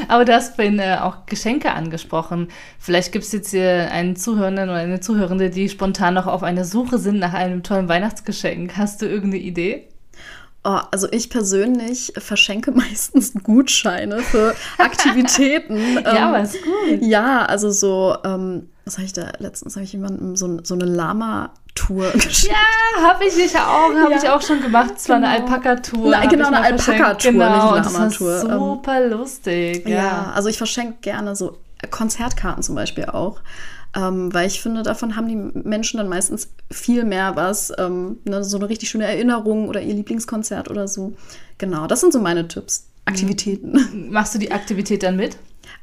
Aber 0.08 0.24
du 0.24 0.34
hast 0.34 0.56
vorhin 0.56 0.78
äh, 0.78 0.96
auch 1.00 1.26
Geschenke 1.26 1.72
angesprochen. 1.72 2.48
Vielleicht 2.78 3.12
gibt 3.12 3.26
es 3.26 3.32
jetzt 3.32 3.50
hier 3.50 3.90
einen 3.92 4.16
Zuhörenden 4.16 4.70
oder 4.70 4.78
eine 4.78 5.00
Zuhörende, 5.00 5.50
die 5.50 5.68
spontan 5.68 6.14
noch 6.14 6.26
auf 6.26 6.42
einer 6.42 6.64
Suche 6.64 6.98
sind 6.98 7.18
nach 7.18 7.34
einem 7.34 7.62
tollen 7.62 7.88
Weihnachtsgeschenk. 7.88 8.76
Hast 8.76 9.02
du 9.02 9.06
irgendeine 9.06 9.42
Idee? 9.42 9.88
Oh, 10.64 10.78
also 10.92 11.08
ich 11.10 11.28
persönlich 11.28 12.12
verschenke 12.18 12.70
meistens 12.72 13.32
Gutscheine 13.42 14.18
für 14.22 14.54
Aktivitäten. 14.78 15.76
Ja, 16.04 16.10
Ähm, 16.16 16.22
aber 16.24 16.40
ist 16.42 16.56
gut. 16.62 17.02
Ja, 17.02 17.44
also 17.46 17.70
so, 17.70 18.16
ähm, 18.24 18.68
was 18.84 18.94
habe 18.98 19.04
ich 19.06 19.12
da 19.12 19.32
letztens, 19.38 19.74
habe 19.76 19.84
ich 19.84 19.92
jemandem 19.92 20.36
so, 20.36 20.58
so 20.62 20.74
eine 20.74 20.84
Lama-Tour 20.84 22.10
geschenkt. 22.12 22.48
Ja, 22.52 23.02
habe 23.08 23.24
ich 23.24 23.32
sicher 23.32 23.60
auch, 23.68 23.92
habe 23.94 24.12
Ja. 24.12 24.18
ich 24.22 24.28
auch 24.28 24.42
schon 24.42 24.60
gemacht. 24.62 24.92
Es 24.96 25.08
war 25.08 25.16
eine 25.16 25.26
Genau. 25.26 25.38
Alpaka-Tour. 25.52 26.10
Na, 26.10 26.22
hab 26.22 26.30
genau, 26.30 26.46
eine. 26.48 26.60
Alpaka-Tour, 26.62 27.32
genau, 27.32 27.74
nicht 27.76 27.84
war 27.86 27.92
Lama-Tour. 27.92 28.42
Ähm, 28.42 28.58
Super 28.58 29.06
lustig, 29.08 29.86
Ja. 29.88 29.96
ja. 29.96 30.32
also 30.34 30.48
ich 30.48 30.58
verschenke 30.58 30.98
gerne 31.00 31.34
so 31.36 31.58
Konzertkarten 31.90 32.62
zum 32.62 32.74
Beispiel 32.76 33.06
auch. 33.06 33.40
Ähm, 33.94 34.32
weil 34.32 34.46
ich 34.46 34.62
finde, 34.62 34.82
davon 34.82 35.16
haben 35.16 35.28
die 35.28 35.36
Menschen 35.36 35.98
dann 35.98 36.08
meistens 36.08 36.54
viel 36.70 37.04
mehr 37.04 37.36
was. 37.36 37.72
Ähm, 37.78 38.18
ne, 38.24 38.42
so 38.42 38.56
eine 38.56 38.68
richtig 38.68 38.88
schöne 38.88 39.04
Erinnerung 39.04 39.68
oder 39.68 39.82
ihr 39.82 39.94
Lieblingskonzert 39.94 40.70
oder 40.70 40.88
so. 40.88 41.12
Genau, 41.58 41.86
das 41.86 42.00
sind 42.00 42.12
so 42.12 42.20
meine 42.20 42.48
Tipps. 42.48 42.88
Aktivitäten. 43.04 44.10
Machst 44.10 44.34
du 44.34 44.38
die 44.38 44.52
Aktivität 44.52 45.02
dann 45.02 45.16
mit? 45.16 45.36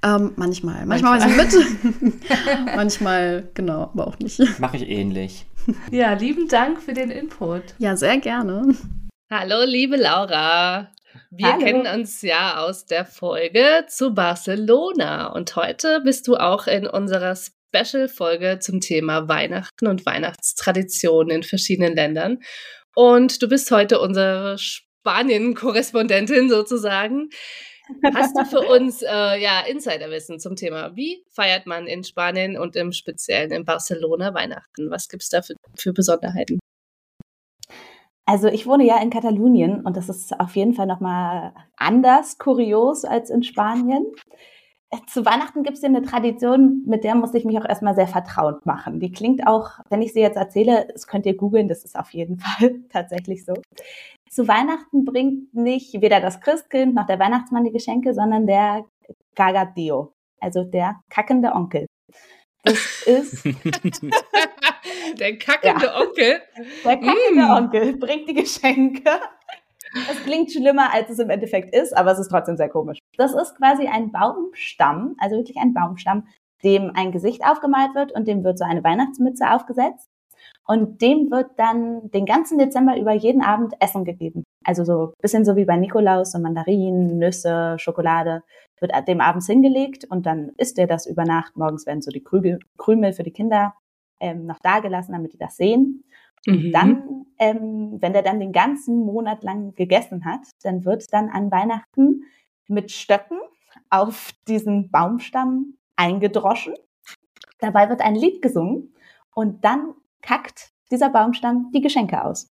Ähm, 0.04 0.32
manchmal. 0.38 0.86
Manchmal 0.86 1.20
mache 1.20 1.30
ich 1.30 2.02
mit. 2.02 2.14
manchmal, 2.76 3.50
genau, 3.54 3.84
aber 3.84 4.08
auch 4.08 4.20
nicht. 4.20 4.40
Mache 4.60 4.78
ich 4.78 4.90
ähnlich. 4.90 5.46
Ja, 5.92 6.14
lieben 6.14 6.48
Dank 6.48 6.82
für 6.82 6.94
den 6.94 7.12
Input. 7.12 7.64
Ja, 7.78 7.96
sehr 7.96 8.18
gerne. 8.18 8.74
Hallo, 9.30 9.64
liebe 9.66 9.98
Laura. 9.98 10.90
Wir 11.30 11.54
Hallo. 11.54 11.64
kennen 11.64 12.00
uns 12.00 12.22
ja 12.22 12.58
aus 12.58 12.86
der 12.86 13.06
Folge 13.06 13.86
zu 13.88 14.14
Barcelona 14.14 15.28
und 15.28 15.56
heute 15.56 16.02
bist 16.02 16.28
du 16.28 16.38
auch 16.38 16.68
in 16.68 16.88
unserer 16.88 17.36
Special-Folge 17.74 18.60
zum 18.60 18.82
Thema 18.82 19.28
Weihnachten 19.28 19.88
und 19.88 20.06
Weihnachtstraditionen 20.06 21.38
in 21.38 21.44
verschiedenen 21.44 21.96
Ländern. 21.96 22.40
Und 22.96 23.42
du 23.42 23.48
bist 23.48 23.72
heute 23.72 24.00
unsere 24.00 24.58
Spanien-Korrespondentin 24.58 26.50
sozusagen. 26.50 27.30
Hast 28.14 28.38
du 28.38 28.46
für 28.46 28.62
uns 28.62 29.02
äh, 29.08 29.42
ja 29.42 29.62
Insiderwissen 29.62 30.40
zum 30.40 30.56
Thema, 30.56 30.96
wie 30.96 31.24
feiert 31.32 31.66
man 31.66 31.88
in 31.88 32.04
Spanien 32.04 32.58
und 32.58 32.76
im 32.76 32.92
Speziellen 32.92 33.52
in 33.52 33.66
Barcelona 33.66 34.34
Weihnachten? 34.34 34.92
Was 34.92 35.08
gibt 35.08 35.24
es 35.24 35.30
da 35.30 35.42
für, 35.42 35.56
für 35.76 35.94
Besonderheiten? 35.94 36.60
Also 38.26 38.48
ich 38.48 38.68
wohne 38.68 38.86
ja 38.86 39.02
in 39.02 39.10
Katalonien 39.10 39.82
und 39.82 39.98
das 39.98 40.08
ist 40.08 40.40
auf 40.40 40.56
jeden 40.56 40.74
Fall 40.74 40.86
nochmal 40.86 41.52
anders 41.78 42.38
kurios 42.38 43.04
als 43.04 43.32
in 43.32 43.42
Spanien. 43.42 44.06
Zu 45.06 45.24
Weihnachten 45.24 45.62
gibt 45.62 45.76
es 45.76 45.82
hier 45.82 45.90
eine 45.90 46.02
Tradition, 46.02 46.84
mit 46.88 47.04
der 47.04 47.14
muss 47.14 47.36
ich 47.36 47.46
mich 47.46 47.60
auch 47.60 47.66
erstmal 47.66 47.94
sehr 47.94 48.08
vertraut 48.08 48.66
machen. 48.66 49.00
Die 49.00 49.12
klingt 49.12 49.46
auch, 49.46 49.72
wenn 49.90 50.02
ich 50.02 50.14
sie 50.14 50.20
jetzt 50.22 50.36
erzähle, 50.36 50.88
das 50.92 51.06
könnt 51.06 51.28
ihr 51.28 51.38
googeln, 51.38 51.68
das 51.68 51.84
ist 51.84 51.98
auf 51.98 52.10
jeden 52.12 52.40
Fall 52.40 52.80
tatsächlich 52.90 53.46
so. 53.46 53.54
Zu 54.30 54.48
Weihnachten 54.48 55.06
bringt 55.06 55.54
nicht 55.54 56.02
weder 56.02 56.20
das 56.22 56.42
Christkind 56.42 56.96
noch 56.96 57.06
der 57.06 57.20
Weihnachtsmann 57.20 57.66
die 57.66 57.72
Geschenke, 57.72 58.14
sondern 58.16 58.48
der 58.48 58.86
Gagadeo, 59.36 60.14
also 60.40 60.64
der 60.64 61.00
kackende 61.10 61.52
Onkel. 61.54 61.86
Das 62.64 63.04
ist 63.06 63.46
Der 65.20 65.38
kackende 65.38 65.94
Onkel. 65.96 66.42
Der 66.84 66.98
kackende 66.98 67.46
Mm. 67.46 67.52
Onkel 67.52 67.98
bringt 67.98 68.30
die 68.30 68.34
Geschenke. 68.34 69.10
Es 70.10 70.24
klingt 70.24 70.52
schlimmer, 70.52 70.94
als 70.94 71.10
es 71.10 71.20
im 71.20 71.30
Endeffekt 71.30 71.74
ist, 71.76 71.96
aber 71.96 72.12
es 72.12 72.20
ist 72.20 72.30
trotzdem 72.30 72.58
sehr 72.58 72.70
komisch. 72.70 73.00
Das 73.18 73.34
ist 73.34 73.56
quasi 73.56 73.88
ein 73.88 74.12
Baumstamm, 74.12 75.16
also 75.20 75.38
wirklich 75.38 75.58
ein 75.58 75.74
Baumstamm, 75.74 76.28
dem 76.64 76.92
ein 76.94 77.12
Gesicht 77.12 77.44
aufgemalt 77.44 77.96
wird 77.96 78.12
und 78.12 78.28
dem 78.28 78.44
wird 78.44 78.58
so 78.58 78.66
eine 78.66 78.84
Weihnachtsmütze 78.84 79.50
aufgesetzt. 79.52 80.10
Und 80.66 81.02
dem 81.02 81.32
wird 81.32 81.52
dann 81.58 82.12
den 82.12 82.26
ganzen 82.26 82.60
Dezember 82.60 82.98
über 82.98 83.14
jeden 83.14 83.42
Abend 83.42 83.74
Essen 83.80 84.06
gegeben. 84.06 84.44
Also 84.64 84.84
so 84.84 85.08
ein 85.08 85.14
bisschen 85.22 85.44
so 85.44 85.56
wie 85.56 85.66
bei 85.66 85.76
Nikolaus, 85.76 86.32
so 86.32 86.40
Mandarinen, 86.40 87.18
Nüsse, 87.18 87.76
Schokolade 87.80 88.44
wird 88.80 88.92
dem 89.08 89.20
abends 89.20 89.48
hingelegt 89.48 90.06
und 90.10 90.26
dann 90.26 90.52
isst 90.58 90.78
er 90.78 90.88
das 90.88 91.06
über 91.06 91.26
Nacht. 91.26 91.58
Morgens 91.58 91.86
werden 91.86 92.02
so 92.02 92.12
die 92.12 92.24
Krümel 92.24 93.14
für 93.14 93.24
die 93.24 93.32
Kinder 93.32 93.74
ähm, 94.20 94.46
noch 94.46 94.60
dagelassen, 94.60 95.14
damit 95.14 95.34
die 95.34 95.38
das 95.38 95.58
sehen. 95.58 96.04
Und 96.48 96.66
Mhm. 96.66 96.72
dann, 96.72 97.26
ähm, 97.40 97.98
wenn 98.02 98.14
der 98.14 98.22
dann 98.24 98.40
den 98.40 98.52
ganzen 98.52 99.00
Monat 99.06 99.44
lang 99.44 99.76
gegessen 99.76 100.26
hat, 100.26 100.42
dann 100.64 100.86
wird 100.86 101.12
dann 101.14 101.30
an 101.30 101.52
Weihnachten 101.52 102.24
mit 102.68 102.92
Stöcken 102.92 103.40
auf 103.90 104.32
diesen 104.48 104.90
Baumstamm 104.92 105.78
eingedroschen. 105.96 106.74
Dabei 107.60 107.90
wird 107.90 108.02
ein 108.02 108.16
Lied 108.16 108.42
gesungen 108.42 108.94
und 109.34 109.64
dann 109.66 109.94
kackt 110.22 110.72
dieser 110.92 111.10
Baumstamm 111.10 111.72
die 111.74 111.82
Geschenke 111.82 112.24
aus. 112.24 112.50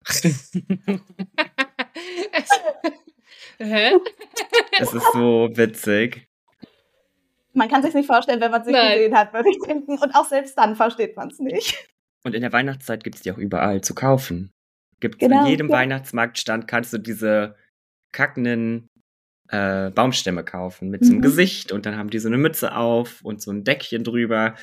Das 4.79 4.93
ist 4.93 5.11
so 5.13 5.49
witzig. 5.53 6.27
Man 7.53 7.69
kann 7.69 7.81
sich 7.83 7.93
nicht 7.93 8.07
vorstellen, 8.07 8.41
wenn 8.41 8.51
man 8.51 8.61
es 8.61 8.67
nicht 8.67 8.75
Nein. 8.75 8.97
gesehen 8.97 9.15
hat, 9.15 9.33
würde 9.33 9.49
ich 9.49 9.57
denken. 9.65 9.97
Und 9.97 10.13
auch 10.13 10.25
selbst 10.25 10.57
dann 10.57 10.75
versteht 10.75 11.15
man 11.15 11.29
es 11.29 11.39
nicht. 11.39 11.87
Und 12.25 12.33
in 12.35 12.41
der 12.41 12.51
Weihnachtszeit 12.51 13.03
gibt 13.03 13.15
es 13.17 13.21
die 13.21 13.31
auch 13.31 13.37
überall 13.37 13.81
zu 13.81 13.93
kaufen. 13.95 14.51
Gibt 14.99 15.19
Genau, 15.19 15.41
an 15.43 15.47
jedem 15.47 15.69
ja. 15.69 15.75
Weihnachtsmarktstand 15.75 16.67
kannst 16.67 16.91
du 16.91 16.97
diese 16.97 17.55
kackenden 18.11 18.87
äh, 19.49 19.91
Baumstämme 19.91 20.43
kaufen 20.43 20.89
mit 20.89 21.05
so 21.05 21.11
einem 21.11 21.19
Mhm. 21.19 21.21
Gesicht 21.23 21.71
und 21.71 21.85
dann 21.85 21.97
haben 21.97 22.09
die 22.09 22.17
so 22.17 22.27
eine 22.27 22.37
Mütze 22.39 22.75
auf 22.75 23.21
und 23.21 23.43
so 23.43 23.51
ein 23.51 23.63
Deckchen 23.63 24.03
drüber. 24.03 24.55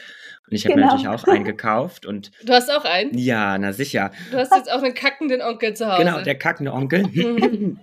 Und 0.49 0.55
ich 0.57 0.65
habe 0.65 0.75
Genau. 0.75 0.87
mir 0.87 0.93
natürlich 0.95 1.09
auch 1.09 1.25
einen 1.29 1.45
gekauft 1.45 2.05
und 2.05 2.33
Du 2.45 2.53
hast 2.53 2.69
auch 2.69 2.85
einen? 2.85 3.17
ja, 3.17 3.57
na 3.59 3.73
sicher. 3.73 4.11
Du 4.33 4.39
hast 4.39 4.53
jetzt 4.53 4.73
auch 4.73 4.83
einen 4.83 4.95
kackenden 4.95 5.41
Onkel 5.41 5.75
zu 5.75 5.87
Hause. 5.87 6.05
Genau, 6.05 6.21
der 6.23 6.35
kackende 6.35 6.73
Onkel. 6.73 7.05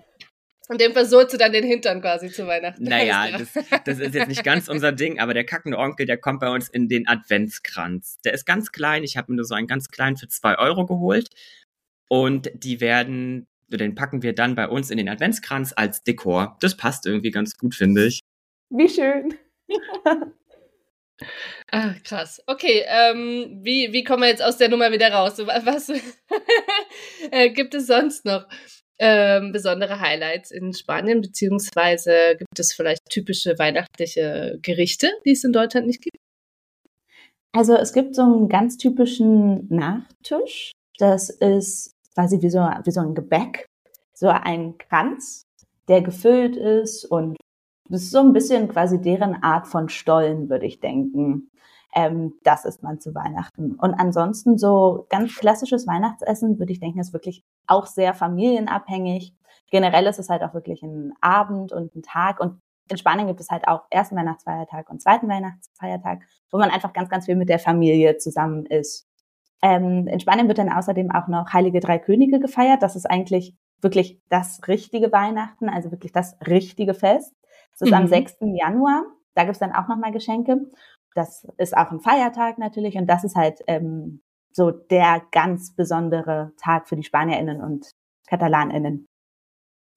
Und 0.69 0.79
dem 0.79 0.93
versohlst 0.93 1.33
du 1.33 1.37
dann 1.37 1.51
den 1.51 1.63
Hintern 1.63 1.99
quasi 1.99 2.29
zu 2.29 2.45
Weihnachten. 2.45 2.83
Naja, 2.83 3.31
das, 3.31 3.53
das 3.85 3.97
ist 3.97 4.13
jetzt 4.13 4.27
nicht 4.27 4.43
ganz 4.43 4.67
unser 4.67 4.91
Ding, 4.91 5.19
aber 5.19 5.33
der 5.33 5.43
kackende 5.43 5.79
Onkel, 5.79 6.05
der 6.05 6.17
kommt 6.17 6.39
bei 6.39 6.49
uns 6.49 6.69
in 6.69 6.87
den 6.87 7.07
Adventskranz. 7.07 8.19
Der 8.23 8.35
ist 8.35 8.45
ganz 8.45 8.71
klein. 8.71 9.03
Ich 9.03 9.17
habe 9.17 9.31
mir 9.31 9.37
nur 9.37 9.45
so 9.45 9.55
einen 9.55 9.65
ganz 9.65 9.89
kleinen 9.89 10.15
für 10.15 10.27
zwei 10.27 10.59
Euro 10.59 10.85
geholt. 10.85 11.29
Und 12.07 12.51
die 12.53 12.81
werden, 12.81 13.47
den 13.67 13.95
packen 13.95 14.21
wir 14.21 14.33
dann 14.33 14.53
bei 14.53 14.67
uns 14.67 14.91
in 14.91 14.97
den 14.97 15.09
Adventskranz 15.09 15.73
als 15.75 16.03
Dekor. 16.03 16.55
Das 16.61 16.77
passt 16.77 17.07
irgendwie 17.07 17.31
ganz 17.31 17.57
gut, 17.57 17.73
finde 17.73 18.05
ich. 18.05 18.19
Wie 18.69 18.89
schön. 18.89 19.33
Ah, 21.69 21.95
krass. 22.05 22.41
Okay, 22.47 22.85
ähm, 22.87 23.59
wie, 23.61 23.91
wie 23.91 24.05
kommen 24.05 24.23
wir 24.23 24.29
jetzt 24.29 24.41
aus 24.41 24.55
der 24.55 24.69
Nummer 24.69 24.93
wieder 24.93 25.11
raus? 25.11 25.37
Was 25.37 25.89
äh, 27.31 27.49
gibt 27.49 27.75
es 27.75 27.87
sonst 27.87 28.23
noch 28.23 28.47
ähm, 28.99 29.51
besondere 29.51 29.99
Highlights 29.99 30.51
in 30.51 30.73
Spanien, 30.73 31.21
beziehungsweise 31.21 32.35
gibt 32.37 32.59
es 32.59 32.73
vielleicht 32.73 33.09
typische 33.09 33.57
weihnachtliche 33.57 34.59
Gerichte, 34.61 35.09
die 35.25 35.31
es 35.31 35.43
in 35.43 35.53
Deutschland 35.53 35.87
nicht 35.87 36.01
gibt? 36.01 36.17
Also 37.53 37.75
es 37.75 37.93
gibt 37.93 38.15
so 38.15 38.21
einen 38.21 38.49
ganz 38.49 38.77
typischen 38.77 39.67
Nachtisch. 39.69 40.71
Das 40.97 41.29
ist 41.29 41.93
quasi 42.13 42.41
wie 42.41 42.49
so, 42.49 42.59
wie 42.59 42.91
so 42.91 42.99
ein 42.99 43.15
Gebäck. 43.15 43.65
So 44.13 44.27
ein 44.27 44.77
Kranz, 44.77 45.43
der 45.87 46.01
gefüllt 46.01 46.57
ist 46.57 47.05
und 47.05 47.37
das 47.89 48.03
ist 48.03 48.11
so 48.11 48.19
ein 48.19 48.33
bisschen 48.33 48.67
quasi 48.67 49.01
deren 49.01 49.41
Art 49.41 49.65
von 49.65 49.89
Stollen, 49.89 50.49
würde 50.49 50.67
ich 50.67 50.79
denken. 50.79 51.49
Ähm, 51.95 52.33
das 52.43 52.65
isst 52.65 52.83
man 52.83 52.99
zu 52.99 53.15
Weihnachten. 53.15 53.73
Und 53.75 53.93
ansonsten 53.95 54.57
so 54.57 55.07
ganz 55.09 55.35
klassisches 55.35 55.87
Weihnachtsessen, 55.87 56.59
würde 56.59 56.71
ich 56.71 56.79
denken, 56.79 56.99
ist 56.99 57.13
wirklich 57.13 57.43
auch 57.67 57.87
sehr 57.87 58.13
familienabhängig. 58.13 59.33
Generell 59.71 60.05
ist 60.05 60.19
es 60.19 60.29
halt 60.29 60.43
auch 60.43 60.53
wirklich 60.53 60.83
ein 60.83 61.13
Abend 61.21 61.71
und 61.71 61.95
ein 61.95 62.03
Tag. 62.03 62.39
Und 62.39 62.59
in 62.89 62.97
Spanien 62.97 63.27
gibt 63.27 63.39
es 63.39 63.49
halt 63.49 63.67
auch 63.67 63.83
ersten 63.89 64.15
Weihnachtsfeiertag 64.15 64.89
und 64.89 65.01
zweiten 65.01 65.27
Weihnachtsfeiertag, 65.29 66.21
wo 66.51 66.57
man 66.57 66.71
einfach 66.71 66.93
ganz, 66.93 67.09
ganz 67.09 67.25
viel 67.25 67.35
mit 67.35 67.49
der 67.49 67.59
Familie 67.59 68.17
zusammen 68.17 68.65
ist. 68.65 69.07
Ähm, 69.61 70.07
in 70.07 70.19
Spanien 70.19 70.47
wird 70.47 70.57
dann 70.57 70.71
außerdem 70.71 71.11
auch 71.11 71.27
noch 71.27 71.53
Heilige 71.53 71.79
Drei 71.81 71.99
Könige 71.99 72.39
gefeiert. 72.39 72.81
Das 72.81 72.95
ist 72.95 73.05
eigentlich 73.09 73.55
wirklich 73.81 74.21
das 74.29 74.61
richtige 74.67 75.11
Weihnachten, 75.11 75.69
also 75.69 75.91
wirklich 75.91 76.11
das 76.11 76.37
richtige 76.47 76.93
Fest. 76.93 77.33
Das 77.71 77.87
ist 77.87 77.93
am 77.93 78.03
Mhm. 78.03 78.07
6. 78.07 78.37
Januar. 78.55 79.03
Da 79.35 79.43
gibt's 79.43 79.59
dann 79.59 79.71
auch 79.73 79.87
nochmal 79.87 80.11
Geschenke. 80.11 80.69
Das 81.19 81.45
ist 81.57 81.75
auch 81.75 81.91
ein 81.91 81.99
Feiertag 81.99 82.57
natürlich 82.57 82.95
und 82.95 83.07
das 83.07 83.23
ist 83.23 83.35
halt 83.35 83.59
ähm, 83.67 84.21
so 84.53 84.71
der 84.71 85.21
ganz 85.31 85.75
besondere 85.75 86.53
Tag 86.61 86.87
für 86.87 86.95
die 86.95 87.03
SpanierInnen 87.03 87.61
und 87.61 87.91
KatalanInnen. 88.29 89.05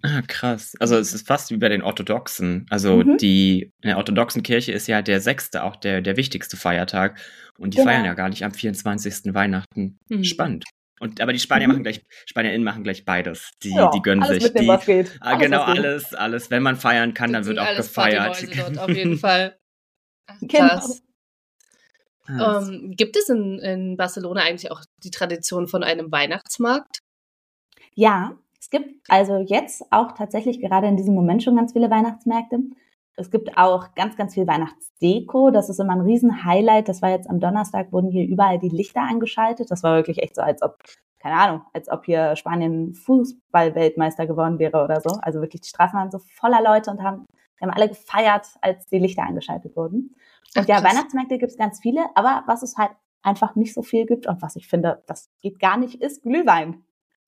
Ah, 0.04 0.22
krass. 0.26 0.74
Also 0.80 0.96
es 0.96 1.14
ist 1.14 1.28
fast 1.28 1.50
wie 1.52 1.58
bei 1.58 1.68
den 1.68 1.82
Orthodoxen. 1.82 2.66
Also 2.70 2.96
Mhm. 3.04 3.18
die 3.18 3.70
in 3.82 3.88
der 3.88 3.98
orthodoxen 3.98 4.42
Kirche 4.42 4.72
ist 4.72 4.88
ja 4.88 5.00
der 5.00 5.20
sechste 5.20 5.62
auch 5.62 5.76
der, 5.76 6.00
der 6.00 6.16
wichtigste 6.16 6.56
Feiertag. 6.56 7.20
Und 7.56 7.74
die 7.74 7.78
Genau. 7.78 7.90
feiern 7.90 8.04
ja 8.04 8.14
gar 8.14 8.28
nicht 8.28 8.44
am 8.44 8.52
24. 8.52 9.32
Weihnachten. 9.32 9.98
Mhm. 10.08 10.24
Spannend. 10.24 10.64
Und 10.98 11.20
aber 11.20 11.32
die 11.32 11.38
Spanier 11.38 11.68
Mhm. 11.68 11.74
machen 11.74 11.82
gleich, 11.84 12.02
SpanierInnen 12.26 12.64
machen 12.64 12.82
gleich 12.82 13.04
beides. 13.04 13.52
Die, 13.62 13.74
Ja, 13.74 13.90
die 13.90 14.02
gönnen 14.02 14.22
alles 14.24 14.34
sich. 14.42 14.52
mitnehmen, 14.52 14.66
Die, 14.66 14.72
was 14.72 14.86
geht. 14.86 15.18
ah, 15.20 15.30
Alles, 15.30 15.40
genau, 15.42 15.62
alles, 15.62 16.14
alles. 16.14 16.50
Wenn 16.50 16.62
man 16.64 16.74
feiern 16.76 17.14
kann, 17.14 17.32
dann 17.32 17.42
Das 17.42 17.48
wird 17.48 17.58
auch 17.60 17.66
alles 17.66 17.86
gefeiert. 17.88 18.58
Dort 18.58 18.78
auf 18.78 18.88
jeden 18.88 19.18
Fall. 19.18 19.56
Ach, 20.26 20.36
Genau. 20.40 20.68
Krass. 20.68 21.02
Ähm, 22.28 22.92
gibt 22.96 23.16
es 23.16 23.28
in, 23.28 23.58
in 23.58 23.96
Barcelona 23.96 24.42
eigentlich 24.42 24.70
auch 24.70 24.82
die 25.02 25.10
Tradition 25.10 25.66
von 25.66 25.82
einem 25.82 26.12
Weihnachtsmarkt? 26.12 27.00
Ja, 27.94 28.36
es 28.60 28.70
gibt 28.70 28.88
also 29.08 29.38
jetzt 29.38 29.84
auch 29.90 30.12
tatsächlich 30.12 30.60
gerade 30.60 30.86
in 30.86 30.96
diesem 30.96 31.14
Moment 31.14 31.42
schon 31.42 31.56
ganz 31.56 31.72
viele 31.72 31.90
Weihnachtsmärkte. 31.90 32.60
Es 33.16 33.30
gibt 33.30 33.58
auch 33.58 33.94
ganz, 33.94 34.16
ganz 34.16 34.34
viel 34.34 34.46
Weihnachtsdeko. 34.46 35.50
Das 35.50 35.68
ist 35.68 35.78
immer 35.80 35.92
ein 35.92 36.00
Riesen-Highlight. 36.00 36.88
Das 36.88 37.02
war 37.02 37.10
jetzt 37.10 37.28
am 37.28 37.40
Donnerstag, 37.40 37.92
wurden 37.92 38.10
hier 38.10 38.26
überall 38.26 38.58
die 38.58 38.70
Lichter 38.70 39.02
angeschaltet. 39.02 39.70
Das 39.70 39.82
war 39.82 39.96
wirklich 39.96 40.22
echt 40.22 40.36
so, 40.36 40.42
als 40.42 40.62
ob, 40.62 40.78
keine 41.18 41.36
Ahnung, 41.36 41.62
als 41.74 41.90
ob 41.90 42.06
hier 42.06 42.36
Spanien 42.36 42.94
Fußball-Weltmeister 42.94 44.26
geworden 44.26 44.58
wäre 44.58 44.82
oder 44.82 45.00
so. 45.00 45.18
Also 45.20 45.40
wirklich, 45.40 45.60
die 45.60 45.68
Straßen 45.68 45.98
waren 45.98 46.10
so 46.10 46.18
voller 46.18 46.62
Leute 46.62 46.90
und 46.90 47.02
haben, 47.02 47.26
haben 47.60 47.70
alle 47.70 47.88
gefeiert, 47.88 48.46
als 48.62 48.86
die 48.86 48.98
Lichter 48.98 49.24
angeschaltet 49.24 49.76
wurden. 49.76 50.14
Und 50.56 50.64
Ach, 50.64 50.68
ja, 50.68 50.80
krass. 50.80 50.90
Weihnachtsmärkte 50.92 51.38
gibt 51.38 51.52
es 51.52 51.58
ganz 51.58 51.80
viele, 51.80 52.04
aber 52.14 52.44
was 52.46 52.62
es 52.62 52.76
halt 52.76 52.90
einfach 53.22 53.54
nicht 53.54 53.72
so 53.74 53.82
viel 53.82 54.06
gibt 54.06 54.26
und 54.26 54.42
was 54.42 54.56
ich 54.56 54.68
finde, 54.68 55.02
das 55.06 55.30
geht 55.40 55.58
gar 55.60 55.76
nicht, 55.76 56.02
ist 56.02 56.22
Glühwein. 56.22 56.82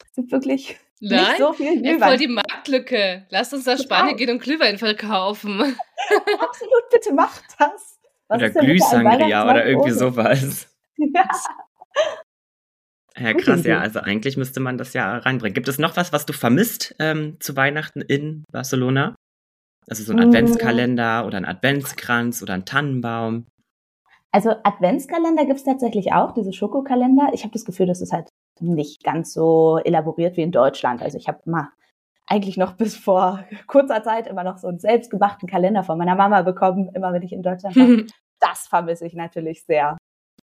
Es 0.07 0.17
gibt 0.17 0.33
wirklich 0.33 0.79
Nein? 1.01 1.21
nicht 1.21 1.39
so 1.39 1.53
viel 1.53 1.67
Ey, 1.69 1.99
voll 1.99 2.17
Glühwein. 2.17 2.19
die 2.19 2.29
Marktlücke. 2.29 3.27
Lasst 3.31 3.55
uns 3.55 3.65
nach 3.67 3.77
Total. 3.77 3.99
Spanien 3.99 4.17
gehen 4.17 4.31
und 4.31 4.43
Glühwein 4.43 4.79
verkaufen. 4.79 5.61
Absolut, 6.41 6.91
bitte 6.91 7.13
macht 7.15 7.45
das. 7.59 7.99
Was 8.29 8.39
oder 8.39 8.51
Glühsangria 8.51 9.45
oder 9.51 9.67
irgendwie 9.67 9.91
Weihnachtsmarkt 9.91 10.39
sowas. 10.39 10.69
ohne? 10.99 11.11
Ja. 11.15 11.29
Ja, 13.17 13.33
krass, 13.35 13.65
ja. 13.65 13.79
Also 13.79 14.01
eigentlich 14.01 14.37
müsste 14.37 14.59
man 14.61 14.77
das 14.77 14.93
ja 14.93 15.19
reinbringen. 15.19 15.55
Gibt 15.55 15.69
es 15.69 15.79
noch 15.79 15.97
was, 15.97 16.13
was 16.13 16.27
du 16.27 16.33
vermisst 16.33 16.97
ähm, 16.99 17.37
zu 17.39 17.55
Weihnachten 17.57 18.01
in 18.01 18.45
Barcelona? 18.51 19.15
Also 19.89 20.03
so 20.03 20.13
ein 20.13 20.19
Mm. 20.19 20.29
Adventskalender 20.29 21.27
oder 21.27 21.39
ein 21.39 21.45
Adventskranz 21.45 22.43
oder 22.43 22.55
ein 22.55 22.65
Tannenbaum. 22.65 23.47
Also 24.33 24.51
Adventskalender 24.65 25.45
gibt's 25.47 25.65
tatsächlich 25.65 26.13
auch, 26.13 26.33
diese 26.33 26.53
Schokokalender. 26.53 27.31
Ich 27.35 27.43
habe 27.45 27.53
das 27.53 27.65
Gefühl, 27.65 27.87
das 27.87 28.01
ist 28.01 28.13
halt 28.13 28.29
nicht 28.61 29.05
ganz 29.05 29.33
so 29.33 29.79
elaboriert 29.85 30.37
wie 30.37 30.43
in 30.43 30.53
Deutschland. 30.53 31.03
Also 31.03 31.19
ich 31.19 31.29
habe 31.29 31.41
mal 31.45 31.69
eigentlich 32.27 32.57
noch 32.57 32.73
bis 32.77 32.97
vor 32.97 33.45
kurzer 33.67 34.03
Zeit 34.03 34.27
immer 34.27 34.45
noch 34.45 34.59
so 34.59 34.69
einen 34.69 34.79
selbstgemachten 34.81 35.49
Kalender 35.49 35.85
von 35.85 35.99
meiner 35.99 36.15
Mama 36.17 36.43
bekommen, 36.43 36.91
immer 36.95 37.13
wenn 37.13 37.23
ich 37.23 37.33
in 37.33 37.43
Deutschland 37.43 37.77
war. 37.77 37.87
das 38.41 38.67
vermisse 38.67 39.07
ich 39.07 39.15
natürlich 39.15 39.65
sehr. 39.65 39.97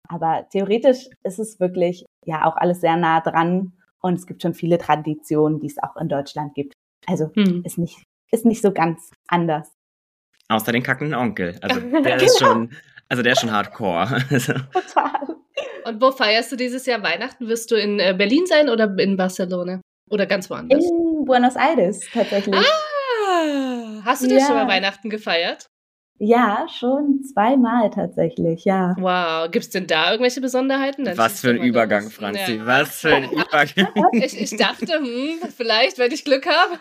Aber 0.07 0.47
theoretisch 0.51 1.09
ist 1.23 1.39
es 1.39 1.59
wirklich 1.59 2.05
ja 2.25 2.45
auch 2.45 2.55
alles 2.57 2.81
sehr 2.81 2.95
nah 2.95 3.21
dran 3.21 3.73
und 4.01 4.13
es 4.13 4.27
gibt 4.27 4.41
schon 4.41 4.53
viele 4.53 4.77
Traditionen, 4.77 5.59
die 5.59 5.67
es 5.67 5.81
auch 5.81 5.95
in 5.97 6.07
Deutschland 6.09 6.53
gibt. 6.53 6.73
Also 7.07 7.31
Hm. 7.35 7.63
ist 7.63 7.77
nicht, 7.77 8.03
ist 8.31 8.45
nicht 8.45 8.61
so 8.61 8.71
ganz 8.71 9.11
anders. 9.27 9.71
Außer 10.49 10.71
den 10.71 10.83
kackenden 10.83 11.15
Onkel. 11.19 11.57
Also 11.61 11.79
der 12.03 12.21
ist 12.21 12.39
schon, 12.39 12.71
also 13.09 13.23
der 13.23 13.33
ist 13.33 13.41
schon 13.41 13.51
hardcore. 13.51 14.23
Also, 14.29 14.53
Total. 14.53 15.35
Und 15.85 16.01
wo 16.01 16.11
feierst 16.11 16.51
du 16.51 16.55
dieses 16.55 16.85
Jahr 16.85 17.01
Weihnachten? 17.03 17.47
Wirst 17.47 17.69
du 17.71 17.75
in 17.75 17.99
äh, 17.99 18.13
Berlin 18.17 18.45
sein 18.47 18.69
oder 18.69 18.93
in 18.97 19.15
Barcelona? 19.17 19.81
Oder 20.09 20.25
ganz 20.25 20.49
woanders? 20.49 20.83
In 20.83 21.25
Buenos 21.25 21.55
Aires 21.55 21.99
tatsächlich. 22.13 22.55
Ah, 22.55 24.01
hast 24.03 24.23
du 24.23 24.27
da 24.27 24.35
Ja. 24.35 24.45
schon 24.47 24.55
mal 24.55 24.67
Weihnachten 24.67 25.09
gefeiert? 25.09 25.67
Ja, 26.17 26.65
schon 26.69 27.23
zweimal 27.23 27.89
tatsächlich, 27.89 28.63
ja. 28.63 28.95
Wow, 28.97 29.51
gibt 29.51 29.65
es 29.65 29.71
denn 29.71 29.85
da 29.85 30.11
irgendwelche 30.11 30.39
Besonderheiten? 30.39 31.03
Dann 31.03 31.17
was 31.17 31.41
für 31.41 31.49
ein 31.49 31.57
Übergang, 31.61 32.05
los. 32.05 32.13
Franzi. 32.13 32.55
Ja. 32.55 32.65
Was 32.65 33.01
für 33.01 33.15
ein 33.15 33.29
Übergang. 33.29 33.89
Ich, 34.13 34.39
ich 34.39 34.55
dachte, 34.57 34.93
hm, 34.93 35.49
vielleicht, 35.55 35.99
wenn 35.99 36.11
ich 36.11 36.23
Glück 36.23 36.47
habe, 36.47 36.79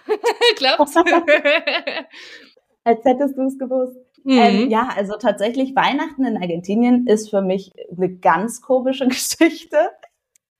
klappt's. 0.56 0.94
Als 2.84 3.04
hättest 3.04 3.36
du 3.36 3.42
es 3.42 3.58
gewusst. 3.58 3.96
Mhm. 4.22 4.38
Ähm, 4.38 4.70
ja, 4.70 4.88
also 4.96 5.14
tatsächlich 5.16 5.74
Weihnachten 5.74 6.24
in 6.24 6.36
Argentinien 6.36 7.06
ist 7.06 7.30
für 7.30 7.42
mich 7.42 7.72
eine 7.96 8.14
ganz 8.14 8.60
komische 8.60 9.08
Geschichte, 9.08 9.90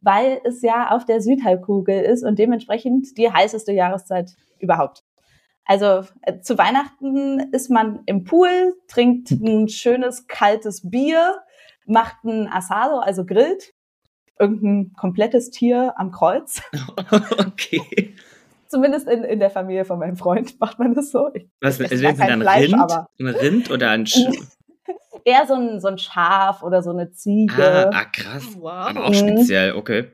weil 0.01 0.41
es 0.45 0.63
ja 0.63 0.91
auf 0.91 1.05
der 1.05 1.21
Südhalbkugel 1.21 2.03
ist 2.03 2.25
und 2.25 2.39
dementsprechend 2.41 3.17
die 3.17 3.31
heißeste 3.31 3.73
Jahreszeit 3.73 4.33
überhaupt. 4.59 5.05
Also 5.67 6.05
äh, 6.23 6.41
zu 6.41 6.59
Weihnachten 6.59 7.53
ist 7.53 7.71
man 7.71 8.01
im 8.07 8.25
Pool, 8.25 8.75
trinkt 8.89 9.31
ein 9.31 9.69
schönes 9.69 10.27
kaltes 10.27 10.89
Bier, 10.91 11.39
macht 11.87 12.25
ein 12.25 12.49
Asado, 12.53 12.99
also 12.99 13.25
grillt 13.25 13.73
irgendein 14.39 14.93
komplettes 14.95 15.51
Tier 15.51 15.95
am 15.97 16.11
Kreuz. 16.11 16.61
okay. 17.39 18.15
Zumindest 18.69 19.07
in, 19.09 19.23
in 19.23 19.39
der 19.39 19.51
Familie 19.51 19.85
von 19.85 19.99
meinem 19.99 20.17
Freund 20.17 20.59
macht 20.61 20.79
man 20.79 20.95
das 20.95 21.11
so. 21.13 21.31
Ich, 21.33 21.47
Was 21.61 21.79
denn 21.79 21.89
kein 21.89 22.31
ein 22.31 22.41
Fleisch, 22.43 22.73
Rind? 22.73 22.81
aber 22.81 23.09
Ein 23.21 23.29
Rind 23.29 23.71
oder 23.71 23.91
ein 23.91 24.07
Sch 24.07 24.19
eher 25.25 25.47
so 25.47 25.55
ein, 25.55 25.81
so 25.81 25.89
ein 25.89 25.97
Schaf 25.99 26.63
oder 26.63 26.83
so 26.83 26.91
eine 26.91 27.05
ah, 27.05 27.13
Ziege. 27.13 27.91
ah, 27.95 28.05
krass. 28.05 28.45
Wow. 28.59 28.89
Aber 28.91 29.05
auch 29.05 29.11
Mhm. 29.11 29.15
speziell, 29.15 29.75
okay. 29.75 30.11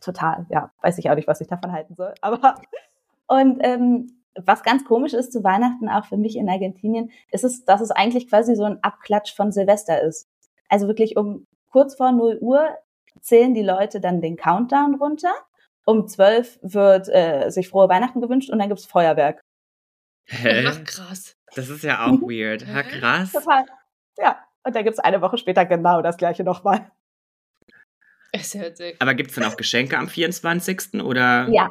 Total, 0.00 0.46
ja. 0.48 0.72
Weiß 0.80 0.98
ich 0.98 1.08
auch 1.10 1.14
nicht, 1.14 1.28
was 1.28 1.40
ich 1.40 1.46
davon 1.46 1.70
halten 1.70 1.94
soll. 1.94 2.12
Aber 2.22 2.56
und 3.28 3.60
ähm, 3.62 4.08
was 4.36 4.62
ganz 4.62 4.84
komisch 4.84 5.12
ist 5.12 5.32
zu 5.32 5.44
Weihnachten 5.44 5.88
auch 5.88 6.06
für 6.06 6.16
mich 6.16 6.36
in 6.36 6.48
Argentinien, 6.48 7.10
ist 7.30 7.44
es, 7.44 7.64
dass 7.64 7.80
es 7.80 7.90
eigentlich 7.90 8.28
quasi 8.28 8.54
so 8.54 8.64
ein 8.64 8.82
Abklatsch 8.82 9.34
von 9.34 9.52
Silvester 9.52 10.02
ist. 10.02 10.28
Also 10.68 10.86
wirklich 10.86 11.16
um 11.16 11.46
kurz 11.70 11.96
vor 11.96 12.12
0 12.12 12.38
Uhr 12.40 12.66
zählen 13.20 13.54
die 13.54 13.62
Leute 13.62 14.00
dann 14.00 14.20
den 14.20 14.36
Countdown 14.36 14.94
runter. 14.94 15.32
Um 15.84 16.06
12 16.06 16.60
wird 16.62 17.08
äh, 17.08 17.50
sich 17.50 17.68
frohe 17.68 17.88
Weihnachten 17.88 18.20
gewünscht 18.20 18.50
und 18.50 18.58
dann 18.58 18.68
gibt's 18.68 18.86
Feuerwerk. 18.86 19.40
Hä? 20.26 20.64
Ach, 20.66 20.84
krass. 20.84 21.36
Das 21.54 21.68
ist 21.68 21.82
ja 21.82 22.06
auch 22.06 22.20
weird. 22.22 22.66
Ha, 22.66 22.82
krass. 22.82 23.32
Total. 23.32 23.64
Ja, 24.18 24.38
und 24.64 24.74
da 24.76 24.82
gibt 24.82 24.94
es 24.94 25.00
eine 25.00 25.20
Woche 25.20 25.38
später 25.38 25.66
genau 25.66 26.02
das 26.02 26.16
gleiche 26.16 26.44
nochmal. 26.44 26.90
Ist 28.32 28.54
ja 28.54 28.62
witzig. 28.62 28.96
Aber 28.98 29.14
gibt 29.14 29.30
es 29.30 29.36
dann 29.36 29.44
auch 29.44 29.56
Geschenke 29.56 29.98
am 29.98 30.08
24. 30.08 31.02
oder? 31.02 31.48
Ja. 31.50 31.68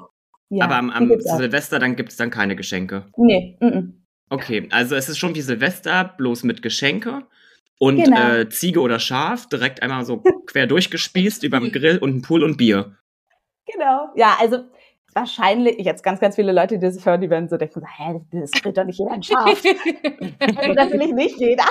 Ja 0.52 0.66
Aber 0.66 0.76
am, 0.76 0.89
am. 0.89 1.12
Silvester 1.20 1.80
dann 1.80 1.95
gibt 1.95 2.10
es 2.12 2.18
dann 2.18 2.30
keine 2.30 2.56
Geschenke. 2.56 3.06
Nee, 3.18 3.58
mm 3.60 3.66
-mm. 3.66 3.93
Okay, 4.30 4.68
also 4.72 4.95
es 4.95 5.10
ist 5.10 5.18
schon 5.18 5.36
wie 5.36 5.41
Silvester, 5.41 6.14
bloß 6.18 6.43
mit 6.43 6.62
Geschenke. 6.62 7.24
Und 7.80 7.97
Genau. 8.04 8.36
äh, 8.36 8.47
Ziege 8.49 8.80
oder 8.80 8.99
Schaf 8.99 9.49
direkt 9.49 9.82
einmal 9.82 10.06
so 10.06 10.22
quer 10.45 10.68
durchgespießt 10.68 11.43
über 11.43 11.60
dem 11.60 11.72
Grill 11.74 11.97
und 11.97 12.16
ein 12.18 12.22
Pool 12.22 12.43
und 12.43 12.58
Bier. 12.58 12.95
Genau. 13.66 14.10
Ja, 14.16 14.38
also 14.39 14.60
wahrscheinlich, 15.14 15.78
jetzt 15.80 16.04
ganz, 16.04 16.20
ganz 16.20 16.36
viele 16.36 16.52
Leute, 16.52 16.78
die 16.78 16.86
das 16.86 17.06
hören, 17.06 17.22
die 17.22 17.30
werden 17.30 17.49
so 17.49 17.58
denken, 17.58 17.82
so, 17.82 17.86
hä, 17.86 18.22
das 18.32 18.52
kriegt 18.52 18.78
doch 18.78 18.86
nicht 18.86 18.99
jeder 18.99 19.12
ein 19.12 19.24
Schaf. 19.24 19.45
also 20.56 20.74
natürlich 20.74 21.12
nicht 21.12 21.39
jeder. 21.39 21.66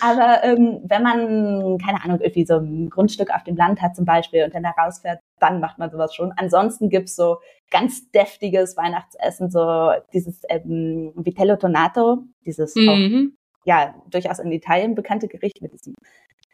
Aber 0.00 0.44
ähm, 0.44 0.80
wenn 0.84 1.02
man, 1.02 1.78
keine 1.78 2.02
Ahnung, 2.04 2.20
irgendwie 2.20 2.44
so 2.46 2.56
ein 2.58 2.90
Grundstück 2.90 3.34
auf 3.34 3.44
dem 3.44 3.56
Land 3.56 3.80
hat 3.80 3.96
zum 3.96 4.04
Beispiel 4.04 4.44
und 4.44 4.54
dann 4.54 4.62
da 4.62 4.70
rausfährt, 4.70 5.20
dann 5.40 5.60
macht 5.60 5.78
man 5.78 5.90
sowas 5.90 6.14
schon. 6.14 6.32
Ansonsten 6.36 6.88
gibt's 6.90 7.16
so 7.16 7.38
ganz 7.70 8.10
deftiges 8.10 8.76
Weihnachtsessen, 8.76 9.50
so 9.50 9.90
dieses 10.12 10.42
ähm, 10.48 11.12
Vitello 11.16 11.56
Tonato, 11.56 12.24
dieses 12.44 12.74
auch, 12.76 12.96
Mhm. 12.96 13.36
ja 13.64 13.94
durchaus 14.10 14.38
in 14.38 14.52
Italien 14.52 14.94
bekannte 14.94 15.28
Gericht 15.28 15.60
mit 15.62 15.72
diesem 15.72 15.94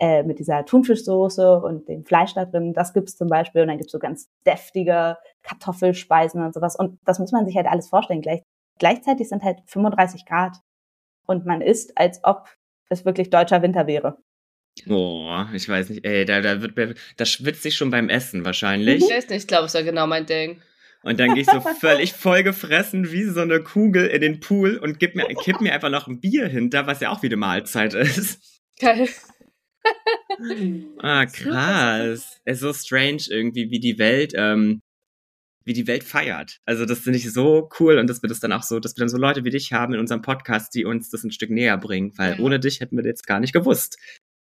äh, 0.01 0.23
mit 0.23 0.39
dieser 0.39 0.65
Thunfischsoße 0.65 1.61
und 1.61 1.87
dem 1.89 2.05
Fleisch 2.05 2.35
da 2.35 2.45
drin. 2.45 2.73
Das 2.73 2.93
gibt's 2.93 3.17
zum 3.17 3.29
Beispiel 3.29 3.63
und 3.63 3.69
dann 3.69 3.77
gibt's 3.79 3.93
so 3.93 3.99
ganz 3.99 4.27
deftige 4.47 5.17
Kartoffelspeisen 5.43 6.43
und 6.43 6.55
sowas. 6.55 6.77
Und 6.77 6.99
das 7.05 7.19
muss 7.19 7.31
man 7.33 7.47
sich 7.47 7.57
halt 7.57 7.67
alles 7.67 7.89
vorstellen. 7.89 8.23
Gleich, 8.23 8.43
gleichzeitig 8.79 9.29
sind 9.29 9.43
halt 9.45 9.61
35 9.67 10.27
Grad 10.27 10.59
und 11.27 11.47
man 11.47 11.61
isst, 11.61 11.97
als 11.99 12.21
ob 12.25 12.49
es 12.93 13.05
wirklich 13.05 13.31
deutscher 13.31 13.63
Winter 13.63 13.87
wäre. 13.87 14.19
Boah, 14.87 15.51
ich 15.53 15.69
weiß 15.69 15.91
nicht, 15.91 16.05
ey, 16.05 16.25
da, 16.25 16.41
da 16.41 16.63
wird 16.63 16.77
mir, 16.77 16.95
da 17.17 17.25
schwitzt 17.25 17.63
sich 17.63 17.77
schon 17.77 17.91
beim 17.91 18.09
Essen 18.09 18.45
wahrscheinlich. 18.45 19.03
Ich 19.03 19.11
weiß 19.11 19.29
nicht, 19.29 19.43
ich 19.43 19.47
glaube, 19.47 19.67
es 19.67 19.75
war 19.75 19.83
genau 19.83 20.07
mein 20.07 20.27
Ding. 20.27 20.63
Und 21.03 21.19
dann 21.19 21.35
gehe 21.35 21.43
ich 21.43 21.49
so 21.49 21.61
völlig 21.61 22.13
vollgefressen 22.13 23.11
wie 23.11 23.25
so 23.25 23.41
eine 23.41 23.61
Kugel 23.61 24.07
in 24.07 24.21
den 24.21 24.41
Pool 24.41 24.77
und 24.77 25.01
gib 25.01 25.17
mir, 25.17 25.27
kipp 25.43 25.61
mir 25.61 25.75
einfach 25.75 25.91
noch 25.91 26.07
ein 26.07 26.21
Bier 26.21 26.47
hinter, 26.47 26.87
was 26.87 27.01
ja 27.01 27.11
auch 27.11 27.23
wieder 27.23 27.37
Mahlzeit 27.37 27.95
ist. 27.95 28.41
Geil. 28.79 29.09
Ah, 30.99 31.27
krass. 31.33 32.41
Es 32.45 32.55
ist 32.55 32.61
so 32.61 32.73
strange 32.73 33.23
irgendwie, 33.29 33.71
wie 33.71 33.81
die 33.81 33.99
Welt, 33.99 34.33
ähm, 34.37 34.81
wie 35.65 35.73
die 35.73 35.87
Welt 35.87 36.05
feiert. 36.05 36.59
Also 36.65 36.85
das 36.87 36.99
finde 37.01 37.19
ich 37.19 37.33
so 37.33 37.69
cool 37.81 37.99
und 37.99 38.09
dass 38.09 38.23
wir 38.23 38.29
das 38.29 38.41
dann 38.41 38.53
auch 38.53 38.63
so, 38.63 38.81
dass 38.81 38.97
wir 38.97 39.01
dann 39.01 39.09
so 39.09 39.19
Leute 39.19 39.45
wie 39.45 39.51
dich 39.51 39.73
haben 39.73 39.95
in 39.95 40.01
unserem 40.01 40.23
Podcast, 40.23 40.75
die 40.75 40.85
uns 40.85 41.11
das 41.11 41.25
ein 41.25 41.31
Stück 41.33 41.51
näher 41.51 41.77
bringen, 41.79 42.13
weil 42.17 42.39
Ja. 42.39 42.39
ohne 42.45 42.61
dich 42.61 42.81
hätten 42.81 42.97
wir 42.97 43.03
das 43.03 43.11
jetzt 43.11 43.27
gar 43.27 43.41
nicht 43.41 43.53
gewusst. 43.53 43.99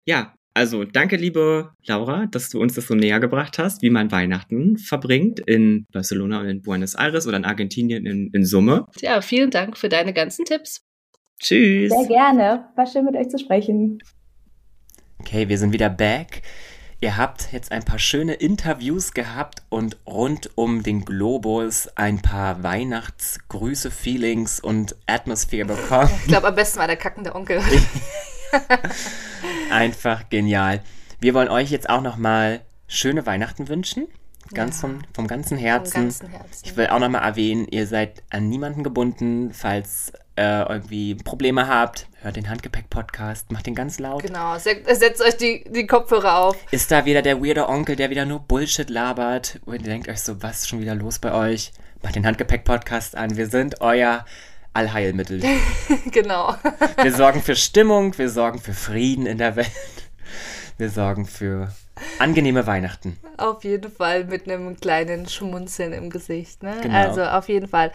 Ja, 0.06 0.34
also 0.54 0.86
danke, 0.86 1.18
liebe 1.18 1.72
Laura, 1.86 2.26
dass 2.26 2.50
du 2.50 2.60
uns 2.60 2.74
das 2.74 2.88
so 2.88 2.96
näher 2.96 3.20
gebracht 3.20 3.60
hast, 3.60 3.82
wie 3.84 3.90
man 3.92 4.12
Weihnachten 4.12 4.78
verbringt 4.78 5.40
in 5.42 5.86
Barcelona 5.92 6.40
und 6.40 6.48
in 6.50 6.62
Buenos 6.64 6.96
Aires 6.96 7.28
oder 7.28 7.38
in 7.38 7.46
Argentinien 7.46 8.06
in, 8.08 8.32
in 8.34 8.44
Summe. 8.46 8.88
Ja, 9.02 9.22
vielen 9.22 9.52
Dank 9.52 9.78
für 9.78 9.88
deine 9.90 10.14
ganzen 10.14 10.46
Tipps. 10.46 10.82
Tschüss. 11.40 11.92
Sehr 11.92 12.08
gerne. 12.08 12.70
War 12.76 12.88
schön 12.88 13.06
mit 13.06 13.16
euch 13.16 13.30
zu 13.30 13.38
sprechen. 13.38 14.00
Okay, 15.20 15.48
wir 15.50 15.58
sind 15.60 15.74
wieder 15.74 15.90
back. 15.90 16.42
Ihr 17.00 17.16
habt 17.16 17.52
jetzt 17.54 17.72
ein 17.72 17.86
paar 17.86 18.00
schöne 18.00 18.34
Interviews 18.34 19.14
gehabt 19.14 19.62
und 19.70 19.98
rund 20.08 20.50
um 20.56 20.82
den 20.82 21.06
Globus 21.06 21.88
ein 21.96 22.24
paar 22.24 22.64
Weihnachtsgrüße, 22.64 23.92
Feelings 23.92 24.60
und 24.60 24.96
Atmosphäre 25.06 25.68
bekommen. 25.68 26.10
Ich 26.22 26.28
glaube, 26.30 26.48
am 26.48 26.56
besten 26.56 26.80
war 26.80 26.88
der 26.88 26.96
kackende 26.98 27.36
Onkel. 27.36 27.62
Einfach 29.70 30.28
genial. 30.30 30.82
Wir 31.20 31.34
wollen 31.36 31.50
euch 31.50 31.70
jetzt 31.70 31.88
auch 31.90 32.02
nochmal 32.02 32.62
schöne 32.88 33.26
Weihnachten 33.28 33.68
wünschen. 33.68 34.08
Ganz 34.54 34.78
Ja. 34.78 34.82
vom, 34.88 35.02
vom 35.14 35.28
ganzen 35.28 35.58
Vom 35.58 35.66
Herzen. 35.66 36.02
ganzen 36.04 36.30
Herzen. 36.30 36.62
Ich 36.66 36.78
will 36.78 36.88
auch 36.88 37.00
nochmal 37.00 37.24
erwähnen, 37.24 37.68
ihr 37.70 37.86
seid 37.86 38.24
an 38.32 38.48
niemanden 38.50 38.82
gebunden. 38.84 39.52
Falls 39.54 40.14
äh, 40.38 40.62
irgendwie 40.70 41.16
Probleme 41.16 41.68
habt, 41.68 42.08
hört 42.22 42.36
den 42.36 42.50
Handgepäck-Podcast, 42.50 43.52
macht 43.52 43.66
den 43.66 43.76
ganz 43.76 44.00
laut. 44.00 44.22
Genau, 44.24 44.58
se- 44.58 44.82
setzt 44.94 45.22
euch 45.22 45.36
die, 45.38 45.64
die 45.70 45.88
Kopfhörer 45.88 46.38
auf. 46.38 46.56
Ist 46.72 46.92
da 46.92 47.06
wieder 47.06 47.22
der 47.22 47.42
weirde 47.44 47.68
Onkel, 47.68 47.96
der 47.96 48.10
wieder 48.10 48.26
nur 48.26 48.40
Bullshit 48.42 48.90
labert? 48.90 49.60
Und 49.66 49.76
ihr 49.82 49.88
denkt 49.88 50.08
euch 50.08 50.22
so, 50.22 50.42
was 50.44 50.60
ist 50.60 50.70
schon 50.70 50.80
wieder 50.80 50.96
los 50.96 51.20
bei 51.20 51.34
euch? 51.34 51.72
Macht 52.04 52.16
den 52.16 52.26
Handgepäck-Podcast 52.26 53.16
an. 53.16 53.36
Wir 53.36 53.48
sind 53.48 53.82
euer 53.82 54.26
Allheilmittel. 54.74 55.42
genau. 56.12 56.56
Wir 57.02 57.12
sorgen 57.14 57.42
für 57.42 57.56
Stimmung, 57.56 58.16
wir 58.18 58.30
sorgen 58.30 58.60
für 58.60 58.74
Frieden 58.74 59.26
in 59.26 59.40
der 59.40 59.56
Welt. 59.56 59.72
Wir 60.78 60.92
sorgen 60.92 61.26
für 61.26 61.74
angenehme 62.20 62.68
Weihnachten. 62.68 63.18
Auf 63.38 63.64
jeden 63.64 63.92
Fall 63.92 64.26
mit 64.26 64.48
einem 64.48 64.80
kleinen 64.80 65.28
Schmunzeln 65.28 65.94
im 65.94 66.12
Gesicht. 66.12 66.62
Ne? 66.62 66.78
Genau. 66.84 66.96
Also 66.96 67.24
auf 67.24 67.50
jeden 67.50 67.68
Fall. 67.68 67.92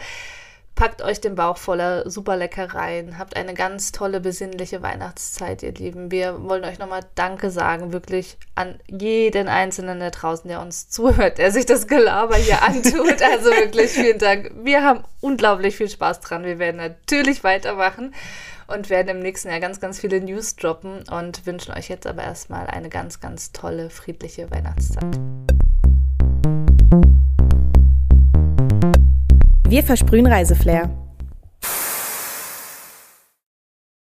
Packt 0.74 1.02
euch 1.02 1.20
den 1.20 1.34
Bauch 1.34 1.58
voller 1.58 2.08
super 2.08 2.36
Leckereien. 2.36 3.18
Habt 3.18 3.36
eine 3.36 3.52
ganz 3.52 3.92
tolle, 3.92 4.20
besinnliche 4.20 4.80
Weihnachtszeit, 4.80 5.62
ihr 5.62 5.72
Lieben. 5.72 6.10
Wir 6.10 6.42
wollen 6.44 6.64
euch 6.64 6.78
nochmal 6.78 7.04
Danke 7.14 7.50
sagen, 7.50 7.92
wirklich 7.92 8.38
an 8.54 8.78
jeden 8.88 9.48
Einzelnen 9.48 10.00
da 10.00 10.10
draußen, 10.10 10.48
der 10.48 10.62
uns 10.62 10.88
zuhört, 10.88 11.36
der 11.36 11.50
sich 11.50 11.66
das 11.66 11.86
Gelaber 11.86 12.36
hier 12.36 12.62
antut. 12.66 13.20
Also 13.22 13.50
wirklich 13.50 13.90
vielen 13.90 14.18
Dank. 14.18 14.50
Wir 14.62 14.82
haben 14.82 15.04
unglaublich 15.20 15.76
viel 15.76 15.90
Spaß 15.90 16.20
dran. 16.20 16.44
Wir 16.44 16.58
werden 16.58 16.78
natürlich 16.78 17.44
weitermachen 17.44 18.14
und 18.66 18.88
werden 18.88 19.08
im 19.08 19.18
nächsten 19.18 19.50
Jahr 19.50 19.60
ganz, 19.60 19.78
ganz 19.78 20.00
viele 20.00 20.20
News 20.20 20.56
droppen 20.56 21.04
und 21.10 21.44
wünschen 21.46 21.74
euch 21.74 21.90
jetzt 21.90 22.06
aber 22.06 22.22
erstmal 22.22 22.66
eine 22.66 22.88
ganz, 22.88 23.20
ganz 23.20 23.52
tolle, 23.52 23.90
friedliche 23.90 24.50
Weihnachtszeit. 24.50 25.04
Wir 29.72 29.82
versprühen 29.82 30.26
Reiseflair. 30.26 30.90